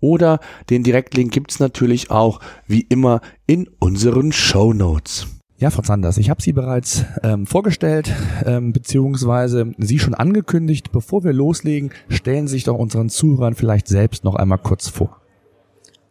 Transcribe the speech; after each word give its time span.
oder 0.00 0.40
den 0.70 0.82
Direktlink 0.82 1.32
gibt 1.32 1.52
es 1.52 1.60
natürlich 1.60 2.10
auch 2.10 2.40
wie 2.66 2.86
immer 2.88 3.20
in 3.46 3.68
unseren 3.78 4.32
Show 4.32 4.72
Notes. 4.72 5.26
Ja, 5.58 5.68
Frau 5.68 5.82
Zanders, 5.82 6.16
ich 6.16 6.30
habe 6.30 6.40
Sie 6.40 6.54
bereits 6.54 7.04
ähm, 7.22 7.46
vorgestellt, 7.46 8.10
ähm, 8.46 8.72
beziehungsweise 8.72 9.74
Sie 9.76 9.98
schon 9.98 10.14
angekündigt. 10.14 10.90
Bevor 10.90 11.22
wir 11.22 11.34
loslegen, 11.34 11.90
stellen 12.08 12.48
Sie 12.48 12.52
sich 12.52 12.64
doch 12.64 12.78
unseren 12.78 13.10
Zuhörern 13.10 13.54
vielleicht 13.54 13.86
selbst 13.86 14.24
noch 14.24 14.36
einmal 14.36 14.56
kurz 14.56 14.88
vor. 14.88 15.19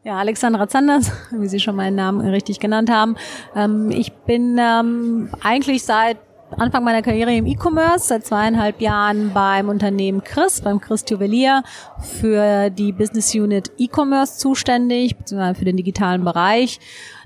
Ja, 0.03 0.17
Alexandra 0.17 0.67
Zanders, 0.67 1.11
wie 1.31 1.47
Sie 1.47 1.59
schon 1.59 1.75
meinen 1.75 1.95
Namen 1.95 2.21
richtig 2.21 2.59
genannt 2.59 2.89
haben. 2.89 3.15
Ähm, 3.55 3.91
ich 3.91 4.13
bin 4.13 4.57
ähm, 4.59 5.29
eigentlich 5.43 5.83
seit 5.83 6.17
Anfang 6.57 6.83
meiner 6.83 7.01
Karriere 7.01 7.35
im 7.35 7.45
E-Commerce, 7.45 8.07
seit 8.07 8.25
zweieinhalb 8.25 8.81
Jahren 8.81 9.33
beim 9.33 9.69
Unternehmen 9.69 10.23
Chris, 10.23 10.61
beim 10.61 10.81
Chris 10.81 11.05
Juwelier, 11.07 11.63
für 11.99 12.69
die 12.71 12.91
Business 12.91 13.35
Unit 13.35 13.71
E-Commerce 13.77 14.39
zuständig, 14.39 15.15
beziehungsweise 15.15 15.59
für 15.59 15.65
den 15.65 15.77
digitalen 15.77 16.23
Bereich. 16.23 16.79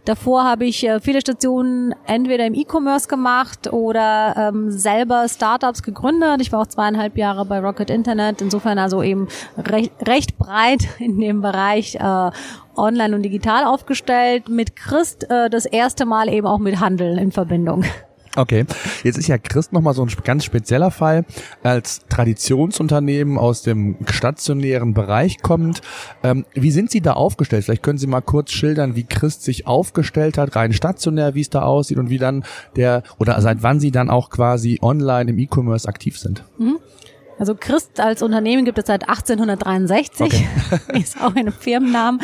Davor 0.06 0.44
habe 0.44 0.66
ich 0.66 0.86
äh, 0.86 1.00
viele 1.00 1.22
Stationen 1.22 1.96
entweder 2.06 2.46
im 2.46 2.54
E-Commerce 2.54 3.08
gemacht 3.08 3.72
oder 3.72 4.52
ähm, 4.54 4.70
selber 4.70 5.28
Startups 5.30 5.82
gegründet. 5.82 6.42
Ich 6.42 6.52
war 6.52 6.62
auch 6.62 6.68
zweieinhalb 6.68 7.18
Jahre 7.18 7.46
bei 7.46 7.60
Rocket 7.60 7.90
Internet. 7.90 8.42
Insofern 8.42 8.80
also 8.80 9.02
eben 9.02 9.30
recht, 9.58 9.94
recht 10.06 10.38
breit 10.38 10.88
in 11.00 11.20
dem 11.20 11.42
Bereich 11.42 11.96
äh, 11.96 12.32
online 12.76 13.16
und 13.16 13.24
digital 13.24 13.64
aufgestellt. 13.64 14.50
Mit 14.50 14.76
Christ 14.76 15.30
äh, 15.30 15.50
das 15.50 15.66
erste 15.66 16.06
Mal 16.06 16.28
eben 16.28 16.48
auch 16.48 16.60
mit 16.60 16.82
Handeln 16.82 17.18
in 17.18 17.32
Verbindung. 17.32 17.86
Okay, 18.36 18.66
jetzt 19.04 19.20
ist 19.20 19.28
ja 19.28 19.38
Christ 19.38 19.74
nochmal 19.74 19.94
so 19.94 20.04
ein 20.04 20.10
ganz 20.24 20.44
spezieller 20.44 20.90
Fall. 20.90 21.24
Als 21.62 22.02
Traditionsunternehmen 22.10 23.38
aus 23.38 23.62
dem 23.62 23.98
stationären 24.10 24.96
Bereich 24.96 25.44
kommend, 25.44 25.82
ähm, 26.24 26.46
wie 26.54 26.72
sind 26.72 26.90
Sie 26.90 27.02
da 27.02 27.14
aufgestellt? 27.14 27.66
Vielleicht 27.66 27.84
können 27.84 28.00
Sie 28.00 28.08
mal 28.08 28.22
kurz 28.22 28.52
schildern, 28.52 28.96
wie 28.96 29.04
Christ 29.04 29.44
sich 29.44 29.68
aufgestellt 29.68 30.40
hat, 30.40 30.56
rein 30.56 30.74
stationär, 30.74 31.36
wie 31.36 31.42
es 31.42 31.52
da 31.52 31.62
aussieht 31.62 32.00
und 32.00 32.10
wie 32.10 32.18
dann 32.18 32.44
der, 32.76 33.04
oder 33.20 33.40
seit 33.40 33.62
wann 33.62 33.80
Sie 33.80 33.92
dann 33.92 34.10
auch 34.10 34.32
quasi 34.32 34.80
online 34.82 35.30
im 35.30 35.38
E-Commerce 35.38 35.88
aktiv 35.88 36.18
sind. 36.18 36.44
Mhm. 36.58 36.80
Also 37.40 37.56
Christ 37.56 38.00
als 38.00 38.22
Unternehmen 38.22 38.66
gibt 38.66 38.78
es 38.78 38.86
seit 38.86 39.10
1863, 39.10 40.26
okay. 40.26 40.48
ist 41.00 41.20
auch 41.22 41.32
in 41.32 41.40
einem 41.40 41.54
Firmennamen 41.54 42.22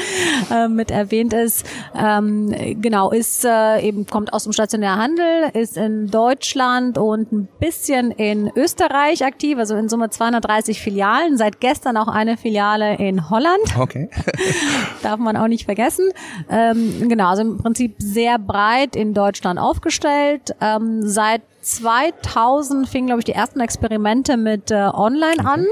äh, 0.52 0.68
mit 0.68 0.92
erwähnt 0.92 1.34
ist. 1.34 1.66
Ähm, 1.96 2.54
genau, 2.82 3.12
ist 3.12 3.44
äh, 3.44 3.82
eben 3.82 4.06
kommt 4.06 4.34
aus 4.34 4.44
dem 4.44 4.54
stationären 4.54 5.00
Handel, 5.00 5.50
ist 5.54 5.78
in 5.78 6.08
Deutschland 6.08 6.98
und 6.98 7.32
ein 7.32 7.48
bisschen 7.60 8.12
in 8.12 8.52
Österreich 8.56 9.26
aktiv, 9.26 9.58
also 9.58 9.76
in 9.76 9.90
Summe 9.90 10.10
230 10.10 10.80
Filialen. 10.80 11.38
Seit 11.38 11.60
gestern 11.60 11.98
auch 11.98 12.08
eine 12.08 12.38
Filiale 12.38 12.96
in 12.98 13.30
Holland. 13.30 13.78
Okay. 13.78 14.10
Darf 15.04 15.20
man 15.20 15.38
auch 15.38 15.48
nicht 15.48 15.66
vergessen. 15.66 16.10
Ähm, 16.50 17.10
genau, 17.10 17.30
also 17.30 17.42
im 17.42 17.58
Prinzip 17.58 17.96
sehr 17.98 18.38
breit 18.38 18.96
in 18.96 19.14
Deutschland 19.14 19.60
aufgestellt. 19.60 20.56
Ähm, 20.62 21.02
seit 21.04 21.42
2000 21.70 22.88
fingen, 22.88 23.08
glaube 23.08 23.20
ich, 23.20 23.26
die 23.26 23.34
ersten 23.34 23.60
Experimente 23.60 24.38
mit 24.38 24.72
äh, 24.72 24.90
Online 24.94 25.46
an. 25.46 25.66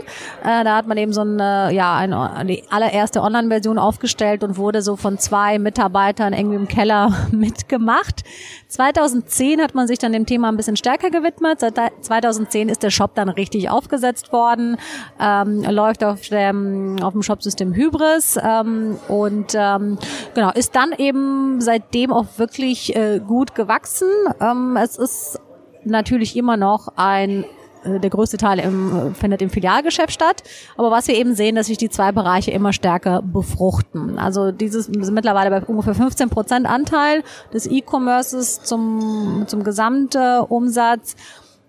Äh, 0.44 0.64
da 0.64 0.78
hat 0.78 0.88
man 0.88 0.98
eben 0.98 1.12
so 1.12 1.22
eine, 1.22 1.72
ja, 1.74 1.96
eine, 1.96 2.46
die 2.46 2.64
allererste 2.70 3.22
Online-Version 3.22 3.80
aufgestellt 3.80 4.44
und 4.44 4.58
wurde 4.58 4.82
so 4.82 4.96
von 4.96 5.18
zwei 5.18 5.58
Mitarbeitern 5.58 6.34
irgendwie 6.34 6.58
im 6.58 6.68
Keller 6.68 7.12
mitgemacht. 7.32 8.24
2010 8.68 9.62
hat 9.62 9.74
man 9.74 9.88
sich 9.88 9.98
dann 9.98 10.12
dem 10.12 10.26
Thema 10.26 10.50
ein 10.50 10.58
bisschen 10.58 10.78
stärker 10.78 11.10
gewidmet. 11.10 11.60
Seit 11.60 11.80
2010 12.02 12.70
ist 12.70 12.84
der 12.84 12.92
Shop 12.92 13.16
dann 13.16 13.30
richtig 13.30 13.70
aufgesetzt 13.70 14.32
worden, 14.32 14.78
ähm, 15.20 15.64
läuft 15.64 16.04
auf 16.04 16.22
dem, 16.30 16.98
auf 17.02 17.14
dem 17.14 17.24
Shopsystem 17.24 17.74
Hybris 17.74 18.38
ähm, 18.42 18.98
und 19.08 19.54
ähm, 19.56 19.98
genau 20.36 20.52
ist 20.52 20.76
dann 20.76 20.92
eben 20.98 21.60
seitdem 21.60 22.14
auch 22.14 22.26
wirklich 22.38 22.96
äh, 22.96 23.20
gut 23.20 23.56
gewachsen. 23.56 24.10
Ähm, 24.40 24.78
es 24.78 24.98
ist 24.98 25.40
natürlich 25.90 26.36
immer 26.36 26.58
noch 26.58 26.90
ein 26.96 27.46
äh, 27.84 28.00
der 28.00 28.10
größte 28.10 28.38
Teil 28.38 28.60
im, 28.60 29.12
äh, 29.12 29.14
findet 29.14 29.42
im 29.42 29.50
Filialgeschäft 29.50 30.14
statt. 30.14 30.44
Aber 30.78 30.92
was 30.92 31.08
wir 31.08 31.16
eben 31.16 31.36
sehen, 31.36 31.56
dass 31.56 31.68
sich 31.68 31.78
die 31.78 31.90
zwei 31.90 32.12
Bereiche 32.12 32.52
immer 32.52 32.74
stärker 32.74 33.22
befruchten. 33.22 34.18
Also 34.20 34.52
dieses 34.52 34.86
sind 34.86 35.14
mittlerweile 35.14 35.50
bei 35.50 35.66
ungefähr 35.66 35.96
15 35.96 36.30
Prozent 36.30 36.66
Anteil 36.68 37.24
des 37.54 37.68
E-Commerces 37.68 38.64
zum, 38.64 39.46
zum 39.48 39.64
Gesamtumsatz. 39.64 41.16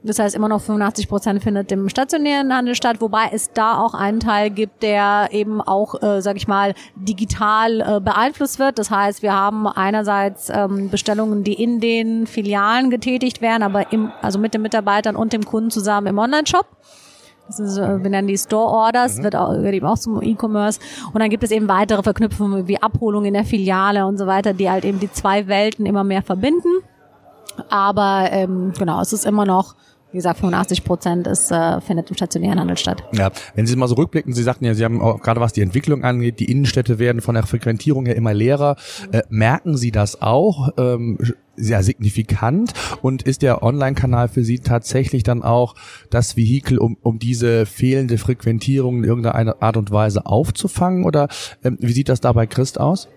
Das 0.04 0.20
heißt, 0.20 0.36
immer 0.36 0.48
noch 0.48 0.60
85 0.60 1.08
Prozent 1.08 1.42
findet 1.42 1.72
im 1.72 1.88
stationären 1.88 2.54
Handel 2.54 2.76
statt, 2.76 3.00
wobei 3.00 3.30
es 3.32 3.52
da 3.52 3.78
auch 3.78 3.94
einen 3.94 4.20
Teil 4.20 4.50
gibt, 4.50 4.82
der 4.84 5.28
eben 5.32 5.60
auch, 5.60 6.00
äh, 6.00 6.22
sag 6.22 6.36
ich 6.36 6.46
mal, 6.46 6.74
digital 6.94 7.80
äh, 7.80 8.00
beeinflusst 8.00 8.60
wird. 8.60 8.78
Das 8.78 8.92
heißt, 8.92 9.22
wir 9.22 9.32
haben 9.32 9.66
einerseits 9.66 10.50
ähm, 10.50 10.88
Bestellungen, 10.88 11.42
die 11.42 11.54
in 11.54 11.80
den 11.80 12.28
Filialen 12.28 12.90
getätigt 12.90 13.42
werden, 13.42 13.64
aber 13.64 13.92
im, 13.92 14.12
also 14.22 14.38
mit 14.38 14.54
den 14.54 14.62
Mitarbeitern 14.62 15.16
und 15.16 15.32
dem 15.32 15.44
Kunden 15.44 15.70
zusammen 15.70 16.06
im 16.06 16.18
Online-Shop. 16.18 16.66
Das 17.48 17.58
ist, 17.58 17.78
äh, 17.78 18.00
wir 18.00 18.10
nennen 18.10 18.28
die 18.28 18.38
Store 18.38 18.70
Orders, 18.70 19.18
mhm. 19.18 19.24
wird, 19.24 19.34
auch, 19.34 19.52
wird 19.52 19.74
eben 19.74 19.86
auch 19.86 19.98
zum 19.98 20.22
E-Commerce. 20.22 20.78
Und 21.12 21.18
dann 21.20 21.30
gibt 21.30 21.42
es 21.42 21.50
eben 21.50 21.66
weitere 21.66 22.04
Verknüpfungen 22.04 22.68
wie 22.68 22.80
Abholung 22.80 23.24
in 23.24 23.34
der 23.34 23.44
Filiale 23.44 24.06
und 24.06 24.16
so 24.16 24.28
weiter, 24.28 24.52
die 24.52 24.70
halt 24.70 24.84
eben 24.84 25.00
die 25.00 25.10
zwei 25.10 25.48
Welten 25.48 25.86
immer 25.86 26.04
mehr 26.04 26.22
verbinden. 26.22 26.68
Aber 27.70 28.28
ähm, 28.30 28.72
genau, 28.78 29.00
es 29.00 29.12
ist 29.12 29.26
immer 29.26 29.44
noch 29.44 29.74
wie 30.10 30.16
gesagt, 30.16 30.40
85 30.40 30.84
Prozent 30.84 31.26
ist, 31.26 31.50
äh, 31.50 31.80
findet 31.80 32.08
im 32.08 32.16
stationären 32.16 32.58
Handel 32.58 32.78
statt. 32.78 33.04
Ja, 33.12 33.30
wenn 33.54 33.66
Sie 33.66 33.76
mal 33.76 33.88
so 33.88 33.94
rückblicken, 33.94 34.32
Sie 34.32 34.42
sagten 34.42 34.64
ja, 34.64 34.74
Sie 34.74 34.84
haben 34.84 35.02
auch 35.02 35.20
gerade 35.20 35.40
was 35.40 35.52
die 35.52 35.60
Entwicklung 35.60 36.04
angeht, 36.04 36.40
die 36.40 36.50
Innenstädte 36.50 36.98
werden 36.98 37.20
von 37.20 37.34
der 37.34 37.44
Frequentierung 37.44 38.06
her 38.06 38.16
immer 38.16 38.32
leerer. 38.32 38.76
Äh, 39.12 39.22
merken 39.28 39.76
Sie 39.76 39.90
das 39.90 40.22
auch? 40.22 40.70
Ähm, 40.78 41.18
sehr 41.56 41.82
signifikant 41.82 42.72
und 43.02 43.22
ist 43.22 43.42
der 43.42 43.64
Online-Kanal 43.64 44.28
für 44.28 44.44
Sie 44.44 44.60
tatsächlich 44.60 45.24
dann 45.24 45.42
auch 45.42 45.74
das 46.08 46.36
Vehikel, 46.36 46.78
um, 46.78 46.96
um 47.02 47.18
diese 47.18 47.66
fehlende 47.66 48.16
Frequentierung 48.16 48.98
in 48.98 49.04
irgendeiner 49.04 49.60
Art 49.60 49.76
und 49.76 49.90
Weise 49.90 50.24
aufzufangen 50.24 51.04
oder 51.04 51.28
ähm, 51.64 51.76
wie 51.80 51.92
sieht 51.92 52.08
das 52.08 52.20
da 52.20 52.32
bei 52.32 52.46
Christ 52.46 52.78
aus? 52.78 53.08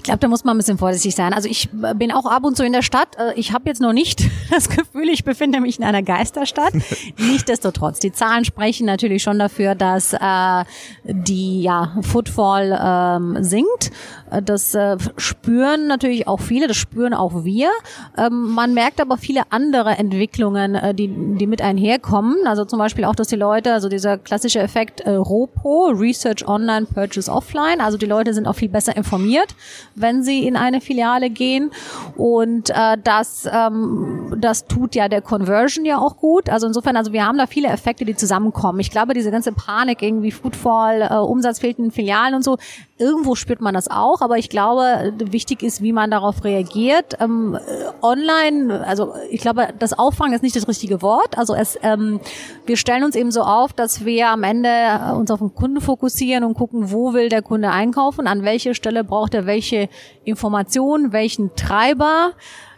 Ich 0.00 0.04
glaube, 0.04 0.18
da 0.20 0.28
muss 0.28 0.44
man 0.44 0.54
ein 0.54 0.56
bisschen 0.56 0.78
vorsichtig 0.78 1.14
sein. 1.14 1.34
Also 1.34 1.46
ich 1.46 1.68
bin 1.70 2.10
auch 2.10 2.24
ab 2.24 2.44
und 2.44 2.56
zu 2.56 2.64
in 2.64 2.72
der 2.72 2.80
Stadt. 2.80 3.18
Äh, 3.18 3.34
ich 3.34 3.52
habe 3.52 3.68
jetzt 3.68 3.82
noch 3.82 3.92
nicht 3.92 4.22
das 4.50 4.70
Gefühl, 4.70 5.10
ich 5.10 5.24
befinde 5.24 5.60
mich 5.60 5.78
in 5.78 5.84
einer 5.84 6.02
Geisterstadt. 6.02 6.72
Nichtsdestotrotz, 7.18 7.98
die 7.98 8.10
Zahlen 8.10 8.46
sprechen 8.46 8.86
natürlich 8.86 9.22
schon 9.22 9.38
dafür, 9.38 9.74
dass 9.74 10.14
äh, 10.14 10.64
die 11.04 11.60
ja, 11.60 11.98
Footfall 12.00 12.80
ähm, 12.82 13.44
sinkt. 13.44 13.90
Äh, 14.30 14.40
das 14.40 14.74
äh, 14.74 14.96
spüren 15.18 15.86
natürlich 15.86 16.26
auch 16.26 16.40
viele, 16.40 16.66
das 16.66 16.78
spüren 16.78 17.12
auch 17.12 17.44
wir. 17.44 17.68
Ähm, 18.16 18.54
man 18.54 18.72
merkt 18.72 19.02
aber 19.02 19.18
viele 19.18 19.42
andere 19.50 19.90
Entwicklungen, 19.90 20.76
äh, 20.76 20.94
die, 20.94 21.08
die 21.36 21.46
mit 21.46 21.60
einherkommen. 21.60 22.46
Also 22.46 22.64
zum 22.64 22.78
Beispiel 22.78 23.04
auch, 23.04 23.14
dass 23.14 23.28
die 23.28 23.36
Leute, 23.36 23.74
also 23.74 23.90
dieser 23.90 24.16
klassische 24.16 24.60
Effekt 24.60 25.02
äh, 25.02 25.10
ROPO, 25.10 25.90
Research 25.94 26.48
Online, 26.48 26.86
Purchase 26.86 27.30
Offline, 27.30 27.82
also 27.82 27.98
die 27.98 28.06
Leute 28.06 28.32
sind 28.32 28.48
auch 28.48 28.56
viel 28.56 28.70
besser 28.70 28.96
informiert 28.96 29.54
wenn 29.94 30.22
sie 30.22 30.46
in 30.46 30.56
eine 30.56 30.80
Filiale 30.80 31.30
gehen. 31.30 31.70
Und 32.16 32.70
äh, 32.70 32.96
das, 33.02 33.48
ähm, 33.52 34.34
das 34.38 34.66
tut 34.66 34.94
ja 34.94 35.08
der 35.08 35.22
Conversion 35.22 35.84
ja 35.84 35.98
auch 35.98 36.16
gut. 36.16 36.48
Also 36.48 36.66
insofern, 36.66 36.96
also 36.96 37.12
wir 37.12 37.26
haben 37.26 37.38
da 37.38 37.46
viele 37.46 37.68
Effekte, 37.68 38.04
die 38.04 38.14
zusammenkommen. 38.14 38.80
Ich 38.80 38.90
glaube, 38.90 39.14
diese 39.14 39.30
ganze 39.30 39.52
Panik, 39.52 40.02
irgendwie 40.02 40.30
Foodfall, 40.30 41.02
äh, 41.02 41.14
Umsatz 41.14 41.60
fehlt 41.60 41.78
in 41.78 41.90
Filialen 41.90 42.34
und 42.34 42.44
so, 42.44 42.58
irgendwo 42.98 43.34
spürt 43.34 43.60
man 43.60 43.74
das 43.74 43.88
auch. 43.88 44.20
Aber 44.20 44.38
ich 44.38 44.48
glaube, 44.48 45.12
wichtig 45.18 45.62
ist, 45.62 45.82
wie 45.82 45.92
man 45.92 46.10
darauf 46.10 46.44
reagiert. 46.44 47.16
Ähm, 47.20 47.58
online, 48.02 48.86
also 48.86 49.14
ich 49.30 49.40
glaube, 49.40 49.68
das 49.78 49.98
Auffangen 49.98 50.34
ist 50.34 50.42
nicht 50.42 50.56
das 50.56 50.68
richtige 50.68 51.02
Wort. 51.02 51.38
Also 51.38 51.54
es, 51.54 51.78
ähm, 51.82 52.20
wir 52.66 52.76
stellen 52.76 53.04
uns 53.04 53.16
eben 53.16 53.30
so 53.30 53.42
auf, 53.42 53.72
dass 53.72 54.04
wir 54.04 54.28
am 54.28 54.42
Ende 54.42 54.68
äh, 54.68 55.12
uns 55.12 55.30
auf 55.30 55.38
den 55.38 55.54
Kunden 55.54 55.80
fokussieren 55.80 56.44
und 56.44 56.54
gucken, 56.54 56.90
wo 56.92 57.12
will 57.12 57.28
der 57.28 57.42
Kunde 57.42 57.70
einkaufen, 57.70 58.26
an 58.26 58.44
welche 58.44 58.74
Stelle 58.74 59.04
braucht 59.04 59.34
er 59.34 59.46
welche 59.46 59.79
Information, 60.24 61.12
welchen 61.12 61.54
Treiber 61.56 62.32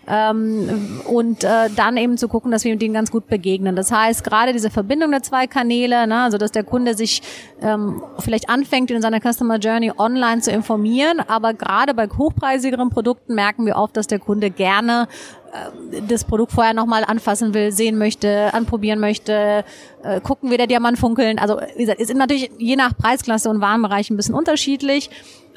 ähm, 0.06 1.00
und 1.06 1.44
äh, 1.44 1.70
dann 1.75 1.96
eben 1.96 2.16
zu 2.19 2.28
gucken, 2.28 2.50
dass 2.50 2.64
wir 2.64 2.75
denen 2.76 2.94
ganz 2.94 3.10
gut 3.10 3.28
begegnen. 3.28 3.76
Das 3.76 3.93
heißt, 3.93 4.25
gerade 4.25 4.52
diese 4.52 4.70
Verbindung 4.70 5.10
der 5.10 5.22
zwei 5.22 5.46
Kanäle, 5.46 6.06
ne, 6.06 6.22
also 6.22 6.38
dass 6.38 6.50
der 6.50 6.64
Kunde 6.64 6.94
sich 6.94 7.22
ähm, 7.60 8.02
vielleicht 8.19 8.49
anfängt, 8.49 8.90
in 8.90 9.00
seiner 9.00 9.20
Customer 9.20 9.58
Journey 9.58 9.93
online 9.96 10.40
zu 10.40 10.50
informieren, 10.50 11.20
aber 11.20 11.54
gerade 11.54 11.94
bei 11.94 12.08
hochpreisigeren 12.08 12.90
Produkten 12.90 13.34
merken 13.34 13.64
wir 13.64 13.76
oft, 13.76 13.96
dass 13.96 14.08
der 14.08 14.19
Kunde 14.19 14.50
gerne 14.50 15.06
äh, 15.52 16.00
das 16.08 16.25
Produkt 16.25 16.52
vorher 16.52 16.75
nochmal 16.75 17.05
anfassen 17.05 17.55
will, 17.55 17.70
sehen 17.70 17.96
möchte, 17.96 18.52
anprobieren 18.55 18.98
möchte, 18.98 19.64
äh, 20.02 20.20
gucken, 20.20 20.50
wie 20.50 20.56
der 20.56 20.66
Diamant 20.66 20.98
funkeln. 20.98 21.38
Also 21.38 21.60
wie 21.76 21.82
gesagt, 21.82 22.00
ist 22.00 22.12
natürlich 22.12 22.50
je 22.58 22.75
nach 22.75 22.96
Preisklasse 22.96 23.48
und 23.48 23.60
Warenbereich 23.60 24.10
ein 24.10 24.16
bisschen 24.16 24.34
unterschiedlich. 24.34 25.10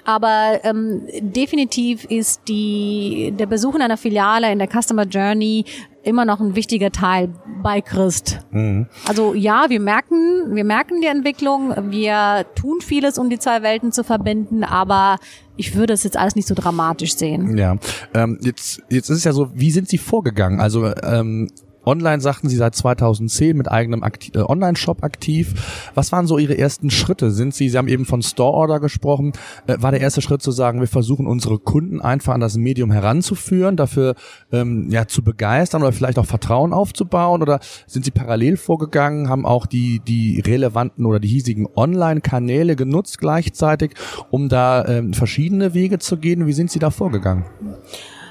Aber 0.06 0.60
ähm, 0.64 1.02
definitiv 1.20 2.06
ist 2.06 2.42
die, 2.48 3.34
der 3.38 3.48
Besuch 3.48 3.76
in 3.76 3.82
einer 3.82 3.98
Filiale 3.98 4.52
in 4.52 4.60
der 4.60 4.70
Customer 4.70 5.04
Journey 5.04 5.66
immer 6.04 6.24
noch 6.26 6.40
ein 6.40 6.56
wichtiger 6.56 6.92
Teil 6.92 7.30
bei 7.64 7.82
Christ. 7.82 8.40
Mhm. 8.52 8.88
Also 9.08 9.34
ja, 9.34 9.66
wir 9.70 9.80
merken, 9.80 10.56
wir 10.56 10.64
merken 10.64 11.02
die 11.02 11.08
Entwicklung, 11.08 11.74
wir 11.90 12.46
tun 12.56 12.80
vieles, 12.82 13.18
um 13.18 13.30
die 13.30 13.40
zwei 13.40 13.64
Welten 13.64 13.92
zu 13.92 14.04
verbinden, 14.04 14.64
aber 14.64 15.18
ich 15.58 15.76
würde 15.76 15.94
es 15.94 16.04
jetzt 16.04 16.18
alles 16.18 16.36
nicht 16.36 16.48
so 16.48 16.54
dramatisch 16.54 17.16
sehen. 17.16 17.58
Ja, 17.58 17.78
ähm, 18.14 18.38
jetzt 18.42 18.84
jetzt 18.90 19.10
ist 19.10 19.18
es 19.18 19.24
ja 19.24 19.34
so, 19.34 19.50
wie 19.56 19.72
sind 19.72 19.90
Sie 19.90 19.98
vorgegangen? 19.98 20.60
Also 20.60 20.94
ähm, 21.04 21.50
Online 21.86 22.22
sagten 22.22 22.50
Sie 22.50 22.56
seit 22.56 22.76
2010 22.76 23.56
mit 23.56 23.72
eigenem 23.72 24.04
äh, 24.04 24.40
Online-Shop 24.40 25.04
aktiv. 25.04 25.90
Was 25.94 26.12
waren 26.12 26.28
so 26.28 26.38
Ihre 26.38 26.58
ersten 26.58 26.90
Schritte? 26.90 27.32
Sind 27.32 27.54
Sie, 27.54 27.70
Sie 27.70 27.78
haben 27.78 27.88
eben 27.88 28.06
von 28.06 28.22
Store-Order 28.22 28.80
gesprochen, 28.80 29.34
äh, 29.68 29.78
war 29.80 29.92
der 29.92 30.02
erste 30.02 30.22
Schritt 30.22 30.42
zu 30.42 30.52
sagen, 30.52 30.80
wir 30.80 30.88
versuchen 30.88 31.28
unsere 31.28 31.60
Kunden 31.60 32.02
einfach 32.02 32.34
an 32.34 32.42
das 32.42 32.58
Medium 32.58 32.92
heranzuführen, 32.92 33.76
dafür 33.76 34.16
ähm, 34.52 34.90
ja 34.90 35.08
zu 35.08 35.24
begeistern 35.24 35.82
oder 35.82 35.92
vielleicht 35.92 36.20
auch 36.20 36.26
Vertrauen 36.26 36.74
aufzubauen? 36.74 37.42
Oder 37.42 37.60
sind 37.88 38.06
Sie 38.06 38.12
parallel 38.12 38.58
vorgegangen, 38.58 39.30
haben 39.30 39.46
auch 39.46 39.66
die, 39.66 40.00
die 40.00 40.40
relevanten 40.40 41.06
oder 41.06 41.20
die 41.20 41.28
hiesigen 41.28 41.68
Online-Kanäle 41.76 42.76
genutzt 42.76 43.20
gleichzeitig, 43.20 43.92
um 44.32 44.50
da 44.50 44.86
ähm, 44.86 45.14
verschiedene 45.14 45.74
Wege 45.74 46.00
zu 46.00 46.18
gehen? 46.18 46.48
Wie 46.48 46.54
sind 46.54 46.72
Sie 46.72 46.80
da 46.80 46.90
vorgegangen? 46.90 47.46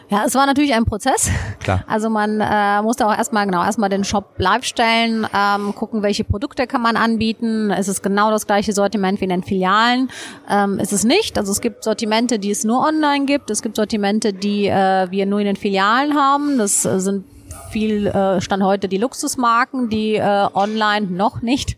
Ja, 0.09 0.25
es 0.27 0.35
war 0.35 0.47
natürlich 0.47 0.75
ein 0.75 0.85
Prozess. 0.85 1.31
Klar. 1.61 1.85
Also 1.95 2.11
man 2.11 2.41
äh, 2.41 2.83
musste 2.83 3.07
auch 3.07 3.17
erstmal 3.17 3.47
genau 3.47 3.65
erstmal 3.65 3.89
den 3.89 4.05
Shop 4.05 4.35
live 4.39 4.65
stellen, 4.65 5.27
ähm, 5.33 5.75
gucken, 5.75 6.03
welche 6.03 6.25
Produkte 6.25 6.67
kann 6.67 6.83
man 6.83 6.97
anbieten. 6.97 7.71
Ist 7.71 7.89
es 7.89 8.03
genau 8.03 8.31
das 8.31 8.47
gleiche 8.47 8.73
Sortiment 8.73 9.21
wie 9.21 9.25
in 9.25 9.31
den 9.31 9.43
Filialen? 9.45 10.11
Ähm, 10.51 10.79
ist 10.81 10.93
es 10.93 11.05
nicht. 11.05 11.39
Also 11.39 11.53
es 11.53 11.61
gibt 11.61 11.85
Sortimente, 11.85 12.39
die 12.39 12.51
es 12.51 12.65
nur 12.65 12.85
online 12.85 13.27
gibt. 13.27 13.51
Es 13.51 13.63
gibt 13.63 13.77
Sortimente, 13.77 14.33
die 14.33 14.67
äh, 14.67 15.11
wir 15.11 15.27
nur 15.27 15.39
in 15.39 15.47
den 15.47 15.57
Filialen 15.57 16.15
haben. 16.15 16.59
Das 16.59 16.85
äh, 16.85 16.99
sind 16.99 17.25
viel 17.71 18.07
äh, 18.07 18.41
stand 18.41 18.63
heute 18.63 18.89
die 18.89 18.99
Luxusmarken, 18.99 19.89
die 19.89 20.15
äh, 20.15 20.47
online 20.55 21.07
noch 21.07 21.43
nicht 21.43 21.77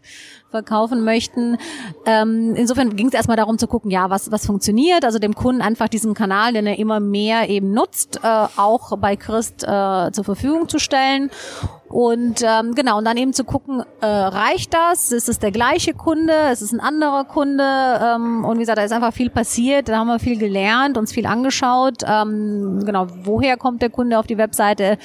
verkaufen 0.50 1.04
möchten. 1.04 1.58
Ähm, 2.04 2.54
insofern 2.56 2.96
ging 2.96 3.08
es 3.08 3.14
erstmal 3.14 3.36
darum 3.36 3.58
zu 3.58 3.66
gucken, 3.66 3.90
ja, 3.90 4.10
was, 4.10 4.30
was 4.30 4.46
funktioniert, 4.46 5.04
also 5.04 5.18
dem 5.18 5.34
Kunden 5.34 5.62
einfach 5.62 5.88
diesen 5.88 6.14
Kanal, 6.14 6.52
den 6.52 6.66
er 6.66 6.78
immer 6.78 7.00
mehr 7.00 7.48
eben 7.48 7.72
nutzt, 7.72 8.20
äh, 8.22 8.46
auch 8.56 8.96
bei 8.98 9.16
Christ 9.16 9.64
äh, 9.64 10.10
zur 10.12 10.24
Verfügung 10.24 10.68
zu 10.68 10.78
stellen. 10.78 11.30
Und 11.88 12.42
ähm, 12.42 12.74
genau, 12.74 12.98
und 12.98 13.04
dann 13.04 13.16
eben 13.16 13.32
zu 13.32 13.44
gucken, 13.44 13.82
äh, 14.00 14.06
reicht 14.06 14.74
das? 14.74 15.12
Ist 15.12 15.28
es 15.28 15.38
der 15.38 15.52
gleiche 15.52 15.94
Kunde? 15.94 16.32
Ist 16.52 16.60
es 16.60 16.72
ein 16.72 16.80
anderer 16.80 17.24
Kunde? 17.24 17.64
Ähm, 17.64 18.44
und 18.44 18.56
wie 18.56 18.60
gesagt, 18.60 18.78
da 18.78 18.82
ist 18.82 18.92
einfach 18.92 19.12
viel 19.12 19.30
passiert, 19.30 19.88
da 19.88 19.98
haben 19.98 20.08
wir 20.08 20.18
viel 20.18 20.38
gelernt, 20.38 20.98
uns 20.98 21.12
viel 21.12 21.26
angeschaut. 21.26 22.02
Ähm, 22.04 22.82
genau, 22.84 23.06
woher 23.22 23.56
kommt 23.56 23.82
der 23.82 23.90
Kunde 23.90 24.18
auf 24.18 24.26
die 24.26 24.38
Webseite? 24.38 24.98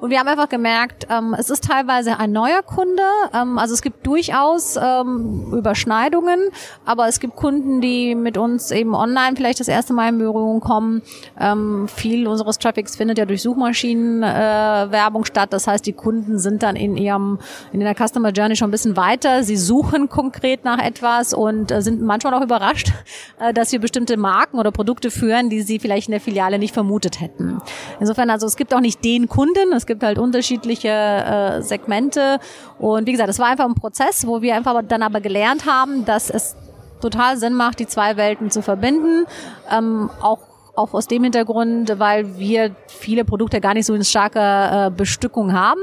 Und 0.00 0.08
wir 0.08 0.18
haben 0.18 0.28
einfach 0.28 0.48
gemerkt, 0.48 1.06
ähm, 1.10 1.36
es 1.38 1.50
ist 1.50 1.64
teilweise 1.64 2.18
ein 2.18 2.32
neuer 2.32 2.62
Kunde. 2.62 3.02
Ähm, 3.34 3.58
also 3.58 3.74
es 3.74 3.82
gibt 3.82 4.06
durchaus 4.06 4.76
ähm, 4.76 5.52
Überschneidungen, 5.52 6.38
aber 6.86 7.06
es 7.06 7.20
gibt 7.20 7.36
Kunden, 7.36 7.82
die 7.82 8.14
mit 8.14 8.38
uns 8.38 8.70
eben 8.70 8.94
online 8.94 9.36
vielleicht 9.36 9.60
das 9.60 9.68
erste 9.68 9.92
Mal 9.92 10.08
in 10.08 10.18
Berührung 10.18 10.60
kommen. 10.60 11.02
Ähm, 11.38 11.86
viel 11.86 12.26
unseres 12.26 12.58
Traffics 12.58 12.96
findet 12.96 13.18
ja 13.18 13.26
durch 13.26 13.42
Suchmaschinenwerbung 13.42 15.22
äh, 15.22 15.26
statt. 15.26 15.52
Das 15.52 15.66
heißt, 15.66 15.84
die 15.84 15.92
Kunden 15.92 16.19
sind 16.38 16.62
dann 16.62 16.76
in 16.76 16.96
ihrem 16.96 17.38
in 17.72 17.80
der 17.80 17.94
Customer 17.94 18.30
Journey 18.30 18.56
schon 18.56 18.68
ein 18.68 18.70
bisschen 18.70 18.96
weiter. 18.96 19.42
Sie 19.42 19.56
suchen 19.56 20.08
konkret 20.08 20.64
nach 20.64 20.78
etwas 20.78 21.34
und 21.34 21.70
äh, 21.70 21.82
sind 21.82 22.02
manchmal 22.02 22.34
auch 22.34 22.42
überrascht, 22.42 22.92
äh, 23.40 23.52
dass 23.52 23.72
wir 23.72 23.80
bestimmte 23.80 24.16
Marken 24.16 24.58
oder 24.58 24.70
Produkte 24.70 25.10
führen, 25.10 25.50
die 25.50 25.62
sie 25.62 25.78
vielleicht 25.78 26.08
in 26.08 26.12
der 26.12 26.20
Filiale 26.20 26.58
nicht 26.58 26.74
vermutet 26.74 27.20
hätten. 27.20 27.60
Insofern 27.98 28.30
also 28.30 28.46
es 28.46 28.56
gibt 28.56 28.74
auch 28.74 28.80
nicht 28.80 29.04
den 29.04 29.28
Kunden. 29.28 29.72
Es 29.74 29.86
gibt 29.86 30.02
halt 30.02 30.18
unterschiedliche 30.18 30.88
äh, 30.88 31.62
Segmente. 31.62 32.38
Und 32.78 33.06
wie 33.06 33.12
gesagt, 33.12 33.30
es 33.30 33.38
war 33.38 33.48
einfach 33.48 33.66
ein 33.66 33.74
Prozess, 33.74 34.26
wo 34.26 34.42
wir 34.42 34.54
einfach 34.54 34.82
dann 34.86 35.02
aber 35.02 35.20
gelernt 35.20 35.66
haben, 35.66 36.04
dass 36.04 36.30
es 36.30 36.56
total 37.00 37.36
Sinn 37.36 37.54
macht, 37.54 37.80
die 37.80 37.86
zwei 37.86 38.16
Welten 38.16 38.50
zu 38.50 38.62
verbinden. 38.62 39.24
Ähm, 39.70 40.10
auch 40.20 40.50
auch 40.76 40.94
aus 40.94 41.06
dem 41.06 41.22
Hintergrund, 41.24 41.98
weil 41.98 42.38
wir 42.38 42.74
viele 42.86 43.24
Produkte 43.24 43.60
gar 43.60 43.74
nicht 43.74 43.86
so 43.86 43.94
in 43.94 44.04
starker 44.04 44.86
äh, 44.86 44.90
Bestückung 44.90 45.52
haben. 45.52 45.80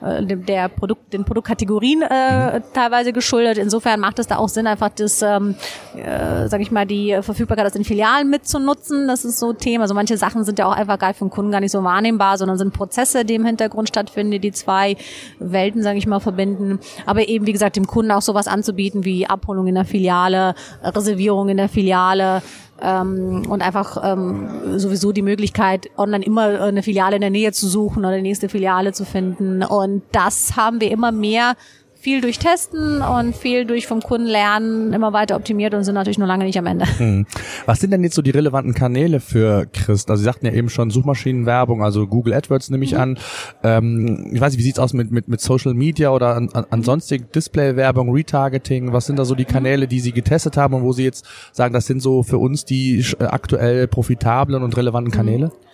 Äh, 0.00 0.24
der 0.24 0.68
Produkt, 0.68 1.12
den 1.12 1.24
Produktkategorien 1.24 2.02
äh, 2.02 2.60
teilweise 2.72 3.12
geschuldet. 3.12 3.58
Insofern 3.58 4.00
macht 4.00 4.18
es 4.18 4.26
da 4.26 4.36
auch 4.36 4.48
Sinn, 4.48 4.66
einfach 4.66 4.90
das, 4.90 5.22
ähm, 5.22 5.54
äh, 5.96 6.48
sag 6.48 6.60
ich 6.60 6.70
mal, 6.70 6.86
die 6.86 7.18
Verfügbarkeit 7.20 7.66
aus 7.66 7.72
den 7.72 7.84
Filialen 7.84 8.30
mitzunutzen. 8.30 9.08
Das 9.08 9.24
ist 9.24 9.38
so 9.38 9.52
Thema. 9.52 9.82
Also 9.82 9.94
manche 9.94 10.16
Sachen 10.16 10.44
sind 10.44 10.58
ja 10.58 10.66
auch 10.66 10.76
einfach 10.76 10.98
geil 10.98 11.14
für 11.14 11.24
den 11.24 11.30
Kunden 11.30 11.50
gar 11.50 11.60
nicht 11.60 11.72
so 11.72 11.82
wahrnehmbar, 11.82 12.38
sondern 12.38 12.58
sind 12.58 12.72
Prozesse, 12.72 13.24
die 13.24 13.34
im 13.34 13.44
Hintergrund 13.44 13.88
stattfinden, 13.88 14.32
die 14.32 14.38
die 14.38 14.52
zwei 14.52 14.96
Welten, 15.38 15.82
sage 15.82 15.98
ich 15.98 16.06
mal, 16.06 16.20
verbinden. 16.20 16.78
Aber 17.06 17.28
eben, 17.28 17.46
wie 17.46 17.52
gesagt, 17.52 17.76
dem 17.76 17.86
Kunden 17.86 18.12
auch 18.12 18.22
sowas 18.22 18.48
anzubieten 18.48 19.04
wie 19.04 19.26
Abholung 19.26 19.66
in 19.66 19.74
der 19.74 19.84
Filiale, 19.84 20.54
Reservierung 20.82 21.48
in 21.48 21.56
der 21.56 21.68
Filiale, 21.68 22.42
ähm, 22.80 23.44
und 23.48 23.62
einfach 23.62 23.98
ähm, 24.02 24.78
sowieso 24.78 25.12
die 25.12 25.22
Möglichkeit, 25.22 25.90
online 25.96 26.24
immer 26.24 26.60
eine 26.60 26.82
Filiale 26.82 27.16
in 27.16 27.22
der 27.22 27.30
Nähe 27.30 27.52
zu 27.52 27.68
suchen 27.68 28.04
oder 28.04 28.16
die 28.16 28.22
nächste 28.22 28.48
Filiale 28.48 28.92
zu 28.92 29.04
finden. 29.04 29.62
Und 29.62 30.02
das 30.12 30.56
haben 30.56 30.80
wir 30.80 30.90
immer 30.90 31.12
mehr 31.12 31.54
viel 32.00 32.20
durch 32.20 32.38
Testen 32.38 33.02
und 33.02 33.34
viel 33.34 33.64
durch 33.64 33.88
vom 33.88 34.00
Kunden 34.00 34.28
lernen 34.28 34.92
immer 34.92 35.12
weiter 35.12 35.34
optimiert 35.34 35.74
und 35.74 35.82
sind 35.82 35.94
natürlich 35.94 36.18
nur 36.18 36.28
lange 36.28 36.44
nicht 36.44 36.56
am 36.56 36.66
Ende. 36.66 36.86
Hm. 36.98 37.26
Was 37.66 37.80
sind 37.80 37.92
denn 37.92 38.04
jetzt 38.04 38.14
so 38.14 38.22
die 38.22 38.30
relevanten 38.30 38.72
Kanäle 38.72 39.18
für 39.18 39.66
Christ? 39.66 40.08
Also 40.08 40.20
Sie 40.20 40.24
sagten 40.24 40.46
ja 40.46 40.52
eben 40.52 40.68
schon 40.68 40.90
Suchmaschinenwerbung, 40.90 41.82
also 41.82 42.06
Google 42.06 42.34
AdWords 42.34 42.70
nehme 42.70 42.84
ich 42.84 42.92
mhm. 42.92 43.00
an. 43.00 43.18
Ähm, 43.64 44.30
ich 44.32 44.40
weiß 44.40 44.52
nicht, 44.52 44.60
wie 44.60 44.64
sieht's 44.64 44.78
aus 44.78 44.92
mit, 44.92 45.10
mit, 45.10 45.26
mit 45.26 45.40
Social 45.40 45.74
Media 45.74 46.10
oder 46.10 46.36
an, 46.36 46.48
an, 46.52 46.66
ansonstig 46.70 47.32
Displaywerbung, 47.32 48.12
Retargeting? 48.12 48.92
Was 48.92 49.06
sind 49.06 49.18
da 49.18 49.24
so 49.24 49.34
die 49.34 49.44
Kanäle, 49.44 49.88
die 49.88 50.00
Sie 50.00 50.12
getestet 50.12 50.56
haben 50.56 50.74
und 50.74 50.82
wo 50.84 50.92
Sie 50.92 51.04
jetzt 51.04 51.26
sagen, 51.52 51.74
das 51.74 51.86
sind 51.86 52.00
so 52.00 52.22
für 52.22 52.38
uns 52.38 52.64
die 52.64 53.04
äh, 53.18 53.24
aktuell 53.24 53.88
profitablen 53.88 54.62
und 54.62 54.76
relevanten 54.76 55.12
Kanäle? 55.12 55.46
Mhm. 55.46 55.67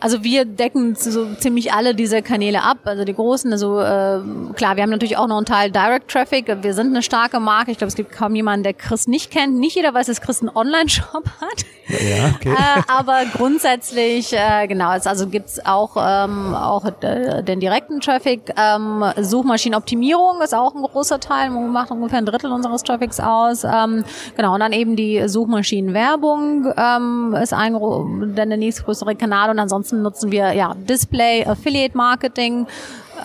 Also 0.00 0.24
wir 0.24 0.44
decken 0.46 0.94
so 0.94 1.34
ziemlich 1.34 1.72
alle 1.72 1.94
diese 1.94 2.22
Kanäle 2.22 2.62
ab, 2.62 2.78
also 2.84 3.04
die 3.04 3.14
großen. 3.14 3.52
Also 3.52 3.80
äh, 3.80 4.20
klar, 4.54 4.76
wir 4.76 4.82
haben 4.82 4.90
natürlich 4.90 5.16
auch 5.16 5.26
noch 5.26 5.36
einen 5.36 5.46
Teil 5.46 5.70
Direct 5.70 6.10
Traffic. 6.10 6.46
Wir 6.62 6.74
sind 6.74 6.88
eine 6.88 7.02
starke 7.02 7.38
Marke. 7.40 7.70
Ich 7.70 7.78
glaube, 7.78 7.88
es 7.88 7.96
gibt 7.96 8.12
kaum 8.12 8.34
jemanden, 8.34 8.64
der 8.64 8.74
Chris 8.74 9.06
nicht 9.06 9.30
kennt. 9.30 9.56
Nicht 9.56 9.76
jeder 9.76 9.92
weiß, 9.92 10.06
dass 10.06 10.20
Chris 10.20 10.40
einen 10.40 10.50
Online-Shop 10.54 11.24
hat. 11.40 11.64
Ja, 11.88 12.30
okay. 12.34 12.52
äh, 12.52 12.82
aber 12.86 13.22
grundsätzlich, 13.32 14.32
äh, 14.32 14.66
genau, 14.68 14.90
also 14.90 15.26
gibt's 15.26 15.64
auch 15.64 15.96
ähm, 15.98 16.54
auch 16.54 16.84
äh, 17.02 17.42
den 17.42 17.60
direkten 17.60 18.00
Traffic. 18.00 18.54
Ähm, 18.56 19.04
Suchmaschinenoptimierung 19.20 20.40
ist 20.40 20.54
auch 20.54 20.74
ein 20.74 20.82
großer 20.82 21.20
Teil. 21.20 21.50
Macht 21.50 21.90
ungefähr 21.90 22.18
ein 22.18 22.26
Drittel 22.26 22.52
unseres 22.52 22.82
Traffics 22.84 23.18
aus. 23.20 23.64
Ähm, 23.64 24.04
genau 24.36 24.54
und 24.54 24.60
dann 24.60 24.72
eben 24.72 24.96
die 24.96 25.28
Suchmaschinenwerbung 25.28 26.72
ähm, 26.76 27.36
ist 27.42 27.52
ein 27.52 27.72
dann 28.34 28.48
der 28.48 28.58
nächstgrößere 28.58 29.16
Kanal 29.16 29.50
und 29.50 29.58
ansonsten 29.58 29.89
Ansonsten 29.90 30.02
nutzen 30.02 30.30
wir 30.30 30.52
ja 30.52 30.74
Display, 30.88 31.44
Affiliate 31.44 31.96
Marketing, 31.96 32.66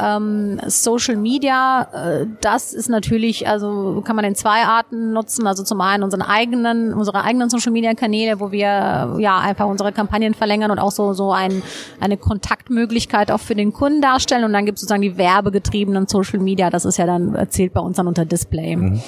ähm, 0.01 0.60
Social 0.67 1.15
Media. 1.15 1.88
Äh, 1.93 2.25
das 2.41 2.74
ist 2.74 2.89
natürlich, 2.89 3.48
also 3.48 4.01
kann 4.05 4.15
man 4.15 4.25
in 4.25 4.36
zwei 4.36 4.63
Arten 4.63 5.13
nutzen. 5.13 5.48
Also 5.48 5.63
zum 5.63 5.79
einen 5.81 6.03
unseren 6.03 6.22
eigenen, 6.22 6.93
unsere 6.93 7.24
eigenen 7.24 7.50
Social 7.50 7.72
Media 7.72 7.93
Kanäle, 7.93 8.39
wo 8.39 8.51
wir 8.51 9.15
ja 9.19 9.39
einfach 9.39 9.67
unsere 9.67 9.91
Kampagnen 9.91 10.34
verlängern 10.34 10.72
und 10.72 10.79
auch 10.79 10.91
so 10.91 11.13
so 11.13 11.31
ein, 11.31 11.62
eine 12.00 12.17
Kontaktmöglichkeit 12.17 13.31
auch 13.31 13.39
für 13.39 13.55
den 13.55 13.72
Kunden 13.72 14.01
darstellen. 14.01 14.43
Und 14.43 14.53
dann 14.53 14.65
gibt 14.65 14.77
es 14.77 14.81
sozusagen 14.81 15.03
die 15.03 15.17
werbegetriebenen 15.17 16.07
Social 16.07 16.39
Media. 16.39 16.69
Das 16.69 16.86
ist 16.86 16.98
ja 16.98 17.05
dann 17.05 17.36
erzählt 17.36 17.74
bei 17.74 17.81
uns 17.81 17.98
dann 17.98 18.07
unter 18.07 18.25
Display. 18.25 18.75
Mhm. 18.75 19.01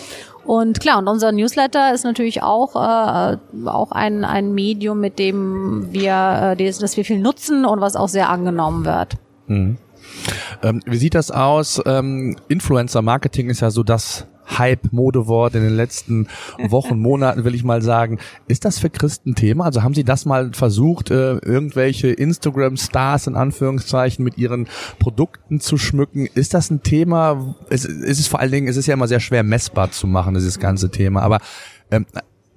Und 0.48 0.80
klar, 0.80 1.00
und 1.00 1.10
unser 1.10 1.34
Newsletter 1.34 1.94
ist 1.94 2.06
natürlich 2.06 2.42
auch, 2.42 2.76
äh, 2.76 3.38
auch 3.66 3.92
ein, 3.92 4.24
ein 4.24 4.54
Medium, 4.54 5.02
mit 5.02 5.20
dem 5.20 5.90
wir, 5.92 6.56
äh, 6.58 6.72
das, 6.80 6.96
wir 6.96 7.04
viel 7.04 7.20
nutzen 7.20 7.66
und 7.66 7.82
was 7.82 7.98
auch 7.98 8.08
sehr 8.08 8.30
angenommen 8.30 8.86
wird. 8.86 9.16
Mhm. 9.48 9.78
Ähm, 10.64 10.82
wie 10.86 10.96
sieht 10.96 11.16
das 11.16 11.32
aus? 11.32 11.82
Ähm, 11.86 12.38
Influencer-Marketing 12.48 13.50
ist 13.50 13.60
ja 13.60 13.72
so 13.72 13.84
das 13.84 14.26
Hype-Modewort 14.48 15.56
in 15.56 15.64
den 15.64 15.76
letzten 15.76 16.28
Wochen, 16.58 17.00
Monaten, 17.00 17.44
will 17.44 17.56
ich 17.56 17.64
mal 17.64 17.82
sagen. 17.82 18.20
Ist 18.48 18.66
das 18.66 18.80
für 18.80 18.90
Christen 18.90 19.36
Thema? 19.36 19.66
Also 19.66 19.84
haben 19.84 19.94
Sie 19.94 20.04
das 20.04 20.26
mal 20.26 20.52
versucht, 20.54 21.12
äh, 21.12 21.38
irgendwelche 21.38 22.10
Instagram-Stars 22.10 23.28
in 23.28 23.36
Anführungszeichen 23.36 24.24
mit 24.24 24.38
ihren 24.38 24.68
Produkten 25.00 25.60
zu 25.60 25.78
schmücken? 25.78 26.28
Ist 26.34 26.54
das 26.54 26.70
ein 26.70 26.84
Thema? 26.84 27.56
Es, 27.70 27.86
es 27.86 28.20
ist 28.20 28.28
vor 28.28 28.40
allen 28.40 28.52
Dingen, 28.52 28.68
es 28.68 28.78
ist 28.78 28.88
ja 28.88 28.94
immer 28.94 29.08
sehr 29.08 29.20
schwer 29.20 29.44
messbar 29.44 29.92
zu 29.92 30.08
machen, 30.08 30.34
dieses 30.34 30.60
ganze 30.60 30.90
Thema. 30.90 31.22
Aber 31.22 31.40
ähm, 31.92 32.06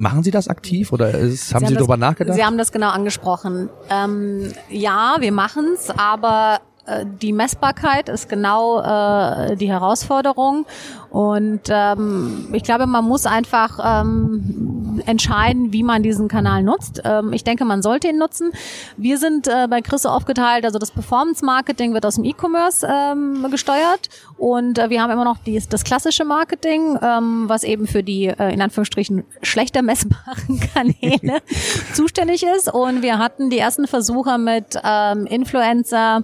Machen 0.00 0.22
Sie 0.22 0.30
das 0.30 0.48
aktiv 0.48 0.94
oder 0.94 1.10
ist, 1.10 1.54
haben 1.54 1.66
Sie, 1.66 1.72
Sie 1.72 1.76
darüber 1.76 1.98
nachgedacht? 1.98 2.34
Sie 2.34 2.42
haben 2.42 2.56
das 2.56 2.72
genau 2.72 2.88
angesprochen. 2.88 3.68
Ähm, 3.90 4.50
ja, 4.70 5.16
wir 5.20 5.30
machen's, 5.30 5.90
aber 5.90 6.62
die 7.04 7.32
Messbarkeit 7.32 8.08
ist 8.08 8.28
genau 8.28 8.80
äh, 8.80 9.56
die 9.56 9.68
Herausforderung. 9.68 10.66
Und 11.10 11.62
ähm, 11.68 12.48
ich 12.52 12.62
glaube, 12.62 12.86
man 12.86 13.04
muss 13.04 13.26
einfach 13.26 13.78
ähm, 13.82 15.02
entscheiden, 15.06 15.72
wie 15.72 15.82
man 15.82 16.02
diesen 16.02 16.28
Kanal 16.28 16.62
nutzt. 16.62 17.02
Ähm, 17.04 17.32
ich 17.32 17.42
denke, 17.42 17.64
man 17.64 17.82
sollte 17.82 18.08
ihn 18.08 18.18
nutzen. 18.18 18.52
Wir 18.96 19.18
sind 19.18 19.48
äh, 19.48 19.66
bei 19.68 19.80
Chris 19.80 20.06
aufgeteilt, 20.06 20.64
also 20.64 20.78
das 20.78 20.90
Performance-Marketing 20.90 21.94
wird 21.94 22.06
aus 22.06 22.14
dem 22.14 22.24
E-Commerce 22.24 22.86
ähm, 22.88 23.46
gesteuert 23.50 24.08
und 24.38 24.78
äh, 24.78 24.88
wir 24.88 25.02
haben 25.02 25.10
immer 25.10 25.24
noch 25.24 25.38
die, 25.38 25.60
das 25.68 25.84
klassische 25.84 26.24
Marketing, 26.24 26.98
ähm, 27.02 27.44
was 27.48 27.64
eben 27.64 27.86
für 27.86 28.02
die 28.02 28.26
äh, 28.26 28.52
in 28.52 28.62
Anführungsstrichen 28.62 29.24
schlechter 29.42 29.82
messbaren 29.82 30.60
Kanäle 30.74 31.40
zuständig 31.92 32.44
ist. 32.44 32.72
Und 32.72 33.02
wir 33.02 33.18
hatten 33.18 33.50
die 33.50 33.58
ersten 33.58 33.86
Versuche 33.86 34.38
mit 34.38 34.78
ähm, 34.82 35.26
Influencer, 35.26 36.22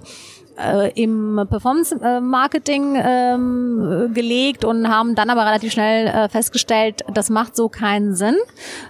äh, 0.57 0.91
im 1.01 1.45
Performance-Marketing 1.49 2.97
ähm, 2.97 4.11
gelegt 4.13 4.65
und 4.65 4.87
haben 4.87 5.15
dann 5.15 5.29
aber 5.29 5.45
relativ 5.45 5.73
schnell 5.73 6.07
äh, 6.07 6.29
festgestellt, 6.29 7.03
das 7.13 7.29
macht 7.29 7.55
so 7.55 7.69
keinen 7.69 8.15
Sinn. 8.15 8.35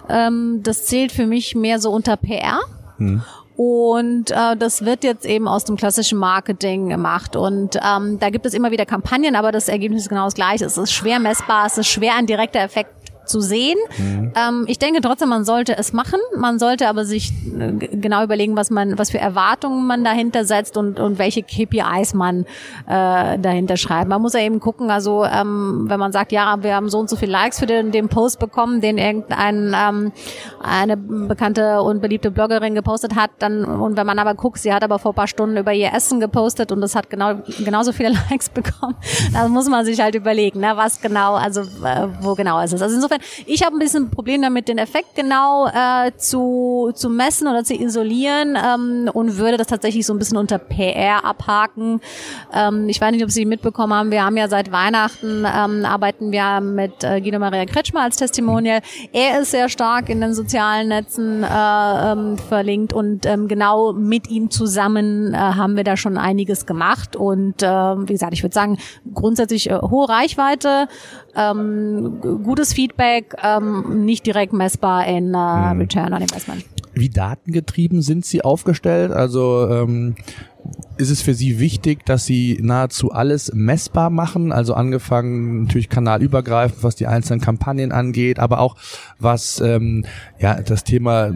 Ähm, 0.08 0.60
das 0.62 0.86
zählt 0.86 1.12
für 1.12 1.26
mich 1.26 1.54
mehr 1.54 1.78
so 1.78 1.90
unter 1.90 2.16
PR. 2.16 2.60
Hm. 2.98 3.22
Und 3.58 4.30
äh, 4.30 4.56
das 4.56 4.84
wird 4.84 5.02
jetzt 5.02 5.26
eben 5.26 5.48
aus 5.48 5.64
dem 5.64 5.74
klassischen 5.74 6.16
Marketing 6.16 6.88
gemacht. 6.88 7.34
Und 7.34 7.76
ähm, 7.84 8.20
da 8.20 8.30
gibt 8.30 8.46
es 8.46 8.54
immer 8.54 8.70
wieder 8.70 8.86
Kampagnen, 8.86 9.34
aber 9.34 9.50
das 9.50 9.68
Ergebnis 9.68 10.02
ist 10.02 10.08
genau 10.08 10.26
das 10.26 10.34
gleiche. 10.34 10.64
Es 10.64 10.78
ist 10.78 10.92
schwer 10.92 11.18
messbar, 11.18 11.66
es 11.66 11.76
ist 11.76 11.88
schwer 11.88 12.14
ein 12.14 12.26
direkter 12.26 12.60
Effekt 12.60 12.97
zu 13.28 13.40
sehen. 13.40 13.78
Mhm. 13.98 14.32
Ähm, 14.34 14.64
ich 14.66 14.78
denke 14.78 15.00
trotzdem, 15.00 15.28
man 15.28 15.44
sollte 15.44 15.76
es 15.76 15.92
machen. 15.92 16.20
Man 16.36 16.58
sollte 16.58 16.88
aber 16.88 17.04
sich 17.04 17.32
äh, 17.58 17.72
genau 17.72 18.24
überlegen, 18.24 18.56
was 18.56 18.70
man, 18.70 18.98
was 18.98 19.10
für 19.10 19.18
Erwartungen 19.18 19.86
man 19.86 20.04
dahinter 20.04 20.44
setzt 20.44 20.76
und, 20.76 20.98
und 20.98 21.18
welche 21.18 21.42
KPIs 21.42 22.14
man 22.14 22.44
äh, 22.86 23.38
dahinter 23.38 23.76
schreibt. 23.76 24.08
Man 24.08 24.22
muss 24.22 24.34
ja 24.34 24.40
eben 24.40 24.60
gucken, 24.60 24.90
also 24.90 25.24
ähm, 25.24 25.84
wenn 25.88 26.00
man 26.00 26.12
sagt, 26.12 26.32
ja, 26.32 26.62
wir 26.62 26.74
haben 26.74 26.88
so 26.88 26.98
und 26.98 27.10
so 27.10 27.16
viele 27.16 27.32
Likes 27.32 27.58
für 27.58 27.66
den, 27.66 27.92
den 27.92 28.08
Post 28.08 28.38
bekommen, 28.38 28.80
den 28.80 28.98
irgendein 28.98 29.74
ähm, 29.76 30.12
eine 30.62 30.96
bekannte 30.96 31.82
und 31.82 32.00
beliebte 32.00 32.30
Bloggerin 32.30 32.74
gepostet 32.74 33.14
hat, 33.14 33.30
dann 33.38 33.64
und 33.64 33.96
wenn 33.96 34.06
man 34.06 34.18
aber 34.18 34.34
guckt, 34.34 34.58
sie 34.58 34.72
hat 34.72 34.82
aber 34.82 34.98
vor 34.98 35.12
ein 35.12 35.14
paar 35.14 35.26
Stunden 35.26 35.56
über 35.56 35.72
ihr 35.72 35.92
Essen 35.92 36.20
gepostet 36.20 36.72
und 36.72 36.80
das 36.80 36.94
hat 36.94 37.10
genau 37.10 37.34
genauso 37.58 37.92
viele 37.92 38.10
Likes 38.30 38.48
bekommen, 38.48 38.96
dann 39.32 39.50
muss 39.50 39.68
man 39.68 39.84
sich 39.84 40.00
halt 40.00 40.14
überlegen, 40.14 40.60
ne, 40.60 40.72
was 40.74 41.00
genau, 41.00 41.34
also 41.34 41.60
äh, 41.60 42.08
wo 42.20 42.34
genau 42.34 42.60
ist 42.60 42.72
es. 42.72 42.82
Also 42.82 42.94
insofern 42.94 43.17
ich 43.46 43.64
habe 43.64 43.76
ein 43.76 43.78
bisschen 43.78 44.04
ein 44.04 44.10
Problem 44.10 44.42
damit, 44.42 44.68
den 44.68 44.78
Effekt 44.78 45.14
genau 45.14 45.66
äh, 45.68 46.12
zu, 46.16 46.92
zu 46.94 47.08
messen 47.08 47.48
oder 47.48 47.64
zu 47.64 47.74
isolieren 47.74 48.56
ähm, 48.56 49.10
und 49.12 49.36
würde 49.36 49.56
das 49.56 49.66
tatsächlich 49.66 50.06
so 50.06 50.12
ein 50.12 50.18
bisschen 50.18 50.36
unter 50.36 50.58
PR 50.58 51.24
abhaken. 51.24 52.00
Ähm, 52.52 52.88
ich 52.88 53.00
weiß 53.00 53.12
nicht, 53.12 53.24
ob 53.24 53.30
Sie 53.30 53.44
mitbekommen 53.44 53.92
haben, 53.92 54.10
wir 54.10 54.24
haben 54.24 54.36
ja 54.36 54.48
seit 54.48 54.72
Weihnachten 54.72 55.44
ähm, 55.44 55.84
arbeiten 55.84 56.32
wir 56.32 56.60
mit 56.60 57.04
äh, 57.04 57.20
Guido 57.20 57.38
Maria 57.38 57.64
Kretschmer 57.64 58.02
als 58.02 58.16
Testimonial. 58.16 58.80
Er 59.12 59.40
ist 59.40 59.50
sehr 59.50 59.68
stark 59.68 60.08
in 60.08 60.20
den 60.20 60.34
sozialen 60.34 60.88
Netzen 60.88 61.42
äh, 61.42 62.12
ähm, 62.12 62.38
verlinkt 62.38 62.92
und 62.92 63.26
ähm, 63.26 63.48
genau 63.48 63.92
mit 63.92 64.28
ihm 64.28 64.50
zusammen 64.50 65.34
äh, 65.34 65.36
haben 65.36 65.76
wir 65.76 65.84
da 65.84 65.96
schon 65.96 66.18
einiges 66.18 66.66
gemacht 66.66 67.16
und 67.16 67.62
äh, 67.62 67.66
wie 67.66 68.12
gesagt, 68.12 68.32
ich 68.32 68.42
würde 68.42 68.54
sagen, 68.54 68.78
grundsätzlich 69.14 69.70
äh, 69.70 69.78
hohe 69.78 70.08
Reichweite, 70.08 70.88
ähm, 71.38 72.20
gutes 72.42 72.72
Feedback, 72.72 73.34
ähm, 73.42 74.04
nicht 74.04 74.26
direkt 74.26 74.52
messbar 74.52 75.06
in 75.06 75.34
äh, 75.34 75.74
mhm. 75.74 75.80
Return 75.80 76.12
on 76.12 76.22
Investment. 76.22 76.64
Wie 76.94 77.08
datengetrieben 77.08 78.02
sind 78.02 78.24
Sie 78.24 78.42
aufgestellt? 78.42 79.12
Also 79.12 79.68
ähm, 79.70 80.16
ist 80.96 81.10
es 81.10 81.22
für 81.22 81.34
Sie 81.34 81.60
wichtig, 81.60 82.04
dass 82.04 82.26
Sie 82.26 82.58
nahezu 82.60 83.12
alles 83.12 83.52
messbar 83.54 84.10
machen? 84.10 84.50
Also 84.50 84.74
angefangen 84.74 85.62
natürlich 85.62 85.88
kanalübergreifend, 85.88 86.82
was 86.82 86.96
die 86.96 87.06
einzelnen 87.06 87.40
Kampagnen 87.40 87.92
angeht, 87.92 88.40
aber 88.40 88.58
auch 88.58 88.76
was 89.18 89.60
ähm, 89.60 90.04
ja 90.40 90.60
das 90.60 90.82
Thema 90.82 91.30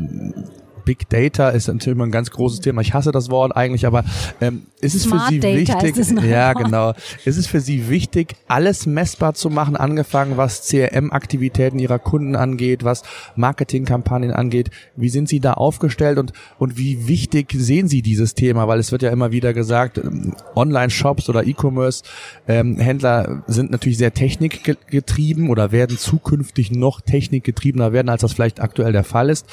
Big 0.85 1.09
Data 1.09 1.51
ist 1.51 1.69
natürlich 1.69 1.97
immer 1.97 2.07
ein 2.07 2.11
ganz 2.11 2.31
großes 2.31 2.61
Thema. 2.61 2.81
Ich 2.81 2.95
hasse 2.95 3.13
das 3.13 3.31
Wort 3.31 3.57
eigentlich, 3.57 3.87
aber 3.87 4.05
ähm, 4.41 4.63
ist 4.81 4.95
es 4.95 5.05
Smart 5.05 5.29
für 5.29 5.35
Sie 5.35 5.41
Data 5.41 5.83
wichtig? 5.83 6.23
ja, 6.25 6.53
genau. 6.53 6.93
Ist 7.25 7.37
es 7.37 7.47
für 7.47 7.61
Sie 7.61 7.89
wichtig, 7.89 8.35
alles 8.49 8.87
messbar 8.87 9.35
zu 9.35 9.51
machen, 9.51 9.77
angefangen 9.77 10.37
was 10.37 10.69
CRM-Aktivitäten 10.69 11.79
Ihrer 11.79 11.99
Kunden 11.99 12.37
angeht, 12.37 12.85
was 12.85 13.03
Marketingkampagnen 13.37 14.33
angeht? 14.33 14.71
Wie 14.97 15.09
sind 15.09 15.29
Sie 15.29 15.41
da 15.41 15.55
aufgestellt 15.55 16.19
und 16.19 16.33
und 16.59 16.79
wie 16.79 17.09
wichtig 17.09 17.53
sehen 17.57 17.89
Sie 17.89 18.03
dieses 18.03 18.35
Thema? 18.35 18.69
Weil 18.69 18.79
es 18.79 18.93
wird 18.93 19.03
ja 19.03 19.11
immer 19.11 19.33
wieder 19.33 19.53
gesagt, 19.53 19.99
ähm, 19.99 20.35
Online-Shops 20.55 21.29
oder 21.29 21.47
E-Commerce-Händler 21.47 23.45
sind 23.47 23.71
natürlich 23.71 23.99
sehr 23.99 24.15
technikgetrieben 24.15 25.49
oder 25.49 25.73
werden 25.73 25.99
zukünftig 25.99 26.71
noch 26.71 27.01
technikgetriebener 27.01 27.93
werden, 27.93 28.09
als 28.09 28.23
das 28.23 28.33
vielleicht 28.33 28.61
aktuell 28.61 28.93
der 28.93 29.05
Fall 29.05 29.31
ist. 29.31 29.47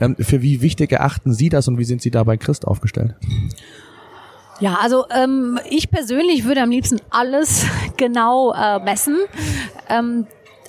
Ähm, 0.00 0.16
für 0.18 0.42
wie 0.42 0.60
wichtig 0.60 0.75
erachten 0.80 1.32
Sie 1.32 1.48
das 1.48 1.68
und 1.68 1.78
wie 1.78 1.84
sind 1.84 2.02
Sie 2.02 2.10
da 2.10 2.24
bei 2.24 2.36
Christ 2.36 2.66
aufgestellt? 2.66 3.14
Ja, 4.58 4.78
also 4.80 5.04
ähm, 5.10 5.58
ich 5.68 5.90
persönlich 5.90 6.44
würde 6.44 6.62
am 6.62 6.70
liebsten 6.70 7.00
alles 7.10 7.66
genau 7.96 8.52
äh, 8.54 8.78
messen. 8.78 9.18
Ähm, 9.88 10.26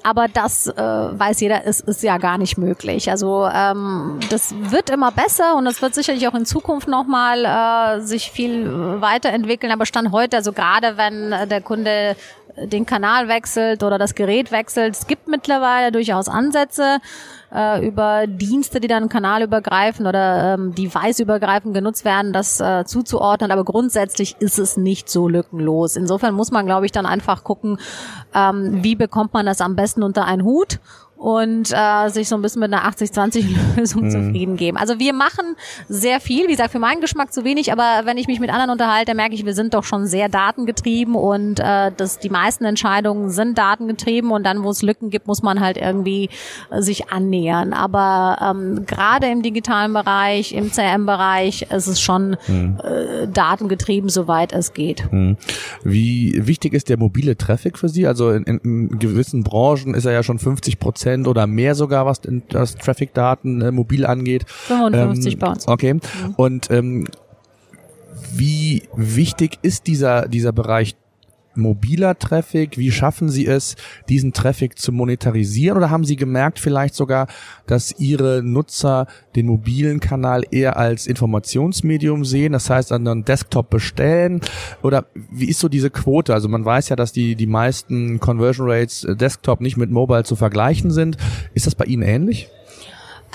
aber 0.08 0.30
das 0.30 0.68
äh, 0.68 0.82
weiß 0.82 1.42
jeder, 1.42 1.66
ist, 1.66 1.82
ist 1.82 2.02
ja 2.02 2.18
gar 2.18 2.38
nicht 2.38 2.58
möglich. 2.58 3.12
Also 3.12 3.46
ähm, 3.54 4.20
das 4.30 4.56
wird 4.58 4.90
immer 4.90 5.12
besser 5.12 5.58
und 5.58 5.66
das 5.66 5.82
wird 5.82 5.96
sicherlich 5.96 6.26
auch 6.30 6.34
in 6.34 6.46
Zukunft 6.46 6.88
nochmal 6.88 7.44
äh, 7.44 8.02
sich 8.02 8.32
viel 8.32 9.02
weiterentwickeln. 9.02 9.72
Aber 9.72 9.86
Stand 9.86 10.14
heute, 10.14 10.38
also 10.38 10.54
gerade 10.54 10.96
wenn 10.96 11.34
äh, 11.34 11.46
der 11.46 11.60
Kunde 11.60 12.16
den 12.66 12.86
Kanal 12.86 13.28
wechselt 13.28 13.84
oder 13.84 13.98
das 13.98 14.16
Gerät 14.16 14.52
wechselt, 14.52 14.96
es 14.96 15.08
gibt 15.08 15.28
mittlerweile 15.28 15.92
durchaus 15.92 16.28
Ansätze 16.28 17.00
äh, 17.54 17.86
über 17.86 18.28
Dienste, 18.28 18.80
die 18.80 18.88
dann 18.88 19.10
kanalübergreifend 19.10 20.08
oder 20.08 20.56
ähm, 20.56 20.74
deviceübergreifend 20.76 21.74
genutzt 21.74 22.06
werden, 22.06 22.34
das 22.34 22.60
äh, 22.60 22.86
zuzuordnen. 22.86 23.52
Aber 23.52 23.64
grundsätzlich 23.64 24.36
ist 24.40 24.60
es 24.60 24.78
nicht 24.78 25.10
so 25.10 25.28
lückenlos. 25.28 25.96
Insofern 25.96 26.34
muss 26.34 26.52
man, 26.52 26.66
glaube 26.66 26.86
ich, 26.86 26.92
dann 26.92 27.06
einfach 27.06 27.44
gucken, 27.44 27.78
ähm, 28.34 28.84
wie 28.84 28.96
bekommt 28.96 29.34
man 29.34 29.46
das 29.46 29.62
am 29.62 29.76
besten 29.76 30.04
unter 30.04 30.26
einen 30.26 30.44
Hut 30.44 30.80
und 31.18 31.72
äh, 31.74 32.10
sich 32.10 32.30
so 32.30 32.36
ein 32.36 32.42
bisschen 32.42 32.62
mit 32.62 32.72
einer 32.72 32.90
80-20-Lösung 32.90 34.04
mhm. 34.04 34.12
zufrieden 34.12 34.56
geben. 34.56 34.78
Also 34.78 35.00
wir 35.00 35.14
machen 35.14 35.56
sehr 35.90 36.20
viel, 36.20 36.48
wie 36.48 36.52
gesagt, 36.52 36.72
für 36.72 36.80
meinen 36.80 37.02
Geschmack 37.02 37.34
zu 37.34 37.44
wenig, 37.44 37.72
aber 37.72 38.06
wenn 38.06 38.18
ich 38.18 38.28
mich 38.28 38.40
mit 38.40 38.52
anderen 38.52 38.70
unterhalte, 38.70 39.16
merke 39.16 39.34
ich, 39.34 39.46
wir 39.46 39.56
sind 39.56 39.74
doch 39.74 39.84
schon 39.84 40.06
sehr 40.06 40.30
datengetrieben 40.30 41.16
und 41.16 41.60
äh, 41.60 41.92
dass 41.96 42.20
die 42.20 42.30
meisten 42.30 42.66
Entscheidungen 42.66 43.32
sind 43.32 43.58
datengetrieben 43.58 44.32
und 44.32 44.44
dann, 44.44 44.64
wo 44.64 44.70
es 44.70 44.84
Lücken 44.84 45.10
gibt, 45.10 45.28
muss 45.28 45.42
man 45.42 45.60
halt 45.60 45.78
irgendwie 45.78 46.30
äh, 46.70 46.82
sich 46.82 47.10
annähern. 47.10 47.74
Aber 47.74 48.38
ähm, 48.42 48.86
gerade 48.86 49.28
im 49.28 49.42
digitalen 49.42 49.94
Bereich, 49.94 50.54
im 50.54 50.72
CRM-Bereich 50.72 51.64
ist 51.72 51.88
es 51.88 52.00
schon 52.00 52.38
mhm. 52.48 52.78
äh, 52.84 53.28
datengetrieben, 53.28 54.10
soweit 54.10 54.54
es 54.54 54.74
geht. 54.74 55.12
Mhm. 55.12 55.38
Wie 55.84 56.46
wichtig 56.46 56.74
ist 56.74 56.90
der 56.90 56.98
mobile 56.98 57.38
Traffic 57.38 57.78
für 57.80 57.90
Sie? 57.90 58.06
Also 58.06 58.32
in, 58.32 58.44
in 58.44 59.00
gewissen 59.00 59.44
Branchen 59.44 59.96
ist 59.96 60.06
er 60.06 60.12
ja 60.12 60.22
schon 60.22 60.38
50 60.38 60.80
Prozent 60.80 61.07
Prozent 61.08 61.28
oder 61.28 61.48
mehr 61.48 61.76
sogar, 61.76 62.06
was 62.06 62.22
das 62.50 62.76
Traffic-Daten 62.76 63.62
äh, 63.62 63.72
mobil 63.72 64.06
angeht. 64.06 64.46
55 64.48 65.34
ähm, 65.34 65.40
bei 65.40 65.48
uns. 65.48 65.68
Okay. 65.68 65.94
Mhm. 65.94 66.00
Und 66.36 66.72
ähm, 66.72 67.06
wie 68.34 68.84
wichtig 68.96 69.60
ist 69.62 69.88
dieser, 69.88 70.28
dieser 70.28 70.52
Bereich 70.52 70.96
mobiler 71.58 72.18
Traffic? 72.18 72.78
Wie 72.78 72.92
schaffen 72.92 73.30
Sie 73.30 73.46
es, 73.46 73.76
diesen 74.10 74.34
Traffic 74.34 74.78
zu 74.78 74.92
monetarisieren? 74.92 75.78
Oder 75.78 75.90
haben 75.90 76.06
Sie 76.06 76.16
gemerkt 76.16 76.60
vielleicht 76.60 76.96
sogar, 76.96 77.28
dass 77.66 78.00
Ihre 78.00 78.42
Nutzer 78.44 79.08
den 79.36 79.48
mobilen 79.48 80.00
Kanal 80.00 80.44
eher 80.52 80.78
als 80.78 81.08
Informationsmedium 81.08 82.26
sehen? 82.26 82.54
Das 82.54 82.70
heißt, 82.70 82.92
an 82.92 83.08
einem 83.08 83.26
Desktop 83.26 83.70
bestellen? 83.70 84.42
Oder 84.84 85.08
wie 85.32 85.50
ist 85.50 85.60
so 85.60 85.70
diese 85.70 85.90
Quote? 85.90 86.34
Also 86.34 86.48
man 86.50 86.66
weiß 86.66 86.90
ja, 86.90 86.96
dass 86.96 87.12
die, 87.12 87.36
die 87.36 87.48
meisten 87.48 88.20
Conversion 88.20 88.70
Rates 88.70 89.04
äh, 89.04 89.16
Desktop 89.16 89.62
nicht 89.62 89.78
mit 89.78 89.92
Mobile 89.92 90.24
zu 90.24 90.36
vergleichen 90.36 90.92
sind. 90.92 91.18
Ist 91.54 91.68
das 91.68 91.76
bei 91.76 91.86
Ihnen 91.86 92.04
ähnlich? 92.04 92.50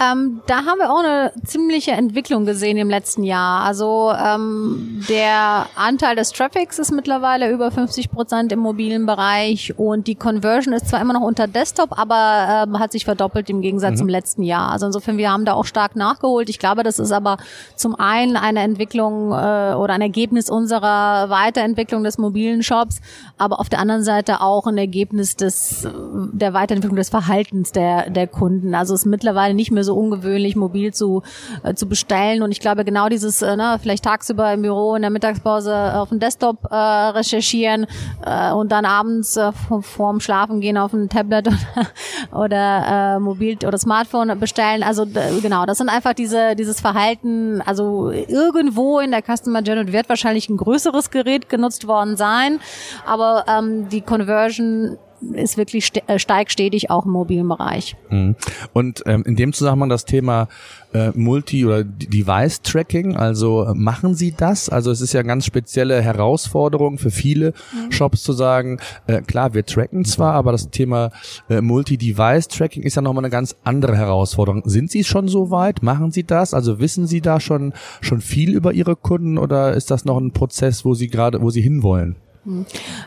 Ähm, 0.01 0.41
da 0.47 0.65
haben 0.65 0.79
wir 0.79 0.91
auch 0.91 1.01
eine 1.01 1.33
ziemliche 1.45 1.91
Entwicklung 1.93 2.47
gesehen 2.47 2.79
im 2.79 2.89
letzten 2.89 3.25
Jahr. 3.25 3.63
Also 3.65 4.11
ähm, 4.13 5.05
der 5.09 5.67
Anteil 5.77 6.17
des 6.17 6.33
Traffics 6.33 6.79
ist 6.79 6.93
mittlerweile 6.93 7.51
über 7.51 7.71
50 7.71 8.11
Prozent 8.11 8.53
im 8.53 8.61
mobilen 8.61 9.05
Bereich 9.05 9.79
und 9.79 10.07
die 10.07 10.15
Conversion 10.15 10.73
ist 10.73 10.89
zwar 10.89 11.01
immer 11.01 11.13
noch 11.13 11.21
unter 11.21 11.47
Desktop, 11.47 11.99
aber 11.99 12.65
ähm, 12.67 12.79
hat 12.79 12.93
sich 12.93 13.05
verdoppelt 13.05 13.51
im 13.51 13.61
Gegensatz 13.61 13.93
mhm. 13.93 13.97
zum 13.97 14.09
letzten 14.09 14.43
Jahr. 14.43 14.71
Also 14.73 14.87
insofern, 14.87 15.19
wir 15.19 15.31
haben 15.31 15.45
da 15.45 15.53
auch 15.53 15.67
stark 15.67 15.95
nachgeholt. 15.95 16.49
Ich 16.49 16.59
glaube, 16.59 16.85
das 16.85 16.99
ist 16.99 17.13
aber 17.13 17.37
zum 17.77 17.95
einen 17.95 18.37
eine 18.37 18.61
Entwicklung 18.61 19.33
äh, 19.33 19.75
oder 19.75 19.91
ein 19.91 20.01
Ergebnis 20.01 20.49
unserer 20.49 21.29
Weiterentwicklung 21.29 22.02
des 22.02 22.17
mobilen 22.17 22.63
Shops, 22.63 23.02
aber 23.37 23.61
auf 23.61 23.69
der 23.69 23.78
anderen 23.78 24.05
Seite 24.05 24.41
auch 24.41 24.67
ein 24.67 24.78
Ergebnis 24.78 25.37
des 25.37 25.87
der 26.33 26.55
Weiterentwicklung 26.55 26.97
des 26.97 27.11
Verhaltens 27.11 27.73
der 27.73 28.09
der 28.09 28.26
Kunden. 28.26 28.75
Also 28.75 28.95
es 28.95 29.00
ist 29.00 29.07
mittlerweile 29.07 29.52
nicht 29.52 29.71
mehr 29.71 29.81
mir 29.82 29.84
so 29.84 29.95
ungewöhnlich, 29.95 30.56
mobil 30.56 30.95
zu, 30.95 31.23
äh, 31.62 31.75
zu 31.75 31.88
bestellen. 31.88 32.42
Und 32.42 32.52
ich 32.52 32.60
glaube, 32.60 32.84
genau 32.84 33.08
dieses, 33.08 33.42
äh, 33.42 33.56
ne, 33.56 33.78
vielleicht 33.80 34.04
tagsüber 34.04 34.52
im 34.52 34.62
Büro 34.62 34.95
in 34.95 35.02
der 35.02 35.10
Mittagspause 35.10 35.95
auf 35.95 36.08
dem 36.10 36.21
Desktop 36.21 36.71
äh, 36.71 36.75
recherchieren 36.75 37.86
äh, 38.25 38.52
und 38.52 38.71
dann 38.71 38.84
abends 38.84 39.36
äh, 39.36 39.52
vorm 39.80 40.21
Schlafen 40.21 40.60
gehen 40.60 40.78
auf 40.78 40.92
ein 40.92 41.08
Tablet 41.08 41.49
oder, 42.32 42.45
oder 42.45 43.16
äh, 43.16 43.18
Mobil 43.18 43.58
oder 43.66 43.78
Smartphone 43.78 44.38
bestellen. 44.38 44.82
Also 44.82 45.06
genau, 45.42 45.66
das 45.66 45.78
sind 45.78 45.88
einfach 45.88 46.14
diese 46.14 46.54
dieses 46.54 46.80
Verhalten. 46.80 47.60
Also 47.62 48.10
irgendwo 48.10 49.00
in 49.00 49.10
der 49.10 49.23
Customer 49.23 49.60
Journey 49.60 49.92
wird 49.92 50.08
wahrscheinlich 50.08 50.49
ein 50.49 50.56
größeres 50.56 51.10
Gerät 51.10 51.49
genutzt 51.49 51.86
worden 51.86 52.16
sein, 52.16 52.60
aber 53.06 53.45
ähm, 53.49 53.88
die 53.88 54.00
Conversion 54.00 54.99
ist 55.32 55.56
wirklich 55.56 55.87
st 55.87 56.02
äh, 56.06 56.19
steigt 56.19 56.52
stetig 56.52 56.91
auch 56.91 57.06
im 57.06 57.13
mobilen 57.13 57.49
Bereich. 57.49 57.97
Mhm. 58.11 58.37
Und 58.73 59.02
ähm, 59.06 59.23
in 59.26 59.37
dem 59.37 59.52
Zusammenhang 59.52 59.89
das 59.89 60.04
Thema 60.04 60.49
äh, 60.93 61.11
Multi- 61.15 61.65
oder 61.65 61.85
Device-Tracking, 61.85 63.17
also 63.17 63.65
äh, 63.65 63.75
machen 63.75 64.15
Sie 64.15 64.32
das? 64.32 64.69
Also 64.69 64.91
es 64.91 65.00
ist 65.00 65.13
ja 65.13 65.21
eine 65.21 65.28
ganz 65.28 65.47
spezielle 65.47 66.02
Herausforderung 66.02 66.99
für 66.99 67.11
viele 67.11 67.54
mhm. 67.73 67.93
Shops 67.93 68.23
zu 68.23 68.32
sagen, 68.32 68.78
äh, 69.06 69.23
klar, 69.23 69.54
wir 69.54 69.65
tracken 69.65 70.04
zwar, 70.04 70.35
aber 70.35 70.52
das 70.52 70.71
Thema 70.71 71.11
äh, 71.49 71.61
Multi-Device-Tracking 71.61 72.82
ist 72.82 72.97
ja 72.97 73.02
nochmal 73.02 73.25
eine 73.25 73.30
ganz 73.30 73.56
andere 73.65 73.97
Herausforderung. 73.97 74.63
Sind 74.67 74.91
Sie 74.91 75.04
schon 75.04 75.28
so 75.28 75.50
weit? 75.50 75.82
Machen 75.82 76.11
Sie 76.11 76.25
das? 76.25 76.54
Also 76.54 76.78
wissen 76.78 77.06
Sie 77.06 77.21
da 77.21 77.41
schon, 77.41 77.73
schon 78.00 78.21
viel 78.21 78.54
über 78.54 78.73
Ihre 78.73 78.97
Kunden 78.97 79.39
oder 79.39 79.73
ist 79.73 79.91
das 79.91 80.04
noch 80.04 80.19
ein 80.19 80.32
Prozess, 80.32 80.85
wo 80.85 80.95
Sie 80.95 81.08
gerade, 81.08 81.41
wo 81.41 81.50
Sie 81.50 81.63
hinwollen? 81.63 82.17
Hm. 82.45 82.67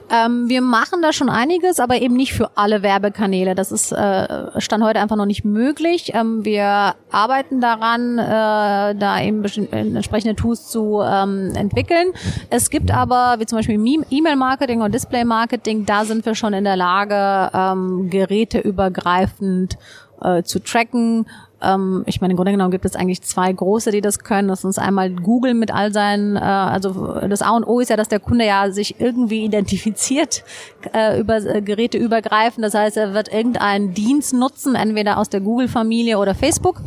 Ähm, 0.10 0.48
wir 0.48 0.62
machen 0.62 1.02
da 1.02 1.12
schon 1.12 1.30
einiges, 1.30 1.82
aber 1.82 2.02
eben 2.02 2.16
nicht 2.16 2.34
für 2.34 2.52
alle 2.56 2.84
Werbekanäle. 2.84 3.54
Das 3.54 3.72
ist 3.74 3.92
äh, 3.92 4.62
stand 4.62 4.82
heute 4.84 5.02
einfach 5.02 5.18
noch 5.18 5.26
nicht 5.26 5.44
möglich. 5.44 6.12
Ähm, 6.14 6.46
wir 6.46 6.96
arbeiten 7.12 7.60
daran, 7.60 8.18
äh, 8.18 8.96
da 8.96 9.22
eben 9.22 9.44
entsprechende 9.44 10.36
Tools 10.36 10.68
zu 10.68 11.02
ähm, 11.02 11.52
entwickeln. 11.54 12.14
Es 12.50 12.70
gibt 12.70 12.92
aber, 12.92 13.36
wie 13.40 13.46
zum 13.46 13.58
Beispiel 13.58 13.78
E-Mail-Marketing 14.10 14.82
und 14.82 14.96
Display-Marketing, 14.96 15.86
da 15.86 16.06
sind 16.06 16.26
wir 16.26 16.36
schon 16.36 16.54
in 16.54 16.64
der 16.64 16.78
Lage, 16.78 17.52
ähm, 17.54 18.10
geräteübergreifend 18.10 19.78
äh, 20.22 20.44
zu 20.44 20.60
tracken 20.60 21.26
ähm, 21.62 22.04
ich 22.06 22.22
meine, 22.22 22.32
im 22.32 22.38
Grunde 22.38 22.52
genommen 22.52 22.72
gibt 22.72 22.86
es 22.86 22.96
eigentlich 22.96 23.22
zwei 23.22 23.52
große, 23.52 23.92
die 23.92 24.02
das 24.02 24.20
können. 24.20 24.48
Das 24.48 24.64
ist 24.64 24.80
einmal 24.80 25.12
Google 25.12 25.54
mit 25.54 25.74
all 25.74 25.92
seinen, 25.92 26.38
äh, 26.38 26.40
also 26.40 27.20
das 27.28 27.42
A 27.42 27.52
und 27.56 27.66
O 27.66 27.80
ist 27.80 27.90
ja, 27.90 27.98
dass 27.98 28.08
der 28.08 28.20
Kunde 28.20 28.46
ja 28.46 28.72
sich 28.72 29.00
irgendwie 29.00 29.44
identifiziert 29.44 30.44
äh, 30.94 31.20
über 31.20 31.38
äh, 31.38 31.62
Geräte 31.62 31.98
übergreifen. 31.98 32.62
Das 32.62 32.74
heißt, 32.74 32.96
er 32.96 33.14
wird 33.14 33.34
irgendeinen 33.34 33.94
Dienst 33.94 34.34
nutzen, 34.34 34.76
entweder 34.76 35.18
aus 35.18 35.30
der 35.30 35.42
Google-Familie 35.42 36.20
oder 36.20 36.36
Facebook. 36.36 36.82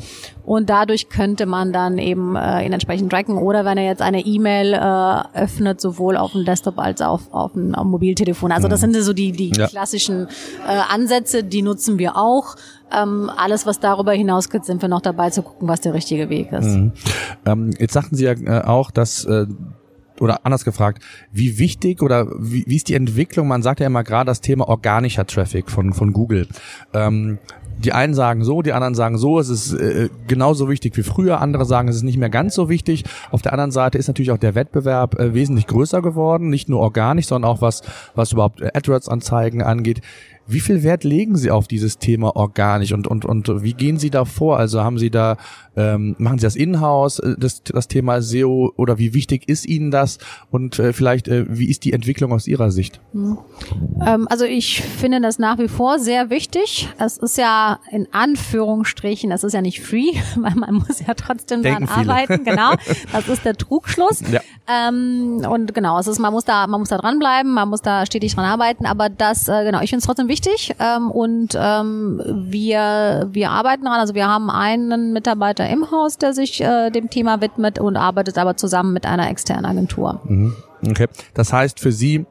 Und 0.46 0.70
dadurch 0.70 1.10
könnte 1.10 1.44
man 1.44 1.74
dann 1.74 1.98
eben 1.98 2.34
äh, 2.34 2.64
ihn 2.64 2.72
entsprechend 2.72 3.12
tracken. 3.12 3.36
Oder 3.36 3.66
wenn 3.66 3.76
er 3.76 3.84
jetzt 3.84 4.00
eine 4.00 4.24
E-Mail 4.24 4.72
äh, 4.72 5.38
öffnet, 5.42 5.78
sowohl 5.78 6.16
auf 6.16 6.32
dem 6.32 6.46
Desktop 6.46 6.78
als 6.78 7.02
auch 7.02 7.18
auf, 7.18 7.32
auf 7.32 7.52
dem, 7.52 7.74
auf 7.74 7.82
dem 7.82 7.90
Mobiltelefon. 7.90 8.52
Also 8.52 8.68
das 8.68 8.80
mhm. 8.80 8.92
sind 8.92 9.02
so 9.04 9.12
die, 9.12 9.32
die 9.32 9.50
ja. 9.50 9.66
klassischen 9.66 10.28
äh, 10.66 10.80
Ansätze, 10.88 11.44
die 11.44 11.62
nutzen 11.62 11.98
wir 11.98 12.16
auch. 12.16 12.56
Ähm, 12.92 13.30
alles, 13.36 13.66
was 13.66 13.80
darüber 13.80 14.12
hinausgeht, 14.12 14.64
sind 14.64 14.82
wir 14.82 14.88
noch 14.88 15.00
dabei 15.00 15.30
zu 15.30 15.42
gucken, 15.42 15.68
was 15.68 15.80
der 15.80 15.94
richtige 15.94 16.28
Weg 16.28 16.52
ist. 16.52 16.66
Mhm. 16.66 16.92
Ähm, 17.44 17.70
jetzt 17.78 17.92
sagten 17.92 18.16
Sie 18.16 18.24
ja 18.24 18.32
äh, 18.32 18.64
auch, 18.64 18.90
dass 18.90 19.24
äh, 19.24 19.46
oder 20.20 20.44
anders 20.44 20.64
gefragt, 20.64 21.02
wie 21.32 21.58
wichtig 21.58 22.02
oder 22.02 22.26
wie, 22.38 22.64
wie 22.66 22.76
ist 22.76 22.88
die 22.88 22.94
Entwicklung? 22.94 23.48
Man 23.48 23.62
sagt 23.62 23.80
ja 23.80 23.86
immer 23.86 24.04
gerade 24.04 24.26
das 24.26 24.40
Thema 24.40 24.68
organischer 24.68 25.26
Traffic 25.26 25.70
von, 25.70 25.92
von 25.92 26.12
Google. 26.12 26.48
Ähm, 26.92 27.38
die 27.78 27.92
einen 27.92 28.14
sagen 28.14 28.42
so, 28.42 28.60
die 28.62 28.72
anderen 28.72 28.94
sagen 28.94 29.18
so, 29.18 29.38
es 29.38 29.48
ist 29.48 29.72
äh, 29.72 30.08
genauso 30.26 30.68
wichtig 30.68 30.96
wie 30.96 31.04
früher, 31.04 31.40
andere 31.40 31.64
sagen, 31.64 31.88
es 31.88 31.96
ist 31.96 32.02
nicht 32.02 32.18
mehr 32.18 32.30
ganz 32.30 32.54
so 32.54 32.68
wichtig. 32.68 33.04
Auf 33.30 33.42
der 33.42 33.52
anderen 33.52 33.70
Seite 33.70 33.98
ist 33.98 34.08
natürlich 34.08 34.32
auch 34.32 34.38
der 34.38 34.56
Wettbewerb 34.56 35.18
äh, 35.18 35.32
wesentlich 35.32 35.66
größer 35.68 36.02
geworden, 36.02 36.48
nicht 36.50 36.68
nur 36.68 36.80
organisch, 36.80 37.26
sondern 37.26 37.50
auch 37.50 37.62
was, 37.62 37.82
was 38.14 38.32
überhaupt 38.32 38.62
AdWords-Anzeigen 38.62 39.62
angeht. 39.62 40.00
Wie 40.48 40.60
viel 40.60 40.82
Wert 40.82 41.04
legen 41.04 41.36
Sie 41.36 41.50
auf 41.50 41.68
dieses 41.68 41.98
Thema 41.98 42.34
organisch 42.34 42.92
und, 42.92 43.06
und, 43.06 43.26
und 43.26 43.62
wie 43.62 43.74
gehen 43.74 43.98
Sie 43.98 44.08
da 44.08 44.24
vor? 44.24 44.58
Also 44.58 44.82
haben 44.82 44.96
Sie 44.96 45.10
da, 45.10 45.36
ähm, 45.76 46.16
machen 46.18 46.38
Sie 46.38 46.46
das 46.46 46.56
in-house, 46.56 47.18
äh, 47.18 47.34
das, 47.38 47.62
das 47.62 47.86
Thema 47.86 48.22
SEO 48.22 48.72
oder 48.76 48.98
wie 48.98 49.12
wichtig 49.12 49.46
ist 49.46 49.66
Ihnen 49.66 49.90
das 49.90 50.16
und 50.50 50.78
äh, 50.78 50.94
vielleicht, 50.94 51.28
äh, 51.28 51.44
wie 51.50 51.68
ist 51.68 51.84
die 51.84 51.92
Entwicklung 51.92 52.32
aus 52.32 52.46
Ihrer 52.46 52.70
Sicht? 52.70 52.98
Hm. 53.12 53.36
Ähm, 54.04 54.26
also 54.30 54.46
ich 54.46 54.80
finde 54.80 55.20
das 55.20 55.38
nach 55.38 55.58
wie 55.58 55.68
vor 55.68 55.98
sehr 55.98 56.30
wichtig. 56.30 56.88
Es 56.98 57.18
ist 57.18 57.36
ja 57.36 57.78
in 57.90 58.08
Anführungsstrichen, 58.12 59.30
es 59.30 59.44
ist 59.44 59.52
ja 59.52 59.60
nicht 59.60 59.82
free, 59.82 60.12
weil 60.36 60.54
man 60.54 60.76
muss 60.76 61.00
ja 61.06 61.12
trotzdem 61.12 61.62
Denken 61.62 61.84
dran 61.84 62.00
viele. 62.00 62.12
arbeiten. 62.12 62.44
Genau, 62.44 62.72
das 63.12 63.28
ist 63.28 63.44
der 63.44 63.54
Trugschluss. 63.54 64.22
Ja. 64.30 64.40
Ähm, 64.66 65.46
und 65.46 65.74
genau, 65.74 65.98
es 65.98 66.06
ist, 66.06 66.18
man 66.18 66.32
muss 66.32 66.44
da, 66.46 66.66
man 66.66 66.80
muss 66.80 66.88
da 66.88 66.96
dranbleiben, 66.96 67.52
man 67.52 67.68
muss 67.68 67.82
da 67.82 68.06
stetig 68.06 68.34
dran 68.34 68.46
arbeiten. 68.46 68.86
Aber 68.86 69.10
das, 69.10 69.46
äh, 69.48 69.64
genau, 69.64 69.82
ich 69.82 69.90
finde 69.90 70.00
es 70.00 70.06
trotzdem 70.06 70.28
wichtig. 70.28 70.37
Ähm, 70.78 71.10
und 71.10 71.56
ähm, 71.58 72.22
wir, 72.26 73.28
wir 73.30 73.50
arbeiten 73.50 73.84
dran. 73.84 74.00
Also 74.00 74.14
wir 74.14 74.26
haben 74.26 74.50
einen 74.50 75.12
Mitarbeiter 75.12 75.68
im 75.68 75.90
Haus, 75.90 76.18
der 76.18 76.32
sich 76.32 76.60
äh, 76.60 76.90
dem 76.90 77.10
Thema 77.10 77.40
widmet 77.40 77.78
und 77.78 77.96
arbeitet 77.96 78.38
aber 78.38 78.56
zusammen 78.56 78.92
mit 78.92 79.06
einer 79.06 79.28
externen 79.30 79.64
Agentur. 79.64 80.20
Mhm. 80.24 80.56
Okay. 80.88 81.06
Das 81.34 81.52
heißt 81.52 81.80
für 81.80 81.92
Sie, 81.92 82.26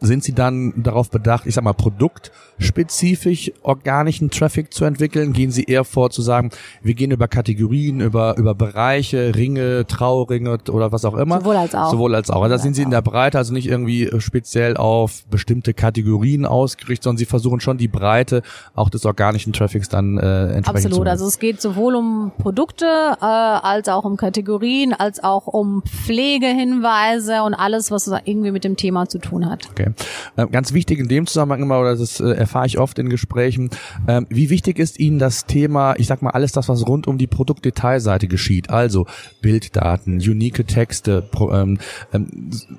sind 0.00 0.24
Sie 0.24 0.32
dann 0.32 0.72
darauf 0.76 1.10
bedacht, 1.10 1.46
ich 1.46 1.54
sag 1.54 1.64
mal, 1.64 1.74
produktspezifisch 1.74 3.52
organischen 3.62 4.30
Traffic 4.30 4.72
zu 4.72 4.84
entwickeln? 4.84 5.32
Gehen 5.32 5.50
Sie 5.50 5.64
eher 5.64 5.84
vor 5.84 6.10
zu 6.10 6.22
sagen, 6.22 6.50
wir 6.82 6.94
gehen 6.94 7.10
über 7.10 7.28
Kategorien, 7.28 8.00
über, 8.00 8.36
über 8.38 8.54
Bereiche, 8.54 9.34
Ringe, 9.34 9.86
Trauringe 9.86 10.58
oder 10.70 10.92
was 10.92 11.04
auch 11.04 11.16
immer? 11.16 11.40
Sowohl 11.40 11.56
als 11.56 11.74
auch. 11.74 11.90
Sowohl 11.90 12.14
als 12.14 12.30
auch. 12.30 12.42
Also 12.42 12.56
da 12.56 12.58
sind 12.58 12.74
Sie 12.74 12.82
in 12.82 12.90
der 12.90 13.02
Breite, 13.02 13.36
also 13.38 13.52
nicht 13.52 13.68
irgendwie 13.68 14.04
äh, 14.04 14.20
speziell 14.20 14.76
auf 14.76 15.24
bestimmte 15.26 15.74
Kategorien 15.74 16.46
ausgerichtet, 16.46 17.04
sondern 17.04 17.18
Sie 17.18 17.26
versuchen 17.26 17.60
schon 17.60 17.76
die 17.76 17.88
Breite 17.88 18.42
auch 18.74 18.88
des 18.88 19.04
organischen 19.04 19.52
Traffics 19.52 19.88
dann 19.88 20.18
äh, 20.18 20.54
entsprechend 20.54 20.86
Absolut. 20.86 21.06
zu 21.06 21.10
Also 21.10 21.26
es 21.26 21.38
geht 21.38 21.60
sowohl 21.60 21.94
um 21.96 22.32
Produkte 22.38 22.86
äh, 23.20 23.24
als 23.24 23.88
auch 23.88 24.04
um 24.04 24.16
Kategorien, 24.16 24.94
als 24.94 25.22
auch 25.22 25.46
um 25.46 25.82
Pflegehinweise 25.82 27.42
und 27.42 27.54
alles, 27.54 27.90
was 27.90 28.10
irgendwie 28.24 28.50
mit 28.50 28.64
dem 28.64 28.76
Thema 28.76 29.08
zu 29.08 29.18
tun 29.18 29.50
hat. 29.50 29.63
Okay. 29.70 29.90
Ähm, 30.36 30.50
ganz 30.50 30.72
wichtig 30.72 30.98
in 30.98 31.08
dem 31.08 31.26
Zusammenhang 31.26 31.62
immer, 31.62 31.80
oder 31.80 31.96
das 31.96 32.20
äh, 32.20 32.30
erfahre 32.30 32.66
ich 32.66 32.78
oft 32.78 32.98
in 32.98 33.08
Gesprächen, 33.08 33.70
ähm, 34.08 34.26
wie 34.30 34.50
wichtig 34.50 34.78
ist 34.78 34.98
Ihnen 34.98 35.18
das 35.18 35.46
Thema, 35.46 35.94
ich 35.98 36.06
sag 36.06 36.22
mal, 36.22 36.30
alles 36.30 36.52
das, 36.52 36.68
was 36.68 36.86
rund 36.86 37.06
um 37.06 37.18
die 37.18 37.26
Produktdetailseite 37.26 38.28
geschieht, 38.28 38.70
also 38.70 39.06
Bilddaten, 39.40 40.14
unique 40.14 40.66
Texte, 40.66 41.28
ähm, 41.50 41.78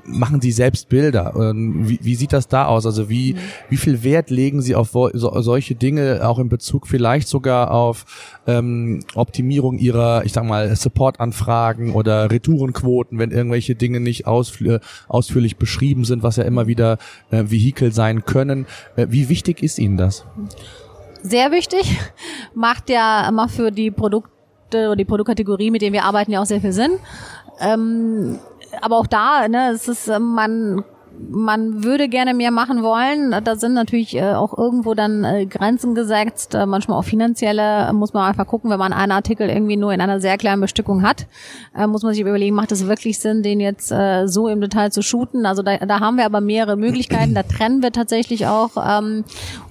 machen 0.05 0.41
Sie 0.41 0.51
selbst 0.51 0.89
Bilder? 0.89 1.33
Wie, 1.35 1.99
wie 2.01 2.15
sieht 2.15 2.33
das 2.33 2.47
da 2.47 2.65
aus? 2.65 2.85
Also 2.85 3.09
wie, 3.09 3.33
Mhm. 3.33 3.39
wie 3.69 3.77
viel 3.77 4.03
Wert 4.03 4.29
legen 4.29 4.61
Sie 4.61 4.75
auf 4.75 4.91
solche 5.13 5.75
Dinge, 5.75 6.27
auch 6.27 6.39
in 6.39 6.49
Bezug 6.49 6.87
vielleicht 6.87 7.27
sogar 7.27 7.71
auf 7.71 8.05
ähm, 8.47 8.99
Optimierung 9.15 9.77
Ihrer, 9.77 10.25
ich 10.25 10.33
sag 10.33 10.43
mal, 10.45 10.75
Support-Anfragen 10.75 11.93
oder 11.93 12.31
Retourenquoten, 12.31 13.19
wenn 13.19 13.31
irgendwelche 13.31 13.75
Dinge 13.75 13.99
nicht 13.99 14.27
ausfl- 14.27 14.81
ausführlich 15.07 15.57
beschrieben 15.57 16.05
sind, 16.05 16.23
was 16.23 16.35
ja 16.35 16.43
immer 16.43 16.67
wieder 16.67 16.97
äh, 17.31 17.45
Vehikel 17.47 17.91
sein 17.91 18.25
können. 18.25 18.65
Äh, 18.95 19.07
wie 19.09 19.29
wichtig 19.29 19.63
ist 19.63 19.79
Ihnen 19.79 19.97
das? 19.97 20.25
Sehr 21.21 21.51
wichtig, 21.51 21.99
macht 22.53 22.89
ja 22.89 23.27
immer 23.27 23.49
für 23.49 23.71
die 23.71 23.89
Produkte 23.89 24.29
oder 24.73 24.95
die 24.95 25.05
Produktkategorie, 25.05 25.71
mit 25.71 25.81
denen 25.81 25.93
wir 25.93 26.03
arbeiten, 26.03 26.31
ja 26.31 26.41
auch 26.41 26.45
sehr 26.45 26.61
viel 26.61 26.71
Sinn. 26.71 26.91
Ähm, 27.59 28.37
aber 28.81 28.97
auch 28.97 29.07
da, 29.07 29.47
ne, 29.47 29.71
es 29.73 29.87
ist, 29.87 30.07
äh, 30.07 30.19
man 30.19 30.83
man 31.29 31.83
würde 31.83 32.09
gerne 32.09 32.33
mehr 32.33 32.51
machen 32.51 32.83
wollen. 32.83 33.35
Da 33.43 33.55
sind 33.55 33.73
natürlich 33.73 34.15
äh, 34.15 34.33
auch 34.33 34.57
irgendwo 34.57 34.93
dann 34.93 35.23
äh, 35.23 35.45
Grenzen 35.45 35.95
gesetzt. 35.95 36.55
Äh, 36.55 36.65
manchmal 36.65 36.97
auch 36.97 37.03
finanzielle 37.03 37.91
muss 37.93 38.13
man 38.13 38.27
einfach 38.27 38.47
gucken, 38.47 38.69
wenn 38.69 38.79
man 38.79 38.93
einen 38.93 39.11
Artikel 39.11 39.49
irgendwie 39.49 39.77
nur 39.77 39.93
in 39.93 40.01
einer 40.01 40.19
sehr 40.19 40.37
kleinen 40.37 40.61
Bestückung 40.61 41.03
hat, 41.03 41.27
muss 41.87 42.03
man 42.03 42.13
sich 42.13 42.21
überlegen, 42.21 42.55
macht 42.55 42.71
es 42.71 42.87
wirklich 42.87 43.19
Sinn, 43.19 43.43
den 43.43 43.59
jetzt 43.59 43.93
so 44.25 44.47
im 44.47 44.61
Detail 44.61 44.91
zu 44.91 45.01
shooten? 45.01 45.45
Also 45.45 45.61
da, 45.61 45.77
da 45.77 45.99
haben 45.99 46.17
wir 46.17 46.25
aber 46.25 46.41
mehrere 46.41 46.77
Möglichkeiten. 46.77 47.33
Da 47.33 47.43
trennen 47.43 47.83
wir 47.83 47.91
tatsächlich 47.91 48.47
auch. 48.47 48.71
Ähm, 48.77 49.23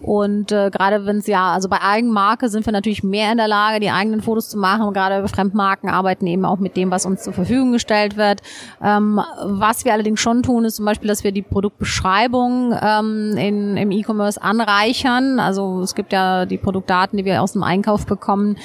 und 0.02 0.48
gerade 0.48 1.06
wenn 1.06 1.18
es 1.18 1.26
ja, 1.26 1.52
also 1.52 1.68
bei 1.68 1.80
Eigenmarke 1.80 2.48
sind 2.48 2.66
wir 2.66 2.72
natürlich 2.72 3.02
mehr 3.02 3.32
in 3.32 3.38
der 3.38 3.48
Lage, 3.48 3.80
die 3.80 3.90
eigenen 3.90 4.20
Fotos 4.20 4.48
zu 4.48 4.58
machen. 4.58 4.82
Und 4.82 4.94
gerade 4.94 5.26
Fremdmarken 5.28 5.88
arbeiten 5.88 6.26
eben 6.26 6.44
auch 6.44 6.58
mit 6.58 6.76
dem, 6.76 6.90
was 6.90 7.06
uns 7.06 7.22
zur 7.22 7.32
Verfügung 7.32 7.72
gestellt 7.72 8.16
wird. 8.16 8.42
Ähm, 8.82 9.20
was 9.44 9.84
wir 9.84 9.92
allerdings 9.92 10.20
schon 10.20 10.42
tun, 10.42 10.64
ist 10.64 10.76
zum 10.76 10.84
Beispiel, 10.84 11.08
dass 11.08 11.24
wir 11.24 11.32
die 11.34 11.42
Produktbeschreibung 11.42 12.74
ähm, 12.80 13.36
in, 13.36 13.76
im 13.76 13.90
E-Commerce 13.90 14.40
anreichern. 14.40 15.38
Also 15.38 15.80
es 15.82 15.94
gibt 15.94 16.12
ja 16.12 16.46
die 16.46 16.56
Produktdaten, 16.58 17.16
die 17.16 17.24
wir 17.24 17.42
aus 17.42 17.52
dem 17.52 17.62
Einkauf 17.62 18.06
bekommen, 18.06 18.56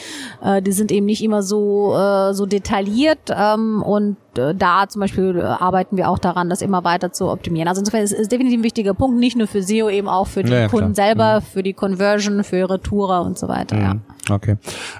äh, 0.43 0.61
die 0.61 0.71
sind 0.71 0.91
eben 0.91 1.05
nicht 1.05 1.23
immer 1.23 1.43
so, 1.43 1.95
äh, 1.95 2.33
so 2.33 2.45
detailliert 2.45 3.19
ähm, 3.29 3.81
und 3.81 4.17
äh, 4.37 4.55
da 4.55 4.87
zum 4.87 5.01
Beispiel 5.01 5.41
arbeiten 5.41 5.97
wir 5.97 6.09
auch 6.09 6.19
daran, 6.19 6.49
das 6.49 6.61
immer 6.61 6.83
weiter 6.83 7.11
zu 7.11 7.29
optimieren. 7.29 7.67
Also 7.67 7.79
insofern 7.81 8.03
ist 8.03 8.13
es 8.13 8.29
definitiv 8.29 8.59
ein 8.59 8.63
wichtiger 8.63 8.93
Punkt, 8.93 9.19
nicht 9.19 9.35
nur 9.35 9.47
für 9.47 9.61
SEO, 9.61 9.89
eben 9.89 10.07
auch 10.07 10.27
für 10.27 10.43
die 10.43 10.51
Ja, 10.51 10.59
ja, 10.59 10.67
Kunden 10.67 10.93
klar. 10.93 11.07
selber, 11.07 11.41
für 11.41 11.63
die 11.63 11.73
Conversion, 11.73 12.43
für 12.43 12.69
Retoure 12.69 13.21
und 13.21 13.37
so 13.37 13.47
weiter. 13.47 13.77
Ja. 13.79 13.93
Mhm. 13.95 14.01
Okay. 14.29 14.57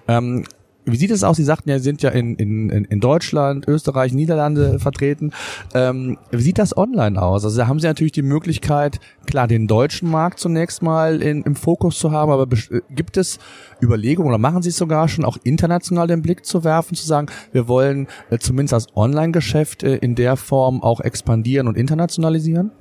Ähm, 0.08 0.46
wie 0.92 0.98
sieht 0.98 1.12
es 1.12 1.24
aus? 1.24 1.38
Sie 1.38 1.44
sagten 1.44 1.70
ja, 1.70 1.78
Sie 1.78 1.84
sind 1.84 2.02
ja 2.02 2.10
in, 2.10 2.36
in, 2.36 2.70
in 2.70 3.00
Deutschland, 3.00 3.68
Österreich, 3.68 4.14
Niederlande 4.14 4.80
vertreten. 4.80 5.32
Ähm, 5.74 6.18
wie 6.32 6.42
sieht 6.42 6.58
das 6.58 6.76
online 6.76 7.22
aus? 7.22 7.44
Also 7.46 7.58
da 7.58 7.68
haben 7.68 7.80
Sie 7.80 7.88
natürlich 7.88 8.12
die 8.12 8.22
Möglichkeit, 8.22 9.00
klar, 9.26 9.48
den 9.48 9.68
deutschen 9.68 10.10
Markt 10.10 10.40
zunächst 10.40 10.82
mal 10.82 11.22
in, 11.22 11.44
im 11.44 11.56
Fokus 11.56 12.00
zu 12.00 12.12
haben, 12.12 12.32
aber 12.32 12.48
äh, 12.72 12.82
gibt 12.90 13.18
es 13.18 13.40
Überlegungen 13.82 14.30
oder 14.30 14.38
machen 14.38 14.62
Sie 14.62 14.70
es 14.70 14.78
sogar 14.78 15.08
schon, 15.08 15.26
auch 15.26 15.38
international 15.44 16.08
den 16.08 16.22
Blick 16.22 16.46
zu 16.46 16.64
werfen, 16.64 16.96
zu 16.96 17.06
sagen, 17.06 17.28
wir 17.52 17.68
wollen 17.68 18.08
äh, 18.30 18.38
zumindest 18.38 18.74
das 18.74 18.96
Online-Geschäft 18.96 19.84
äh, 19.84 19.98
in 19.98 20.16
der 20.16 20.36
Form 20.36 20.82
auch 20.82 21.02
expandieren 21.02 21.68
und 21.68 21.78
internationalisieren? 21.78 22.72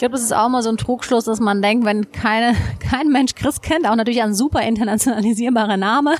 Ich 0.00 0.02
glaube, 0.02 0.12
das 0.12 0.22
ist 0.22 0.32
auch 0.32 0.48
mal 0.48 0.62
so 0.62 0.70
ein 0.70 0.78
Trugschluss, 0.78 1.26
dass 1.26 1.40
man 1.40 1.60
denkt, 1.60 1.84
wenn 1.84 2.10
keine, 2.10 2.56
kein 2.90 3.08
Mensch 3.08 3.34
Chris 3.34 3.60
kennt, 3.60 3.86
auch 3.86 3.96
natürlich 3.96 4.22
ein 4.22 4.32
super 4.32 4.62
internationalisierbarer 4.62 5.76
Name, 5.76 6.14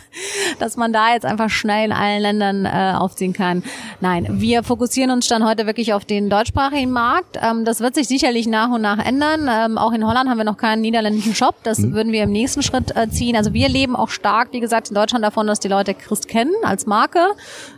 dass 0.59 0.77
man 0.77 0.93
da 0.93 1.15
jetzt 1.15 1.25
einfach 1.25 1.49
schnell 1.49 1.87
in 1.87 1.93
allen 1.93 2.21
Ländern 2.21 2.67
äh, 2.67 2.95
aufziehen 2.99 3.33
kann. 3.33 3.63
Nein, 4.03 4.27
wir 4.39 4.65
fokussieren 4.65 5.11
uns 5.11 5.29
dann 5.29 5.49
heute 5.49 5.65
wirklich 5.65 5.95
auf 5.95 6.05
den 6.05 6.29
deutschsprachigen 6.29 6.91
Markt. 6.91 7.39
Ähm, 7.43 7.65
das 7.65 7.81
wird 7.81 7.95
sich 7.95 8.07
sicherlich 8.07 8.47
nach 8.47 8.69
und 8.69 8.83
nach 8.83 8.99
ändern. 8.99 9.49
Ähm, 9.51 9.79
auch 9.79 9.93
in 9.93 10.07
Holland 10.07 10.29
haben 10.29 10.37
wir 10.37 10.45
noch 10.45 10.59
keinen 10.59 10.83
niederländischen 10.83 11.35
Shop. 11.35 11.55
Das 11.63 11.81
würden 11.81 12.13
wir 12.13 12.25
im 12.25 12.33
nächsten 12.33 12.61
Schritt 12.63 12.95
äh, 12.95 13.09
ziehen. 13.09 13.35
Also 13.35 13.55
wir 13.55 13.71
leben 13.71 13.97
auch 13.97 14.11
stark, 14.11 14.49
wie 14.53 14.61
gesagt, 14.61 14.91
in 14.91 14.95
Deutschland 14.95 15.25
davon, 15.25 15.47
dass 15.47 15.59
die 15.59 15.69
Leute 15.69 15.95
Christ 15.95 16.29
kennen 16.29 16.53
als 16.65 16.85
Marke. 16.85 17.31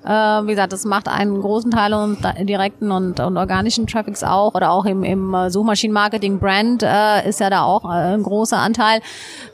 Äh, 0.05 0.09
wie 0.09 0.51
gesagt, 0.51 0.73
das 0.73 0.85
macht 0.85 1.07
einen 1.07 1.41
großen 1.41 1.71
Teil 1.71 1.95
unseres 1.95 2.45
direkten 2.45 2.91
und, 2.91 3.21
und 3.21 3.37
organischen 3.37 3.87
Traffics 3.87 4.25
auch 4.25 4.57
oder 4.57 4.73
auch 4.73 4.85
im, 4.85 5.05
im 5.05 5.33
äh, 5.93 6.03
Suchmaschinenmarketing 6.03 6.39
Brand 6.39 6.83
äh, 6.83 7.29
ist 7.29 7.41
ja 7.41 7.51
da 7.51 7.63
auch 7.65 7.85
äh, 7.85 8.15
ein 8.15 8.23
großer 8.23 8.59
Anteil. 8.59 9.01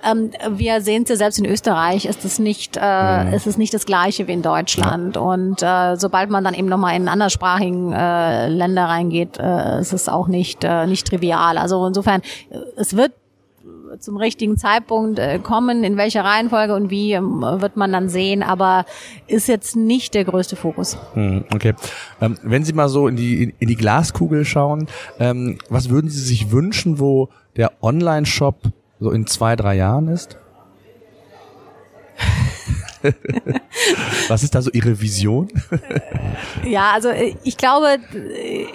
Ähm, 0.08 0.30
wir 0.50 0.80
sehen 0.80 1.02
es 1.02 1.10
ja 1.10 1.16
selbst 1.16 1.38
in 1.38 1.46
Österreich 1.46 2.06
ist 2.06 2.24
es 2.24 2.38
nicht 2.38 2.76
äh, 2.76 3.34
ist 3.34 3.46
es 3.46 3.58
nicht 3.58 3.74
das 3.74 3.86
gleiche 3.86 4.26
wie 4.28 4.32
in 4.32 4.42
Deutschland 4.42 5.16
und 5.16 5.62
äh, 5.62 5.96
sobald 5.96 6.30
man 6.30 6.44
dann 6.44 6.54
eben 6.54 6.68
nochmal 6.68 6.96
in 6.96 7.08
anderssprachigen 7.08 7.92
äh, 7.92 8.48
Länder 8.48 8.84
reingeht, 8.84 9.38
äh, 9.38 9.80
ist 9.80 9.92
es 9.92 10.08
auch 10.08 10.28
nicht 10.28 10.64
äh, 10.64 10.86
nicht 10.86 11.06
trivial. 11.06 11.58
Also 11.58 11.86
insofern 11.86 12.22
äh, 12.50 12.58
es 12.76 12.96
wird 12.96 13.12
zum 14.00 14.16
richtigen 14.16 14.56
Zeitpunkt 14.56 15.18
äh, 15.18 15.38
kommen, 15.38 15.84
in 15.84 15.96
welcher 15.96 16.24
Reihenfolge 16.24 16.74
und 16.74 16.90
wie 16.90 17.12
ähm, 17.12 17.40
wird 17.40 17.76
man 17.76 17.92
dann 17.92 18.08
sehen, 18.08 18.42
aber 18.42 18.84
ist 19.26 19.48
jetzt 19.48 19.76
nicht 19.76 20.14
der 20.14 20.24
größte 20.24 20.56
Fokus. 20.56 20.96
Hm, 21.14 21.44
Okay. 21.54 21.74
Ähm, 22.20 22.36
wenn 22.42 22.64
Sie 22.64 22.72
mal 22.72 22.88
so 22.88 23.08
in 23.08 23.16
die, 23.16 23.54
in 23.58 23.68
die 23.68 23.76
Glaskugel 23.76 24.44
schauen, 24.44 24.88
ähm, 25.18 25.58
was 25.68 25.88
würden 25.88 26.10
Sie 26.10 26.20
sich 26.20 26.50
wünschen, 26.50 26.98
wo 26.98 27.28
der 27.56 27.72
Online-Shop 27.82 28.62
so 29.00 29.10
in 29.10 29.26
zwei, 29.26 29.56
drei 29.56 29.76
Jahren 29.76 30.08
ist? 30.08 30.36
was 34.28 34.42
ist 34.42 34.54
da 34.54 34.62
so 34.62 34.70
Ihre 34.72 35.00
Vision? 35.00 35.48
Ja, 36.64 36.92
also 36.92 37.08
äh, 37.10 37.34
ich 37.44 37.56
glaube, 37.56 37.98
äh, 38.14 38.66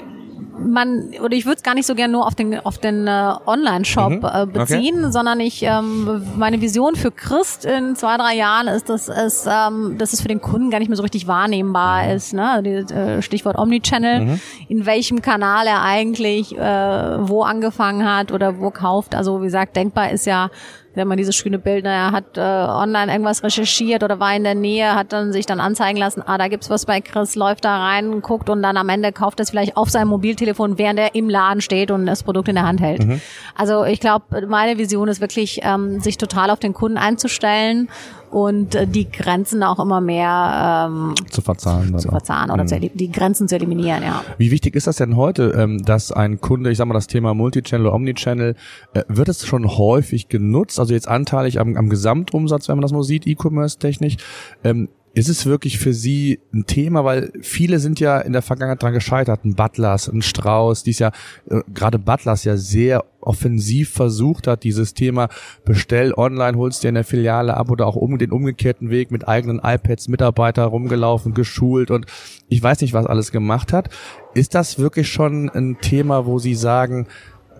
man 0.57 1.11
oder 1.23 1.35
ich 1.35 1.45
würde 1.45 1.57
es 1.57 1.63
gar 1.63 1.73
nicht 1.73 1.85
so 1.85 1.95
gern 1.95 2.11
nur 2.11 2.25
auf 2.27 2.35
den 2.35 2.59
auf 2.59 2.77
den 2.77 3.07
äh, 3.07 3.33
Online-Shop 3.45 4.03
Mhm, 4.11 4.29
äh, 4.31 4.45
beziehen, 4.45 5.11
sondern 5.11 5.39
ich 5.39 5.63
ähm, 5.63 6.23
meine 6.37 6.61
Vision 6.61 6.95
für 6.95 7.11
Christ 7.11 7.65
in 7.65 7.95
zwei 7.95 8.17
drei 8.17 8.35
Jahren 8.35 8.67
ist, 8.67 8.89
dass 8.89 9.07
es 9.09 9.47
ähm, 9.49 9.97
dass 9.97 10.13
es 10.13 10.21
für 10.21 10.27
den 10.27 10.41
Kunden 10.41 10.69
gar 10.69 10.79
nicht 10.79 10.89
mehr 10.89 10.97
so 10.97 11.03
richtig 11.03 11.27
wahrnehmbar 11.27 12.11
ist. 12.13 12.33
Ne? 12.33 12.61
Die, 12.63 12.93
äh, 12.93 13.21
Stichwort 13.21 13.57
Omnichannel, 13.57 14.39
in 14.67 14.85
welchem 14.85 15.21
Kanal 15.21 15.67
er 15.67 15.81
eigentlich 15.81 16.57
äh, 16.57 16.59
wo 16.59 17.43
angefangen 17.43 18.07
hat 18.09 18.31
oder 18.31 18.59
wo 18.59 18.69
kauft. 18.71 19.15
Also 19.15 19.41
wie 19.41 19.45
gesagt, 19.45 19.75
denkbar 19.75 20.11
ist 20.11 20.25
ja 20.25 20.49
wenn 20.95 21.07
man 21.07 21.17
dieses 21.17 21.35
schöne 21.35 21.59
Bild, 21.59 21.85
er 21.85 22.11
hat 22.11 22.37
äh, 22.37 22.41
online 22.41 23.11
irgendwas 23.11 23.43
recherchiert 23.43 24.03
oder 24.03 24.19
war 24.19 24.35
in 24.35 24.43
der 24.43 24.55
Nähe, 24.55 24.95
hat 24.95 25.13
dann 25.13 25.33
sich 25.33 25.45
dann 25.45 25.59
anzeigen 25.59 25.97
lassen, 25.97 26.21
ah, 26.25 26.37
da 26.37 26.47
gibt's 26.47 26.69
was 26.69 26.85
bei 26.85 27.01
Chris, 27.01 27.35
läuft 27.35 27.65
da 27.65 27.77
rein, 27.77 28.21
guckt 28.21 28.49
und 28.49 28.61
dann 28.61 28.77
am 28.77 28.89
Ende 28.89 29.11
kauft 29.11 29.39
es 29.39 29.49
vielleicht 29.49 29.77
auf 29.77 29.89
seinem 29.89 30.09
Mobiltelefon, 30.09 30.77
während 30.77 30.99
er 30.99 31.15
im 31.15 31.29
Laden 31.29 31.61
steht 31.61 31.91
und 31.91 32.05
das 32.05 32.23
Produkt 32.23 32.49
in 32.49 32.55
der 32.55 32.65
Hand 32.65 32.81
hält. 32.81 33.05
Mhm. 33.05 33.21
Also 33.55 33.83
ich 33.85 33.99
glaube, 33.99 34.47
meine 34.47 34.77
Vision 34.77 35.07
ist 35.07 35.21
wirklich, 35.21 35.61
ähm, 35.63 35.99
sich 35.99 36.17
total 36.17 36.49
auf 36.49 36.59
den 36.59 36.73
Kunden 36.73 36.97
einzustellen 36.97 37.89
und 38.33 38.73
äh, 38.73 38.87
die 38.87 39.09
Grenzen 39.09 39.63
auch 39.63 39.79
immer 39.79 40.01
mehr 40.01 40.89
ähm, 40.89 41.13
zu 41.29 41.41
verzahnen, 41.41 41.97
zu 41.99 42.09
verzahnen 42.09 42.51
oder 42.51 42.63
mhm. 42.63 42.67
zu 42.67 42.79
die 42.79 43.11
Grenzen 43.11 43.47
zu 43.47 43.55
eliminieren. 43.55 44.01
Ja. 44.03 44.23
Wie 44.37 44.51
wichtig 44.51 44.75
ist 44.75 44.87
das 44.87 44.97
denn 44.97 45.15
heute, 45.15 45.53
ähm, 45.55 45.83
dass 45.83 46.11
ein 46.11 46.41
Kunde, 46.41 46.71
ich 46.71 46.77
sag 46.77 46.87
mal 46.87 46.93
das 46.95 47.07
Thema 47.07 47.33
Multichannel 47.33 47.87
oder 47.87 47.95
Omnichannel, 47.95 48.55
äh, 48.93 49.03
wird 49.07 49.29
es 49.29 49.45
schon 49.45 49.77
häufig 49.77 50.29
genutzt? 50.29 50.79
Also 50.79 50.93
jetzt 50.93 51.07
anteilig 51.07 51.59
am, 51.59 51.77
am 51.77 51.89
Gesamtumsatz, 51.89 52.67
wenn 52.67 52.77
man 52.77 52.81
das 52.81 52.91
mal 52.91 53.03
sieht, 53.03 53.27
E-Commerce 53.27 53.77
technisch. 53.77 54.17
Ähm, 54.63 54.89
ist 55.15 55.29
es 55.29 55.45
wirklich 55.45 55.77
für 55.77 55.93
Sie 55.93 56.39
ein 56.53 56.65
Thema, 56.65 57.05
weil 57.05 57.31
viele 57.41 57.77
sind 57.79 57.99
ja 57.99 58.19
in 58.19 58.33
der 58.33 58.41
Vergangenheit 58.41 58.81
dran 58.81 58.93
gescheitert, 58.93 59.45
ein 59.45 59.53
Butlers, 59.53 60.07
ein 60.07 60.23
Strauß, 60.23 60.83
die 60.83 60.89
ist 60.89 60.99
ja, 60.99 61.11
äh, 61.49 61.61
gerade 61.71 61.99
Butlers 61.99 62.43
ja 62.43 62.57
sehr 62.57 63.05
offensiv 63.21 63.91
versucht 63.91 64.47
hat, 64.47 64.63
dieses 64.63 64.95
Thema 64.95 65.29
bestell 65.65 66.13
online, 66.15 66.57
holst 66.57 66.83
dir 66.83 66.89
in 66.89 66.95
der 66.95 67.03
Filiale 67.03 67.55
ab 67.55 67.69
oder 67.69 67.85
auch 67.85 67.95
um 67.95 68.17
den 68.17 68.31
umgekehrten 68.31 68.89
Weg 68.89 69.11
mit 69.11 69.27
eigenen 69.27 69.61
iPads 69.63 70.07
Mitarbeiter 70.07 70.65
rumgelaufen, 70.65 71.35
geschult 71.35 71.91
und 71.91 72.07
ich 72.49 72.61
weiß 72.61 72.81
nicht, 72.81 72.93
was 72.93 73.05
alles 73.05 73.31
gemacht 73.31 73.71
hat. 73.71 73.89
Ist 74.33 74.55
das 74.55 74.79
wirklich 74.79 75.09
schon 75.09 75.47
ein 75.49 75.77
Thema, 75.79 76.25
wo 76.25 76.39
Sie 76.39 76.55
sagen, 76.55 77.07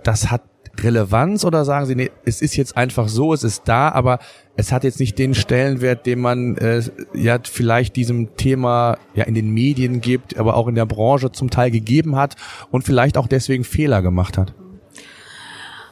das 0.04 0.32
hat 0.32 0.42
Relevanz 0.80 1.46
oder 1.46 1.66
sagen 1.66 1.86
Sie, 1.86 1.96
nee, 1.96 2.12
es 2.26 2.42
ist 2.42 2.56
jetzt 2.56 2.76
einfach 2.76 3.08
so, 3.08 3.34
es 3.34 3.44
ist 3.44 3.64
da, 3.66 3.90
aber 3.90 4.20
es 4.56 4.72
hat 4.72 4.84
jetzt 4.84 5.00
nicht 5.00 5.20
den 5.20 5.36
Stellenwert, 5.36 6.06
den 6.06 6.20
man 6.20 6.58
äh, 6.58 6.82
ja 7.14 7.38
vielleicht 7.44 7.96
diesem 7.96 8.36
Thema 8.36 8.98
ja 9.14 9.24
in 9.26 9.36
den 9.36 9.52
Medien 9.52 10.02
gibt, 10.02 10.38
aber 10.38 10.56
auch 10.56 10.68
in 10.68 10.76
der 10.76 10.86
Branche 10.86 11.32
zum 11.32 11.50
Teil 11.50 11.72
gegeben 11.72 12.16
hat 12.16 12.36
und 12.72 12.84
vielleicht 12.84 13.18
auch 13.18 13.28
deswegen 13.28 13.64
Fehler 13.64 14.02
gemacht 14.02 14.38
hat? 14.38 14.54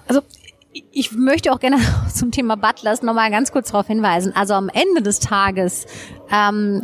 Also 0.08 0.22
ich 0.92 1.12
möchte 1.12 1.52
auch 1.52 1.60
gerne 1.60 1.78
zum 2.14 2.32
Thema 2.32 2.56
Butlers 2.56 3.02
nochmal 3.02 3.30
ganz 3.30 3.52
kurz 3.52 3.72
darauf 3.72 3.88
hinweisen. 3.88 4.34
Also 4.36 4.56
am 4.56 4.70
Ende 4.70 5.02
des 5.02 5.20
Tages 5.20 5.86
ähm, 6.32 6.84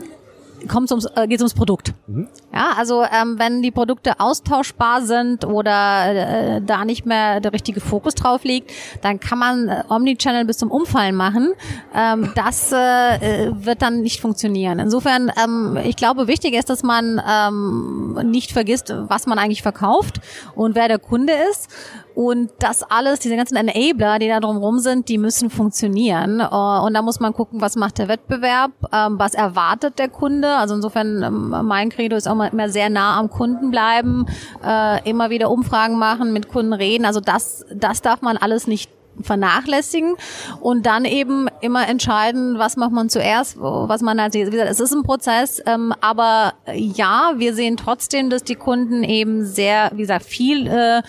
kommt 0.68 0.92
ums, 0.92 1.06
äh, 1.16 1.28
geht 1.28 1.40
ums 1.40 1.54
Produkt. 1.54 1.94
Mhm. 2.08 2.28
Ja, 2.54 2.74
also 2.78 3.04
ähm, 3.04 3.38
wenn 3.38 3.62
die 3.62 3.72
Produkte 3.72 4.20
austauschbar 4.20 5.02
sind 5.02 5.46
oder 5.46 6.56
äh, 6.58 6.62
da 6.62 6.86
nicht 6.86 7.06
mehr 7.06 7.40
der 7.40 7.54
richtige 7.54 7.80
Fokus 7.80 8.16
drauf 8.16 8.44
liegt, 8.44 8.72
dann 9.02 9.20
kann 9.20 9.40
man 9.40 9.68
äh, 9.68 9.84
Omnichannel 9.90 10.46
bis 10.46 10.58
zum 10.58 10.72
Umfallen 10.72 11.16
machen. 11.16 11.54
Ähm, 11.94 12.32
das 12.36 12.72
äh, 12.72 13.52
wird 13.54 13.82
dann 13.82 14.02
nicht 14.02 14.22
funktionieren. 14.22 14.80
Insofern, 14.80 15.32
ähm, 15.44 15.78
ich 15.84 15.96
glaube, 15.96 16.28
wichtig 16.28 16.54
ist, 16.54 16.70
dass 16.70 16.84
man 16.84 17.22
ähm, 17.28 18.20
nicht 18.24 18.52
vergisst, 18.52 18.94
was 19.08 19.28
man 19.28 19.40
eigentlich 19.40 19.62
verkauft 19.62 20.22
und 20.56 20.76
wer 20.76 20.88
der 20.88 21.00
Kunde 21.00 21.34
ist. 21.52 21.70
Und 22.18 22.50
das 22.58 22.82
alles, 22.82 23.20
diese 23.20 23.36
ganzen 23.36 23.58
Enabler, 23.58 24.18
die 24.18 24.28
da 24.28 24.40
drumherum 24.40 24.80
sind, 24.80 25.08
die 25.08 25.20
müssen 25.20 25.52
funktionieren. 25.52 26.40
Äh, 26.40 26.46
und 26.46 26.96
da 26.96 27.04
muss 27.04 27.20
man 27.20 27.32
gucken, 27.32 27.62
was 27.62 27.76
macht 27.76 28.00
der 28.00 28.08
Wettbewerb, 28.08 28.72
ähm, 28.92 29.20
was 29.20 29.36
erwartet 29.36 30.00
der 30.00 30.10
Kunde. 30.10 30.56
Also 30.56 30.74
insofern, 30.74 31.22
ähm, 31.22 31.68
mein 31.68 31.90
Credo 31.90 32.16
ist 32.16 32.28
auch 32.28 32.32
immer 32.52 32.70
sehr 32.70 32.90
nah 32.90 33.20
am 33.20 33.30
Kunden 33.30 33.70
bleiben, 33.70 34.26
äh, 34.66 35.08
immer 35.08 35.30
wieder 35.30 35.52
Umfragen 35.52 36.00
machen, 36.00 36.34
mit 36.34 36.50
Kunden 36.50 36.74
reden. 36.74 37.06
Also 37.06 37.20
das, 37.20 37.68
das 37.72 38.02
darf 38.02 38.24
man 38.24 38.36
alles 38.36 38.66
nicht 38.66 38.90
vernachlässigen 39.22 40.16
und 40.60 40.88
dann 40.88 41.06
eben 41.06 41.48
immer 41.62 41.88
entscheiden, 41.88 42.58
was 42.58 42.78
macht 42.78 42.94
man 42.94 43.10
zuerst, 43.10 43.58
was 43.60 44.02
man 44.02 44.20
halt, 44.20 44.34
wie 44.34 44.44
gesagt, 44.44 44.72
es 44.72 44.80
ist 44.80 44.94
ein 44.94 45.04
Prozess, 45.04 45.62
ähm, 45.66 45.94
aber 46.02 46.54
ja, 46.74 47.34
wir 47.38 47.54
sehen 47.54 47.78
trotzdem, 47.78 48.30
dass 48.30 48.44
die 48.44 48.56
Kunden 48.56 49.04
eben 49.04 49.46
sehr, 49.46 49.92
wie 49.94 50.02
gesagt, 50.02 50.26
viel 50.26 50.68
äh, 50.68 51.02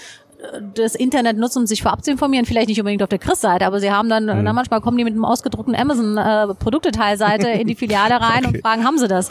das 0.74 0.94
Internet 0.94 1.36
nutzen, 1.36 1.60
um 1.60 1.66
sich 1.66 1.82
vorab 1.82 2.04
zu 2.04 2.12
informieren, 2.12 2.44
vielleicht 2.44 2.68
nicht 2.68 2.78
unbedingt 2.78 3.02
auf 3.02 3.08
der 3.08 3.18
Chris-Seite, 3.18 3.66
aber 3.66 3.80
sie 3.80 3.90
haben 3.90 4.08
dann, 4.08 4.24
mhm. 4.26 4.44
na, 4.44 4.52
manchmal 4.52 4.80
kommen 4.80 4.96
die 4.96 5.02
mit 5.02 5.12
einem 5.12 5.24
ausgedruckten 5.24 5.74
Amazon-Produkteteilseite 5.74 7.48
äh, 7.48 7.60
in 7.60 7.66
die 7.66 7.74
Filiale 7.74 8.14
rein 8.20 8.46
okay. 8.46 8.56
und 8.56 8.62
fragen, 8.62 8.84
haben 8.84 8.98
sie 8.98 9.08
das? 9.08 9.30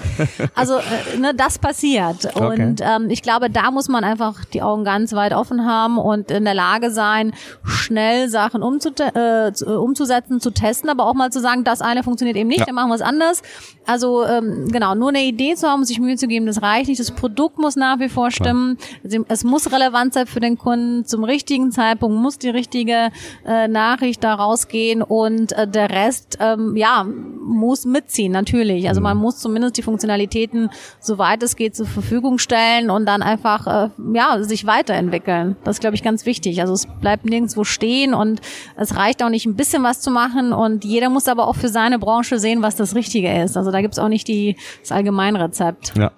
Also, 0.53 0.77
äh, 0.77 1.17
ne, 1.17 1.33
das 1.33 1.59
passiert. 1.59 2.27
Okay. 2.35 2.61
Und 2.63 2.81
ähm, 2.81 3.09
ich 3.09 3.21
glaube, 3.21 3.49
da 3.49 3.71
muss 3.71 3.87
man 3.87 4.03
einfach 4.03 4.43
die 4.45 4.61
Augen 4.61 4.83
ganz 4.83 5.13
weit 5.13 5.33
offen 5.33 5.65
haben 5.65 5.97
und 5.97 6.29
in 6.29 6.43
der 6.43 6.53
Lage 6.53 6.91
sein, 6.91 7.33
schnell 7.63 8.27
Sachen 8.27 8.61
äh, 8.61 9.51
umzusetzen, 9.65 10.41
zu 10.41 10.51
testen, 10.51 10.89
aber 10.89 11.05
auch 11.05 11.13
mal 11.13 11.31
zu 11.31 11.39
sagen, 11.39 11.63
das 11.63 11.81
eine 11.81 12.03
funktioniert 12.03 12.35
eben 12.35 12.49
nicht, 12.49 12.59
ja. 12.59 12.65
dann 12.65 12.75
machen 12.75 12.89
wir 12.89 12.95
es 12.95 13.01
anders. 13.01 13.43
Also 13.85 14.25
ähm, 14.25 14.67
genau, 14.69 14.93
nur 14.93 15.09
eine 15.09 15.23
Idee 15.23 15.55
zu 15.55 15.69
haben, 15.69 15.85
sich 15.85 15.99
Mühe 15.99 16.17
zu 16.17 16.27
geben, 16.27 16.45
das 16.45 16.61
reicht 16.61 16.89
nicht. 16.89 16.99
Das 16.99 17.11
Produkt 17.11 17.57
muss 17.57 17.77
nach 17.77 17.99
wie 17.99 18.09
vor 18.09 18.31
stimmen. 18.31 18.77
Ja. 19.03 19.21
Es 19.29 19.45
muss 19.45 19.71
relevant 19.71 20.13
sein 20.13 20.27
für 20.27 20.41
den 20.41 20.57
Kunden 20.57 20.96
zum 21.05 21.23
richtigen 21.23 21.71
Zeitpunkt 21.71 22.17
muss 22.17 22.37
die 22.37 22.49
richtige 22.49 23.09
äh, 23.45 23.67
Nachricht 23.67 24.23
da 24.23 24.35
rausgehen 24.35 25.01
und 25.01 25.51
äh, 25.53 25.67
der 25.67 25.89
Rest, 25.89 26.37
ähm, 26.39 26.75
ja, 26.75 27.05
muss 27.05 27.85
mitziehen, 27.85 28.31
natürlich. 28.31 28.89
Also 28.89 29.01
man 29.01 29.17
mhm. 29.17 29.23
muss 29.23 29.39
zumindest 29.39 29.77
die 29.77 29.81
Funktionalitäten, 29.81 30.69
soweit 30.99 31.43
es 31.43 31.55
geht, 31.55 31.75
zur 31.75 31.85
Verfügung 31.85 32.37
stellen 32.39 32.89
und 32.89 33.05
dann 33.05 33.21
einfach, 33.21 33.67
äh, 33.67 33.89
ja, 34.13 34.41
sich 34.43 34.65
weiterentwickeln. 34.65 35.55
Das 35.63 35.77
ist, 35.77 35.79
glaube 35.81 35.95
ich, 35.95 36.03
ganz 36.03 36.25
wichtig. 36.25 36.61
Also 36.61 36.73
es 36.73 36.87
bleibt 37.01 37.25
nirgendwo 37.25 37.63
stehen 37.63 38.13
und 38.13 38.41
es 38.75 38.95
reicht 38.95 39.23
auch 39.23 39.29
nicht 39.29 39.45
ein 39.45 39.55
bisschen 39.55 39.83
was 39.83 40.01
zu 40.01 40.11
machen 40.11 40.53
und 40.53 40.85
jeder 40.85 41.09
muss 41.09 41.27
aber 41.27 41.47
auch 41.47 41.55
für 41.55 41.69
seine 41.69 41.99
Branche 41.99 42.39
sehen, 42.39 42.61
was 42.61 42.75
das 42.75 42.95
Richtige 42.95 43.41
ist. 43.43 43.57
Also 43.57 43.71
da 43.71 43.81
gibt's 43.81 43.99
auch 43.99 44.09
nicht 44.09 44.27
die, 44.27 44.55
das 44.81 44.91
Allgemeinrezept. 44.91 45.93
Ja. 45.97 46.11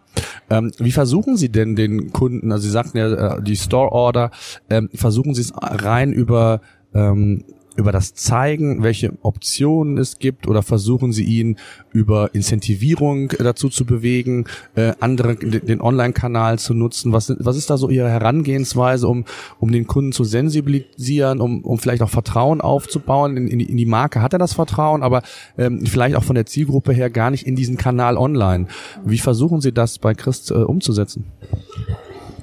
Ähm, 0.50 0.72
wie 0.80 0.91
versuchen 0.91 1.38
Sie 1.38 1.50
denn 1.50 1.76
den 1.76 2.12
Kunden, 2.12 2.52
also 2.52 2.63
Sie 2.63 2.72
sagten 2.72 2.98
ja 2.98 3.38
äh, 3.38 3.41
die 3.41 3.56
Store 3.56 3.91
Order, 3.91 4.32
ähm, 4.69 4.89
versuchen 4.93 5.34
Sie 5.36 5.41
es 5.41 5.54
rein 5.56 6.12
über 6.12 6.62
ähm, 6.93 7.43
über 7.75 7.91
das 7.91 8.13
Zeigen, 8.13 8.84
welche 8.84 9.13
Optionen 9.21 9.97
es 9.97 10.19
gibt 10.19 10.47
oder 10.47 10.63
versuchen 10.63 11.13
Sie 11.13 11.23
ihn 11.23 11.58
über 11.91 12.34
Incentivierung 12.34 13.29
dazu 13.39 13.69
zu 13.69 13.86
bewegen, 13.86 14.45
äh, 14.75 14.93
andere 14.99 15.36
den 15.36 15.82
Online-Kanal 15.82 16.60
zu 16.60 16.73
nutzen? 16.73 17.13
Was, 17.13 17.34
was 17.39 17.58
ist 17.58 17.69
da 17.69 17.77
so 17.77 17.89
Ihre 17.89 18.10
Herangehensweise, 18.10 19.08
um, 19.08 19.25
um 19.60 19.71
den 19.71 19.88
Kunden 19.88 20.12
zu 20.12 20.23
sensibilisieren, 20.23 21.41
um, 21.41 21.63
um 21.63 21.79
vielleicht 21.79 22.01
auch 22.01 22.10
Vertrauen 22.10 22.62
aufzubauen? 22.62 23.38
In, 23.38 23.47
in, 23.47 23.60
in 23.60 23.77
die 23.77 23.86
Marke 23.86 24.21
hat 24.21 24.34
er 24.34 24.39
das 24.39 24.53
Vertrauen, 24.53 25.03
aber 25.03 25.21
ähm, 25.58 25.86
vielleicht 25.86 26.15
auch 26.15 26.23
von 26.23 26.36
der 26.36 26.45
Zielgruppe 26.45 26.93
her 26.93 27.10
gar 27.10 27.32
nicht 27.32 27.47
in 27.47 27.55
diesen 27.55 27.77
Kanal 27.77 28.17
online. 28.17 28.67
Wie 29.05 29.19
versuchen 29.19 29.62
Sie 29.62 29.71
das 29.71 29.99
bei 29.99 30.13
Christ 30.13 30.51
äh, 30.51 30.55
umzusetzen? 30.55 31.25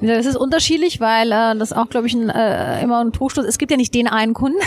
Das 0.06 0.26
ist 0.26 0.36
unterschiedlich, 0.36 1.00
weil 1.00 1.32
äh, 1.32 1.56
das 1.56 1.72
auch, 1.72 1.88
glaube 1.88 2.06
ich, 2.06 2.14
ein, 2.14 2.30
äh, 2.30 2.82
immer 2.82 3.00
ein 3.00 3.12
Trugschluss. 3.12 3.46
Es 3.46 3.58
gibt 3.58 3.70
ja 3.70 3.76
nicht 3.76 3.94
den 3.94 4.08
einen 4.08 4.34
Kunden. 4.34 4.58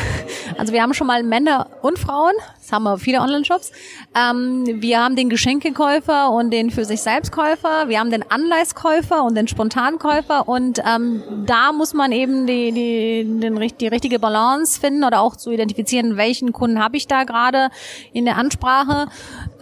Also 0.57 0.73
wir 0.73 0.81
haben 0.81 0.93
schon 0.93 1.07
mal 1.07 1.23
Männer 1.23 1.67
und 1.81 1.99
Frauen. 1.99 2.33
Das 2.69 2.75
haben 2.75 2.83
wir 2.83 2.99
viele 2.99 3.19
Online-Shops. 3.21 3.71
Ähm, 4.15 4.63
wir 4.79 5.03
haben 5.03 5.15
den 5.15 5.29
Geschenkekäufer 5.29 6.29
und 6.29 6.51
den 6.51 6.69
für 6.69 6.85
sich 6.85 7.01
selbst 7.01 7.31
Käufer. 7.31 7.87
Wir 7.87 7.99
haben 7.99 8.11
den 8.11 8.29
Anleihskäufer 8.29 9.23
und 9.23 9.33
den 9.33 9.47
Spontankäufer. 9.47 10.47
Und 10.47 10.79
ähm, 10.85 11.23
da 11.47 11.71
muss 11.71 11.95
man 11.95 12.11
eben 12.11 12.45
die, 12.45 12.71
die, 12.71 13.39
den, 13.39 13.59
die 13.79 13.87
richtige 13.87 14.19
Balance 14.19 14.79
finden 14.79 15.03
oder 15.03 15.21
auch 15.21 15.35
zu 15.35 15.49
identifizieren, 15.49 16.15
welchen 16.15 16.53
Kunden 16.53 16.77
habe 16.79 16.95
ich 16.95 17.07
da 17.07 17.23
gerade 17.23 17.69
in 18.13 18.25
der 18.25 18.37
Ansprache. 18.37 19.07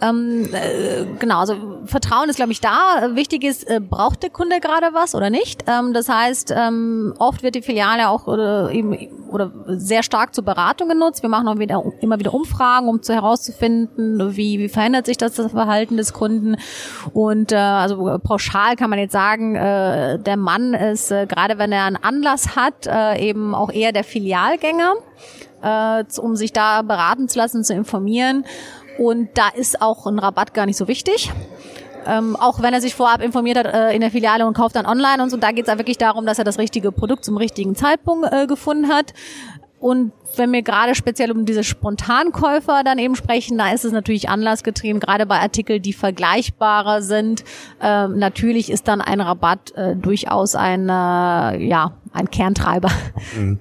Ähm, 0.02 0.46
äh, 0.52 1.06
genau, 1.18 1.38
also 1.38 1.56
Vertrauen 1.86 2.28
ist, 2.28 2.36
glaube 2.36 2.52
ich, 2.52 2.60
da. 2.60 3.14
Wichtig 3.14 3.42
ist, 3.42 3.66
äh, 3.70 3.80
braucht 3.80 4.22
der 4.22 4.28
Kunde 4.28 4.60
gerade 4.60 4.88
was 4.92 5.14
oder 5.14 5.30
nicht? 5.30 5.64
Ähm, 5.66 5.94
das 5.94 6.10
heißt, 6.10 6.52
ähm, 6.54 7.14
oft 7.18 7.42
wird 7.42 7.54
die 7.54 7.62
Filiale 7.62 8.10
auch 8.10 8.26
oder, 8.26 8.70
eben, 8.70 8.94
oder 9.30 9.50
sehr 9.66 10.02
stark 10.02 10.34
zur 10.34 10.44
Beratung 10.44 10.90
genutzt. 10.90 11.22
Wir 11.22 11.30
machen 11.30 11.48
auch 11.48 11.58
wieder, 11.58 11.82
immer 12.02 12.18
wieder 12.18 12.34
Umfragen, 12.34 12.86
um 12.88 12.97
zu 13.00 13.14
herauszufinden, 13.14 14.36
wie, 14.36 14.58
wie 14.58 14.68
verändert 14.68 15.06
sich 15.06 15.16
das, 15.16 15.34
das 15.34 15.52
Verhalten 15.52 15.96
des 15.96 16.12
Kunden. 16.12 16.56
Und 17.12 17.52
äh, 17.52 17.56
also 17.56 18.18
pauschal 18.22 18.76
kann 18.76 18.90
man 18.90 18.98
jetzt 18.98 19.12
sagen, 19.12 19.54
äh, 19.54 20.18
der 20.18 20.36
Mann 20.36 20.74
ist, 20.74 21.10
äh, 21.10 21.26
gerade 21.26 21.58
wenn 21.58 21.72
er 21.72 21.84
einen 21.84 21.96
Anlass 21.96 22.56
hat, 22.56 22.86
äh, 22.86 23.18
eben 23.28 23.54
auch 23.54 23.70
eher 23.70 23.92
der 23.92 24.04
Filialgänger, 24.04 24.94
äh, 25.62 26.04
um 26.20 26.36
sich 26.36 26.52
da 26.52 26.82
beraten 26.82 27.28
zu 27.28 27.38
lassen, 27.38 27.64
zu 27.64 27.74
informieren. 27.74 28.44
Und 28.98 29.30
da 29.34 29.48
ist 29.48 29.80
auch 29.80 30.06
ein 30.06 30.18
Rabatt 30.18 30.54
gar 30.54 30.66
nicht 30.66 30.76
so 30.76 30.88
wichtig. 30.88 31.30
Ähm, 32.06 32.36
auch 32.36 32.62
wenn 32.62 32.72
er 32.72 32.80
sich 32.80 32.94
vorab 32.94 33.22
informiert 33.22 33.58
hat 33.58 33.66
äh, 33.66 33.94
in 33.94 34.00
der 34.00 34.10
Filiale 34.10 34.46
und 34.46 34.54
kauft 34.54 34.76
dann 34.76 34.86
online 34.86 35.22
und 35.22 35.30
so, 35.30 35.36
da 35.36 35.52
geht 35.52 35.68
es 35.68 35.78
wirklich 35.78 35.98
darum, 35.98 36.24
dass 36.24 36.38
er 36.38 36.44
das 36.44 36.58
richtige 36.58 36.90
Produkt 36.90 37.24
zum 37.24 37.36
richtigen 37.36 37.74
Zeitpunkt 37.74 38.32
äh, 38.32 38.46
gefunden 38.46 38.88
hat. 38.88 39.12
Und 39.80 40.12
wenn 40.36 40.52
wir 40.52 40.62
gerade 40.62 40.94
speziell 40.94 41.30
um 41.30 41.44
diese 41.44 41.62
Spontankäufer 41.64 42.82
dann 42.84 42.98
eben 42.98 43.14
sprechen, 43.16 43.58
da 43.58 43.72
ist 43.72 43.84
es 43.84 43.92
natürlich 43.92 44.28
anlassgetrieben, 44.28 45.00
gerade 45.00 45.26
bei 45.26 45.38
Artikeln, 45.38 45.80
die 45.82 45.92
vergleichbarer 45.92 47.02
sind. 47.02 47.44
Äh, 47.80 48.08
natürlich 48.08 48.70
ist 48.70 48.88
dann 48.88 49.00
ein 49.00 49.20
Rabatt 49.20 49.72
äh, 49.76 49.96
durchaus 49.96 50.54
ein, 50.54 50.88
äh, 50.88 50.92
ja, 50.92 51.92
ein 52.12 52.30
Kerntreiber. 52.30 52.90
Mhm. 53.36 53.60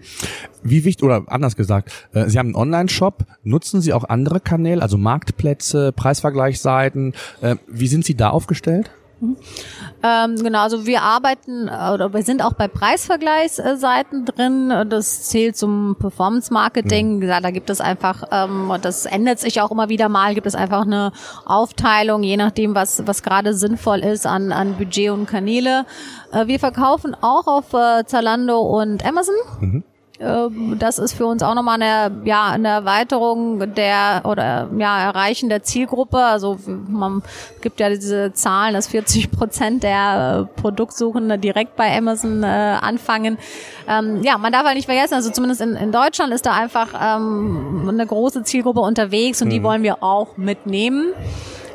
Wie 0.64 0.84
wichtig, 0.84 1.04
oder 1.04 1.24
anders 1.28 1.56
gesagt, 1.56 1.92
äh, 2.14 2.28
Sie 2.28 2.40
haben 2.40 2.48
einen 2.48 2.56
Online-Shop, 2.56 3.26
nutzen 3.44 3.82
Sie 3.82 3.94
auch 3.94 4.04
andere 4.04 4.40
Kanäle, 4.40 4.82
also 4.82 4.98
Marktplätze, 4.98 5.92
Preisvergleichsseiten. 5.92 7.14
Äh, 7.42 7.56
wie 7.68 7.88
sind 7.88 8.06
Sie 8.06 8.16
da 8.16 8.32
aufgestellt? 8.32 8.92
Ähm, 9.20 10.36
genau, 10.36 10.60
also 10.60 10.86
wir 10.86 11.02
arbeiten 11.02 11.68
äh, 11.68 11.92
oder 11.92 12.14
wir 12.14 12.22
sind 12.24 12.44
auch 12.44 12.54
bei 12.54 12.68
Preisvergleichsseiten 12.68 14.26
drin. 14.26 14.70
Das 14.90 15.24
zählt 15.24 15.58
zum 15.58 15.96
Performance 16.00 16.54
Marketing. 16.54 17.18
Mhm. 17.18 17.28
Da 17.28 17.52
gibt 17.52 17.70
es 17.70 17.82
einfach, 17.82 18.24
ähm, 18.32 18.72
das 18.82 19.06
ändert 19.06 19.40
sich 19.40 19.60
auch 19.62 19.72
immer 19.72 19.90
wieder 19.90 20.08
mal, 20.08 20.36
gibt 20.36 20.48
es 20.48 20.56
einfach 20.56 20.84
eine 20.84 21.12
Aufteilung, 21.46 22.24
je 22.24 22.38
nachdem, 22.38 22.76
was, 22.76 23.08
was 23.08 23.24
gerade 23.24 23.54
sinnvoll 23.54 24.00
ist 24.00 24.28
an, 24.28 24.52
an 24.52 24.76
Budget 24.78 25.10
und 25.10 25.26
Kanäle. 25.26 25.86
Äh, 26.32 26.48
wir 26.48 26.60
verkaufen 26.60 27.16
auch 27.20 27.48
auf 27.48 27.74
äh, 27.74 28.06
Zalando 28.06 28.60
und 28.60 29.06
Amazon. 29.06 29.36
Mhm. 29.60 29.84
Ähm, 30.20 30.78
das 30.80 31.00
ist 31.00 31.14
für 31.14 31.26
uns 31.26 31.44
auch 31.44 31.54
nochmal 31.54 31.82
eine, 31.82 32.22
ja, 32.26 32.48
eine 32.48 32.70
Erweiterung 32.70 33.74
der 33.76 34.22
oder 34.24 34.70
ja, 34.78 35.02
Erreichen 35.02 35.50
der 35.50 35.64
Zielgruppe. 35.64 36.18
Also 36.18 36.58
man 36.66 37.22
gibt 37.62 37.80
ja 37.80 37.90
diese 37.90 38.34
Zahlen, 38.34 38.74
dass 38.74 38.88
40 38.88 39.32
Prozent 39.32 39.84
der 39.84 40.48
äh, 40.56 40.62
Produktsuchenden 40.62 41.40
direkt 41.40 41.76
bei 41.76 41.96
Amazon 41.96 42.44
äh, 42.44 42.48
anfangen. 42.48 43.38
Ähm, 43.88 44.24
ja, 44.24 44.38
man 44.38 44.52
darf 44.52 44.66
halt 44.66 44.76
nicht 44.76 44.88
vergessen, 44.88 45.14
also 45.14 45.30
zumindest 45.30 45.62
in, 45.62 45.76
in 45.76 45.92
Deutschland 45.92 46.34
ist 46.34 46.46
da 46.46 46.54
einfach 46.54 46.90
ähm, 47.00 47.88
eine 47.88 48.06
große 48.06 48.44
Zielgruppe 48.44 48.82
unterwegs 48.82 49.42
und 49.42 49.50
mhm. 49.50 49.52
die 49.52 49.64
wollen 49.64 49.84
wir 49.84 50.04
auch 50.04 50.38
mitnehmen. 50.38 51.14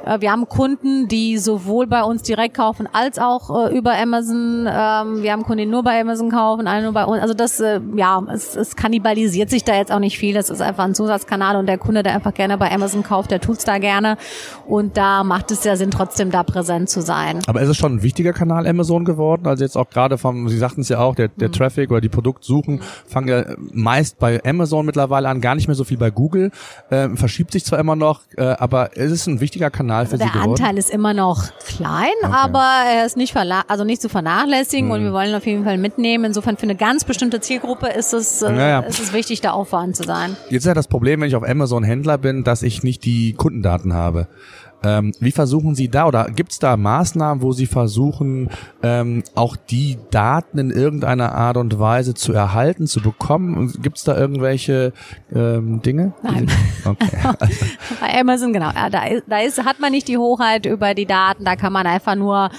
Äh, 0.05 0.21
wir 0.21 0.31
haben 0.31 0.49
Kunden, 0.49 1.09
die 1.09 1.39
sowohl 1.39 1.87
bei 1.87 2.03
uns 2.03 2.23
direkt 2.23 2.57
kaufen 2.57 2.89
als 2.93 3.19
auch 3.19 3.69
äh, 3.69 3.77
über 3.77 3.95
Amazon. 3.95 4.67
Ähm, 4.69 5.23
wir 5.23 5.33
haben 5.33 5.43
Kunden, 5.43 5.59
die 5.59 5.67
nur 5.67 5.83
bei 5.83 6.01
Amazon 6.01 6.31
kaufen, 6.31 6.67
alle 6.67 6.83
nur 6.83 6.93
bei 6.93 7.05
uns. 7.05 7.21
Also 7.21 7.35
das, 7.35 7.61
äh, 7.61 7.81
ja, 7.97 8.23
es, 8.33 8.57
es 8.57 8.77
kannibalisiert 8.77 9.51
sich 9.51 9.65
da 9.65 9.77
jetzt 9.77 9.93
auch 9.93 9.99
nicht 9.99 10.19
viel. 10.19 10.35
Das 10.35 10.51
ist 10.51 10.61
einfach 10.61 10.85
ein 10.85 10.95
Zusatzkanal 10.95 11.57
und 11.57 11.67
der 11.67 11.79
Kunde, 11.79 12.03
der 12.03 12.15
einfach 12.15 12.35
gerne 12.35 12.59
bei 12.59 12.71
Amazon 12.71 13.03
kauft, 13.03 13.31
der 13.31 13.41
tut's 13.41 13.65
da 13.65 13.79
gerne. 13.79 14.17
Und 14.67 14.97
da 14.97 15.25
macht 15.25 15.51
es 15.51 15.65
ja 15.65 15.77
Sinn, 15.77 15.91
trotzdem 15.91 16.31
da 16.31 16.43
präsent 16.43 16.91
zu 16.91 17.01
sein. 17.01 17.41
Aber 17.47 17.61
ist 17.61 17.69
es 17.69 17.77
schon 17.77 17.97
ein 17.97 18.03
wichtiger 18.03 18.33
Kanal 18.33 18.67
Amazon 18.67 19.05
geworden? 19.05 19.47
Also 19.47 19.65
jetzt 19.65 19.77
auch 19.77 19.89
gerade 19.89 20.19
vom, 20.19 20.49
Sie 20.49 20.59
sagten 20.59 20.83
es 20.83 20.89
ja 20.89 20.99
auch, 21.01 21.15
der, 21.15 21.29
der 21.29 21.49
mhm. 21.49 21.53
Traffic 21.53 21.91
oder 21.91 22.01
die 22.01 22.09
Produktsuchen 22.09 22.81
fangen 23.07 23.29
ja 23.29 23.45
meist 23.73 24.19
bei 24.19 24.43
Amazon 24.45 24.87
mittlerweile 24.87 25.29
an, 25.29 25.41
gar 25.41 25.55
nicht 25.55 25.69
mehr 25.69 25.75
so 25.75 25.85
viel 25.85 25.99
bei 25.99 26.11
Google. 26.11 26.51
Ähm, 26.91 27.17
verschiebt 27.17 27.53
sich 27.53 27.65
zwar 27.65 27.79
immer 27.79 27.97
noch, 27.97 28.23
äh, 28.37 28.43
aber 28.43 28.97
ist 28.97 29.13
es 29.13 29.27
ein 29.27 29.41
wichtiger 29.41 29.71
Kanal 29.71 29.92
Kanal 29.93 30.07
für 30.07 30.13
also 30.13 30.25
Sie 30.25 30.31
geworden? 30.31 30.57
Der 30.57 30.67
Anteil 30.67 30.79
ist 30.79 30.91
immer 30.91 31.15
noch 31.15 31.45
klein, 31.67 32.13
okay. 32.23 32.33
aber 32.33 32.67
er 32.87 33.07
ist 33.07 33.17
nicht 33.17 33.37
also 33.37 33.85
nicht 33.85 34.03
zu 34.03 34.09
vernachlässigen 34.09 34.87
hm. 34.87 34.93
und 34.93 35.05
wir 35.05 35.13
wollen 35.13 35.35
auf 35.35 35.47
jeden 35.47 35.65
Fall 35.65 35.79
mitnehmen. 35.79 36.25
Insofern 36.25 36.57
für 36.57 36.65
eine 36.65 36.77
ganz 36.77 37.05
bestimmte 37.05 37.41
Zielgruppe 37.41 37.89
ist 37.89 38.13
es, 38.13 38.43
äh, 38.43 38.51
naja. 38.51 38.81
ist 38.81 39.01
es 39.01 39.13
wichtig, 39.13 39.41
da 39.41 39.53
aufwarten 39.53 39.95
zu 39.95 40.05
sein. 40.05 40.37
Jetzt 40.51 40.63
ist 40.63 40.67
ja 40.67 40.75
das 40.75 40.89
Problem, 40.89 41.21
wenn 41.21 41.29
ich 41.29 41.37
auf 41.37 41.49
Amazon 41.49 41.83
Händler 41.83 42.19
bin, 42.19 42.45
dass 42.45 42.63
ich 42.63 42.83
nicht 42.83 43.05
die 43.05 43.35
Kundendaten 43.35 43.95
habe. 43.95 44.29
Ähm, 44.83 45.13
wie 45.21 45.33
versuchen 45.33 45.75
Sie 45.75 45.89
da 45.89 46.07
oder 46.07 46.25
gibt 46.25 46.53
es 46.53 46.59
da 46.59 46.77
Maßnahmen, 46.77 47.43
wo 47.43 47.53
Sie 47.53 47.67
versuchen, 47.67 48.51
ähm, 48.83 49.23
auch 49.35 49.57
die 49.57 49.99
Daten 50.11 50.59
in 50.59 50.71
irgendeiner 50.71 51.35
Art 51.35 51.57
und 51.57 51.79
Weise 51.79 52.15
zu 52.15 52.33
erhalten, 52.33 52.87
zu 52.87 53.01
bekommen? 53.01 53.73
Gibt 53.81 53.99
es 53.99 54.05
da 54.05 54.17
irgendwelche 54.17 54.93
ähm, 55.35 55.83
Dinge? 55.83 56.13
Nein. 56.23 56.51
Okay. 56.85 57.17
Bei 58.01 58.21
Amazon, 58.21 58.53
genau. 58.53 58.71
Da, 58.91 59.05
ist, 59.05 59.25
da 59.29 59.39
ist, 59.39 59.65
hat 59.65 59.79
man 59.79 59.93
nicht 59.93 60.09
die 60.09 60.19
Hoheit 60.19 60.67
über 60.67 60.95
die 60.95 61.07
Daten, 61.07 61.45
da 61.45 61.57
kann 61.57 61.73
man 61.73 61.87
einfach 61.87 62.17
nur 62.17 62.51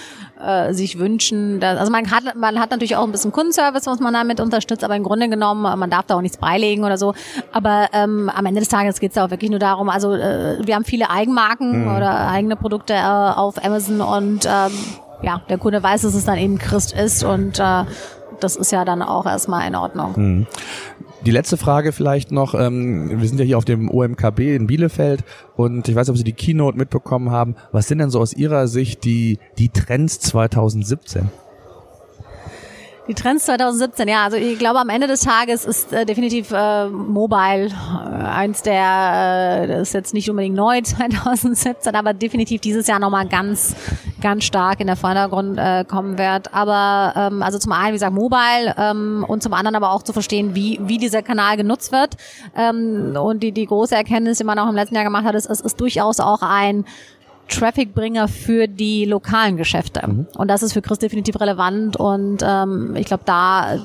äh, 0.43 0.73
sich 0.73 0.99
wünschen. 0.99 1.59
Dass, 1.59 1.77
also 1.79 1.91
man 1.91 2.09
hat, 2.11 2.35
man 2.35 2.59
hat 2.59 2.71
natürlich 2.71 2.95
auch 2.95 3.03
ein 3.03 3.11
bisschen 3.11 3.31
Kundenservice, 3.31 3.85
was 3.85 3.99
man 3.99 4.13
damit 4.13 4.39
unterstützt, 4.39 4.83
aber 4.83 4.95
im 4.95 5.03
Grunde 5.03 5.29
genommen, 5.29 5.61
man 5.61 5.89
darf 5.89 6.05
da 6.07 6.15
auch 6.15 6.21
nichts 6.21 6.37
beilegen 6.37 6.83
oder 6.83 6.97
so. 6.97 7.13
Aber 7.51 7.87
ähm, 7.93 8.29
am 8.33 8.45
Ende 8.45 8.59
des 8.59 8.69
Tages 8.69 8.99
geht 8.99 9.11
es 9.11 9.15
ja 9.15 9.25
auch 9.25 9.31
wirklich 9.31 9.49
nur 9.49 9.59
darum, 9.59 9.89
also 9.89 10.13
äh, 10.13 10.57
wir 10.65 10.75
haben 10.75 10.85
viele 10.85 11.09
Eigenmarken 11.09 11.85
mhm. 11.85 11.95
oder 11.95 12.27
eigene 12.29 12.55
Produkte 12.55 12.93
äh, 12.93 12.99
auf 12.99 13.63
Amazon 13.63 14.01
und 14.01 14.45
ähm, 14.45 14.71
ja, 15.21 15.41
der 15.49 15.57
Kunde 15.57 15.81
weiß, 15.81 16.01
dass 16.01 16.15
es 16.15 16.25
dann 16.25 16.37
eben 16.37 16.57
Christ 16.57 16.93
ist 16.93 17.23
und 17.23 17.59
äh, 17.59 17.83
das 18.39 18.55
ist 18.55 18.71
ja 18.71 18.83
dann 18.85 19.01
auch 19.01 19.25
erstmal 19.25 19.67
in 19.67 19.75
Ordnung. 19.75 20.13
Mhm. 20.15 20.47
Die 21.25 21.31
letzte 21.31 21.55
Frage 21.55 21.93
vielleicht 21.93 22.31
noch. 22.31 22.53
Ähm, 22.53 23.21
wir 23.21 23.27
sind 23.27 23.39
ja 23.39 23.45
hier 23.45 23.57
auf 23.57 23.63
dem 23.63 23.89
OMKB 23.89 24.39
in 24.39 24.67
Bielefeld 24.67 25.23
und 25.55 25.87
ich 25.87 25.95
weiß 25.95 26.09
ob 26.09 26.17
Sie 26.17 26.25
die 26.25 26.33
Keynote 26.33 26.77
mitbekommen 26.77 27.31
haben. 27.31 27.55
Was 27.71 27.87
sind 27.87 27.99
denn 27.99 28.09
so 28.09 28.19
aus 28.19 28.33
Ihrer 28.33 28.67
Sicht 28.67 29.05
die, 29.05 29.39
die 29.57 29.69
Trends 29.69 30.19
2017? 30.19 31.29
Die 33.09 33.13
Trends 33.15 33.43
2017, 33.45 34.07
ja, 34.07 34.23
also 34.23 34.37
ich 34.37 34.57
glaube 34.57 34.79
am 34.79 34.87
Ende 34.87 35.07
des 35.07 35.21
Tages 35.21 35.65
ist 35.65 35.91
äh, 35.91 36.05
definitiv 36.05 36.51
äh, 36.51 36.87
Mobile 36.87 37.65
äh, 37.67 38.23
eins 38.23 38.61
der, 38.61 39.63
äh, 39.63 39.67
das 39.67 39.89
ist 39.89 39.93
jetzt 39.93 40.13
nicht 40.13 40.29
unbedingt 40.29 40.55
neu 40.55 40.81
2017, 40.83 41.93
aber 41.95 42.13
definitiv 42.13 42.61
dieses 42.61 42.87
Jahr 42.87 42.99
nochmal 42.99 43.27
ganz, 43.27 43.75
ganz 44.21 44.45
stark 44.45 44.79
in 44.79 44.87
der 44.87 44.95
Vordergrund 44.95 45.57
äh, 45.57 45.83
kommen 45.83 46.17
wird. 46.17 46.53
Aber 46.53 47.13
ähm, 47.17 47.43
also 47.43 47.59
zum 47.59 47.73
einen, 47.73 47.89
wie 47.89 47.93
gesagt, 47.93 48.13
Mobile 48.13 48.73
ähm, 48.77 49.25
und 49.27 49.43
zum 49.43 49.53
anderen 49.53 49.75
aber 49.75 49.91
auch 49.91 50.03
zu 50.03 50.13
verstehen, 50.13 50.55
wie, 50.55 50.79
wie 50.83 50.97
dieser 50.97 51.23
Kanal 51.23 51.57
genutzt 51.57 51.91
wird. 51.91 52.15
Ähm, 52.55 53.17
und 53.21 53.43
die, 53.43 53.51
die 53.51 53.65
große 53.65 53.95
Erkenntnis, 53.95 54.37
die 54.37 54.45
man 54.45 54.57
auch 54.59 54.69
im 54.69 54.75
letzten 54.75 54.95
Jahr 54.95 55.03
gemacht 55.03 55.25
hat, 55.25 55.35
ist, 55.35 55.49
es 55.49 55.59
ist 55.59 55.81
durchaus 55.81 56.21
auch 56.21 56.41
ein 56.41 56.85
Trafficbringer 57.59 58.27
für 58.27 58.67
die 58.67 59.05
lokalen 59.05 59.57
Geschäfte. 59.57 60.05
Mhm. 60.05 60.27
Und 60.37 60.47
das 60.47 60.63
ist 60.63 60.73
für 60.73 60.81
Chris 60.81 60.99
definitiv 60.99 61.39
relevant 61.39 61.97
und 61.97 62.39
ähm, 62.43 62.95
ich 62.95 63.05
glaube, 63.05 63.23
da 63.25 63.77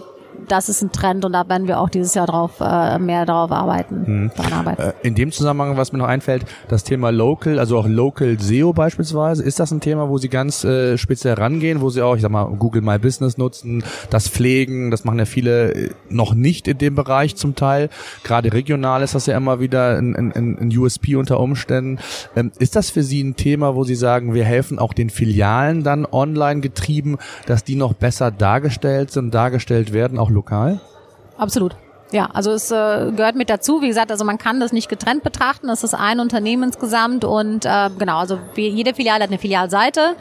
das 0.46 0.68
ist 0.68 0.82
ein 0.82 0.92
Trend 0.92 1.24
und 1.24 1.32
da 1.32 1.48
werden 1.48 1.66
wir 1.66 1.80
auch 1.80 1.88
dieses 1.88 2.14
Jahr 2.14 2.26
drauf 2.26 2.60
äh, 2.60 2.98
mehr 2.98 3.26
darauf 3.26 3.50
arbeiten. 3.50 4.06
Hm. 4.06 4.30
arbeiten. 4.52 4.80
Äh, 4.80 4.92
in 5.02 5.14
dem 5.14 5.32
Zusammenhang, 5.32 5.76
was 5.76 5.92
mir 5.92 5.98
noch 5.98 6.06
einfällt, 6.06 6.44
das 6.68 6.84
Thema 6.84 7.10
Local, 7.10 7.58
also 7.58 7.78
auch 7.78 7.86
Local 7.86 8.38
SEO 8.38 8.72
beispielsweise, 8.72 9.42
ist 9.42 9.60
das 9.60 9.70
ein 9.70 9.80
Thema, 9.80 10.08
wo 10.08 10.18
Sie 10.18 10.28
ganz 10.28 10.64
äh, 10.64 10.96
speziell 10.98 11.34
rangehen, 11.34 11.80
wo 11.80 11.90
Sie 11.90 12.02
auch, 12.02 12.16
ich 12.16 12.22
sag 12.22 12.30
mal, 12.30 12.44
Google 12.44 12.82
My 12.82 12.98
Business 12.98 13.38
nutzen, 13.38 13.84
das 14.10 14.28
pflegen, 14.28 14.90
das 14.90 15.04
machen 15.04 15.18
ja 15.18 15.24
viele 15.24 15.72
äh, 15.72 15.90
noch 16.08 16.34
nicht 16.34 16.68
in 16.68 16.78
dem 16.78 16.94
Bereich 16.94 17.36
zum 17.36 17.54
Teil. 17.54 17.88
Gerade 18.24 18.52
regional 18.52 19.02
ist 19.02 19.14
das 19.14 19.26
ja 19.26 19.36
immer 19.36 19.60
wieder 19.60 19.98
ein, 19.98 20.14
ein, 20.14 20.58
ein 20.58 20.76
USP 20.76 21.16
unter 21.16 21.40
Umständen. 21.40 21.98
Ähm, 22.36 22.52
ist 22.58 22.76
das 22.76 22.90
für 22.90 23.02
Sie 23.02 23.22
ein 23.22 23.36
Thema, 23.36 23.74
wo 23.74 23.84
Sie 23.84 23.94
sagen, 23.94 24.34
wir 24.34 24.44
helfen 24.44 24.78
auch 24.78 24.92
den 24.92 25.10
Filialen 25.10 25.82
dann 25.82 26.06
online 26.06 26.60
getrieben, 26.60 27.18
dass 27.46 27.64
die 27.64 27.76
noch 27.76 27.94
besser 27.94 28.30
dargestellt 28.30 29.10
sind, 29.10 29.34
dargestellt 29.34 29.92
werden, 29.92 30.18
auch 30.18 30.27
lokal? 30.30 30.80
Absolut. 31.36 31.76
Ja, 32.10 32.30
also 32.32 32.52
es 32.52 32.70
äh, 32.70 33.12
gehört 33.14 33.36
mit 33.36 33.50
dazu. 33.50 33.82
Wie 33.82 33.88
gesagt, 33.88 34.10
also 34.10 34.24
man 34.24 34.38
kann 34.38 34.60
das 34.60 34.72
nicht 34.72 34.88
getrennt 34.88 35.22
betrachten. 35.22 35.68
Es 35.68 35.84
ist 35.84 35.94
ein 35.94 36.20
Unternehmen 36.20 36.62
insgesamt 36.62 37.24
und 37.24 37.66
äh, 37.66 37.90
genau, 37.98 38.18
also 38.18 38.38
jede 38.56 38.94
Filiale 38.94 39.24
hat 39.24 39.30
eine 39.30 39.38
Filialseite, 39.38 40.16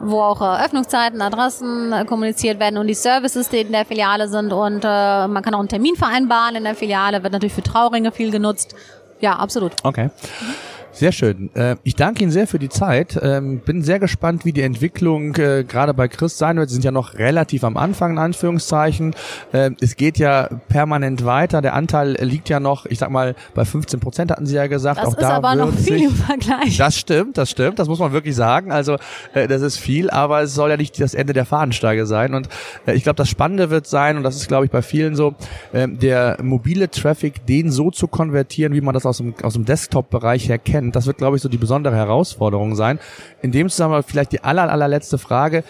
wo 0.00 0.20
auch 0.20 0.40
äh, 0.40 0.64
Öffnungszeiten, 0.64 1.22
Adressen 1.22 1.92
äh, 1.92 2.04
kommuniziert 2.04 2.58
werden 2.58 2.76
und 2.76 2.88
die 2.88 2.94
Services, 2.94 3.48
die 3.50 3.58
in 3.58 3.70
der 3.70 3.84
Filiale 3.84 4.28
sind 4.28 4.52
und 4.52 4.82
äh, 4.84 5.28
man 5.28 5.42
kann 5.42 5.54
auch 5.54 5.60
einen 5.60 5.68
Termin 5.68 5.94
vereinbaren 5.94 6.56
in 6.56 6.64
der 6.64 6.74
Filiale. 6.74 7.22
Wird 7.22 7.32
natürlich 7.32 7.54
für 7.54 7.62
Trauringe 7.62 8.10
viel 8.10 8.32
genutzt. 8.32 8.74
Ja, 9.20 9.36
absolut. 9.36 9.72
Okay. 9.84 10.06
Mhm. 10.06 10.77
Sehr 10.98 11.12
schön. 11.12 11.54
Äh, 11.54 11.76
ich 11.84 11.94
danke 11.94 12.24
Ihnen 12.24 12.32
sehr 12.32 12.48
für 12.48 12.58
die 12.58 12.68
Zeit. 12.68 13.16
Ähm, 13.22 13.60
bin 13.60 13.84
sehr 13.84 14.00
gespannt, 14.00 14.44
wie 14.44 14.52
die 14.52 14.62
Entwicklung 14.62 15.32
äh, 15.36 15.62
gerade 15.62 15.94
bei 15.94 16.08
Chris 16.08 16.36
sein 16.38 16.56
wird. 16.56 16.70
Sie 16.70 16.74
sind 16.74 16.84
ja 16.84 16.90
noch 16.90 17.14
relativ 17.14 17.62
am 17.62 17.76
Anfang, 17.76 18.14
in 18.14 18.18
Anführungszeichen. 18.18 19.14
Ähm, 19.52 19.76
es 19.80 19.94
geht 19.94 20.18
ja 20.18 20.48
permanent 20.68 21.24
weiter. 21.24 21.62
Der 21.62 21.74
Anteil 21.74 22.16
liegt 22.20 22.48
ja 22.48 22.58
noch, 22.58 22.84
ich 22.84 22.98
sag 22.98 23.10
mal, 23.10 23.36
bei 23.54 23.64
15 23.64 24.00
Prozent 24.00 24.32
hatten 24.32 24.44
Sie 24.44 24.56
ja 24.56 24.66
gesagt. 24.66 24.98
Das 24.98 25.06
Auch 25.06 25.12
ist 25.12 25.22
da 25.22 25.36
aber 25.36 25.54
noch 25.54 25.72
viel 25.72 26.02
im 26.02 26.10
Vergleich. 26.10 26.78
Das 26.78 26.98
stimmt, 26.98 27.38
das 27.38 27.50
stimmt. 27.50 27.78
Das 27.78 27.86
muss 27.86 28.00
man 28.00 28.10
wirklich 28.10 28.34
sagen. 28.34 28.72
Also 28.72 28.96
äh, 29.34 29.46
das 29.46 29.62
ist 29.62 29.76
viel, 29.76 30.10
aber 30.10 30.42
es 30.42 30.54
soll 30.56 30.70
ja 30.70 30.76
nicht 30.76 31.00
das 31.00 31.14
Ende 31.14 31.32
der 31.32 31.44
Fahnensteige 31.44 32.06
sein. 32.06 32.34
Und 32.34 32.48
ich 32.86 33.04
glaube, 33.04 33.18
das 33.18 33.28
Spannende 33.28 33.70
wird 33.70 33.86
sein, 33.86 34.16
und 34.16 34.24
das 34.24 34.34
ist, 34.34 34.48
glaube 34.48 34.64
ich, 34.64 34.72
bei 34.72 34.82
vielen 34.82 35.14
so, 35.14 35.36
ähm, 35.72 36.00
der 36.00 36.38
mobile 36.42 36.90
Traffic, 36.90 37.46
den 37.46 37.70
so 37.70 37.92
zu 37.92 38.08
konvertieren, 38.08 38.74
wie 38.74 38.80
man 38.80 38.94
das 38.94 39.06
aus 39.06 39.18
dem, 39.18 39.34
aus 39.44 39.52
dem 39.52 39.64
Desktop-Bereich 39.64 40.48
her 40.48 40.58
kennt, 40.58 40.87
das 40.96 41.06
wird, 41.06 41.18
glaube 41.18 41.36
ich, 41.36 41.42
so 41.42 41.48
die 41.48 41.58
besondere 41.58 41.96
Herausforderung 41.96 42.74
sein. 42.74 42.98
In 43.42 43.52
dem 43.52 43.68
Zusammenhang 43.68 44.02
vielleicht 44.06 44.32
die 44.32 44.44
aller, 44.44 44.70
allerletzte 44.70 45.18
Frage. 45.18 45.64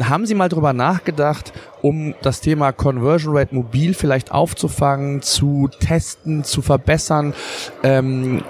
Haben 0.00 0.26
Sie 0.26 0.34
mal 0.34 0.48
drüber 0.48 0.72
nachgedacht, 0.72 1.52
um 1.82 2.14
das 2.22 2.40
Thema 2.40 2.72
Conversion 2.72 3.36
Rate 3.36 3.54
mobil 3.54 3.94
vielleicht 3.94 4.32
aufzufangen, 4.32 5.22
zu 5.22 5.68
testen, 5.80 6.44
zu 6.44 6.62
verbessern? 6.62 7.34
Ähm, 7.82 8.42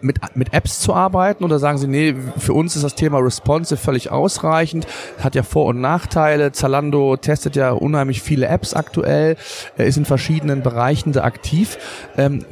mit, 0.00 0.18
mit 0.34 0.52
Apps 0.54 0.80
zu 0.80 0.94
arbeiten 0.94 1.44
oder 1.44 1.58
sagen 1.58 1.78
Sie, 1.78 1.86
nee, 1.86 2.14
für 2.38 2.52
uns 2.52 2.76
ist 2.76 2.82
das 2.82 2.94
Thema 2.94 3.18
responsive 3.18 3.78
völlig 3.78 4.10
ausreichend, 4.10 4.86
hat 5.20 5.34
ja 5.34 5.42
Vor- 5.42 5.66
und 5.66 5.80
Nachteile. 5.80 6.52
Zalando 6.52 7.16
testet 7.16 7.56
ja 7.56 7.72
unheimlich 7.72 8.22
viele 8.22 8.46
Apps 8.46 8.74
aktuell, 8.74 9.36
er 9.76 9.86
ist 9.86 9.96
in 9.96 10.04
verschiedenen 10.04 10.62
Bereichen 10.62 11.12
da 11.12 11.24
aktiv. 11.24 11.78
Ähm, 12.16 12.44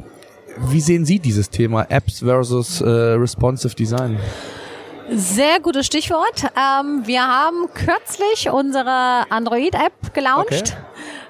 wie 0.57 0.81
sehen 0.81 1.05
Sie 1.05 1.19
dieses 1.19 1.49
Thema 1.49 1.85
Apps 1.89 2.19
versus 2.19 2.81
äh, 2.81 2.87
responsive 2.87 3.75
Design? 3.75 4.19
Sehr 5.09 5.59
gutes 5.59 5.85
Stichwort. 5.85 6.45
Ähm, 6.57 7.03
wir 7.05 7.21
haben 7.27 7.67
kürzlich 7.73 8.49
unsere 8.49 9.29
Android-App 9.29 10.13
gelauncht. 10.13 10.47
Okay. 10.51 10.73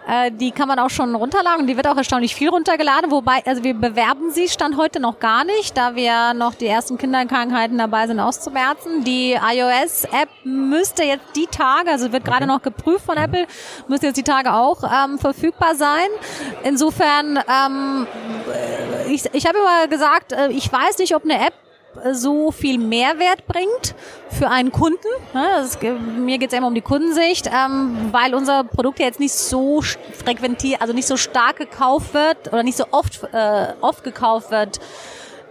Äh, 0.07 0.31
die 0.31 0.51
kann 0.51 0.67
man 0.67 0.79
auch 0.79 0.89
schon 0.89 1.15
runterladen. 1.15 1.67
Die 1.67 1.75
wird 1.75 1.87
auch 1.87 1.97
erstaunlich 1.97 2.35
viel 2.35 2.49
runtergeladen. 2.49 3.11
Wobei, 3.11 3.43
also 3.45 3.63
wir 3.63 3.73
bewerben 3.73 4.31
sie 4.31 4.47
Stand 4.47 4.77
heute 4.77 4.99
noch 4.99 5.19
gar 5.19 5.43
nicht, 5.43 5.77
da 5.77 5.95
wir 5.95 6.33
noch 6.33 6.53
die 6.53 6.67
ersten 6.67 6.97
Kinderkrankheiten 6.97 7.77
dabei 7.77 8.07
sind 8.07 8.19
auszumerzen. 8.19 9.03
Die 9.03 9.33
iOS-App 9.33 10.29
müsste 10.43 11.03
jetzt 11.03 11.35
die 11.35 11.47
Tage, 11.47 11.91
also 11.91 12.11
wird 12.11 12.25
gerade 12.25 12.45
noch 12.45 12.61
geprüft 12.61 13.05
von 13.05 13.17
Apple, 13.17 13.47
müsste 13.87 14.07
jetzt 14.07 14.17
die 14.17 14.23
Tage 14.23 14.53
auch 14.53 14.83
ähm, 14.83 15.17
verfügbar 15.17 15.75
sein. 15.75 16.07
Insofern, 16.63 17.39
ähm, 17.47 18.07
ich, 19.09 19.25
ich 19.33 19.45
habe 19.45 19.57
immer 19.57 19.87
gesagt, 19.87 20.31
äh, 20.31 20.49
ich 20.49 20.71
weiß 20.71 20.99
nicht, 20.99 21.15
ob 21.15 21.23
eine 21.23 21.45
App 21.45 21.53
so 22.11 22.51
viel 22.51 22.77
Mehrwert 22.77 23.47
bringt 23.47 23.95
für 24.29 24.49
einen 24.49 24.71
Kunden. 24.71 25.07
Das, 25.33 25.77
mir 25.81 26.37
geht 26.37 26.51
es 26.51 26.57
immer 26.57 26.67
um 26.67 26.75
die 26.75 26.81
Kundensicht, 26.81 27.47
ähm, 27.47 28.09
weil 28.11 28.33
unser 28.35 28.63
Produkt 28.63 28.99
ja 28.99 29.05
jetzt 29.05 29.19
nicht 29.19 29.33
so 29.33 29.81
frequentiert, 29.81 30.81
also 30.81 30.93
nicht 30.93 31.07
so 31.07 31.17
stark 31.17 31.57
gekauft 31.57 32.13
wird 32.13 32.51
oder 32.51 32.63
nicht 32.63 32.77
so 32.77 32.85
oft, 32.91 33.23
äh, 33.31 33.67
oft 33.81 34.03
gekauft 34.03 34.51
wird 34.51 34.79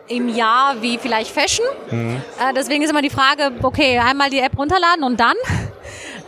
im 0.08 0.28
Jahr 0.28 0.82
wie 0.82 0.98
vielleicht 0.98 1.30
Fashion. 1.30 1.64
Mhm. 1.90 2.22
Äh, 2.38 2.52
deswegen 2.54 2.82
ist 2.82 2.90
immer 2.90 3.02
die 3.02 3.10
Frage, 3.10 3.52
okay, 3.62 3.98
einmal 3.98 4.30
die 4.30 4.38
App 4.38 4.58
runterladen 4.58 5.04
und 5.04 5.18
dann. 5.18 5.36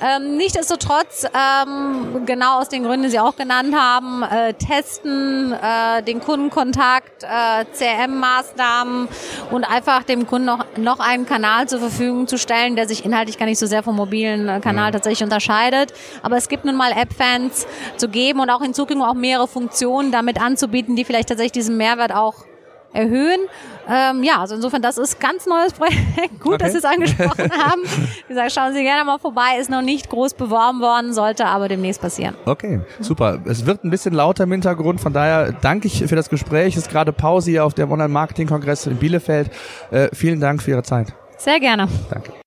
Ähm, 0.02 0.36
Nichtsdestotrotz, 0.36 1.24
ähm, 1.24 2.26
genau 2.26 2.60
aus 2.60 2.68
den 2.68 2.84
Gründen, 2.84 3.04
die 3.04 3.10
Sie 3.10 3.18
auch 3.18 3.34
genannt 3.34 3.74
haben, 3.74 4.22
äh, 4.22 4.52
testen, 4.52 5.52
äh, 5.52 6.02
den 6.02 6.20
Kundenkontakt, 6.20 7.22
äh, 7.22 7.64
CRM-Maßnahmen 7.72 9.08
und 9.50 9.64
einfach 9.64 10.02
dem 10.02 10.26
Kunden 10.26 10.46
noch, 10.46 10.64
noch 10.76 11.00
einen 11.00 11.24
Kanal 11.24 11.66
zur 11.68 11.80
Verfügung 11.80 12.26
zu 12.26 12.36
stellen, 12.36 12.76
der 12.76 12.86
sich 12.86 13.04
inhaltlich 13.04 13.38
gar 13.38 13.46
nicht 13.46 13.58
so 13.58 13.66
sehr 13.66 13.82
vom 13.82 13.96
mobilen 13.96 14.48
äh, 14.48 14.60
Kanal 14.60 14.90
mhm. 14.90 14.92
tatsächlich 14.92 15.24
unterscheidet. 15.24 15.94
Aber 16.22 16.36
es 16.36 16.48
gibt 16.48 16.66
nun 16.66 16.76
mal 16.76 16.92
App-Fans 16.92 17.66
zu 17.96 18.08
geben 18.08 18.40
und 18.40 18.50
auch 18.50 18.60
in 18.60 18.74
Zukunft 18.74 19.02
auch 19.02 19.14
mehrere 19.14 19.48
Funktionen 19.48 20.12
damit 20.12 20.40
anzubieten, 20.40 20.96
die 20.96 21.04
vielleicht 21.04 21.28
tatsächlich 21.28 21.52
diesen 21.52 21.76
Mehrwert 21.78 22.14
auch 22.14 22.44
erhöhen. 22.92 23.40
Ähm, 23.88 24.22
ja, 24.24 24.40
also 24.40 24.54
insofern, 24.54 24.82
das 24.82 24.98
ist 24.98 25.20
ganz 25.20 25.46
neues 25.46 25.72
Projekt. 25.72 26.00
Gut, 26.40 26.54
okay. 26.54 26.58
dass 26.58 26.72
Sie 26.72 26.78
es 26.78 26.84
angesprochen 26.84 27.50
haben. 27.58 27.82
Wie 27.84 28.34
gesagt, 28.34 28.52
schauen 28.52 28.74
Sie 28.74 28.82
gerne 28.82 29.04
mal 29.04 29.18
vorbei. 29.18 29.58
Ist 29.60 29.70
noch 29.70 29.82
nicht 29.82 30.08
groß 30.10 30.34
beworben 30.34 30.80
worden, 30.80 31.12
sollte 31.14 31.46
aber 31.46 31.68
demnächst 31.68 32.00
passieren. 32.00 32.34
Okay, 32.44 32.80
super. 33.00 33.40
Es 33.44 33.66
wird 33.66 33.84
ein 33.84 33.90
bisschen 33.90 34.14
lauter 34.14 34.44
im 34.44 34.52
Hintergrund. 34.52 35.00
Von 35.00 35.12
daher 35.12 35.52
danke 35.52 35.86
ich 35.86 36.04
für 36.06 36.16
das 36.16 36.28
Gespräch. 36.28 36.76
Es 36.76 36.82
ist 36.82 36.90
gerade 36.90 37.12
Pause 37.12 37.50
hier 37.50 37.64
auf 37.64 37.74
dem 37.74 37.90
Online-Marketing-Kongress 37.90 38.86
in 38.86 38.96
Bielefeld. 38.96 39.50
Äh, 39.90 40.08
vielen 40.12 40.40
Dank 40.40 40.62
für 40.62 40.72
Ihre 40.72 40.82
Zeit. 40.82 41.14
Sehr 41.38 41.60
gerne. 41.60 41.88
Danke. 42.10 42.45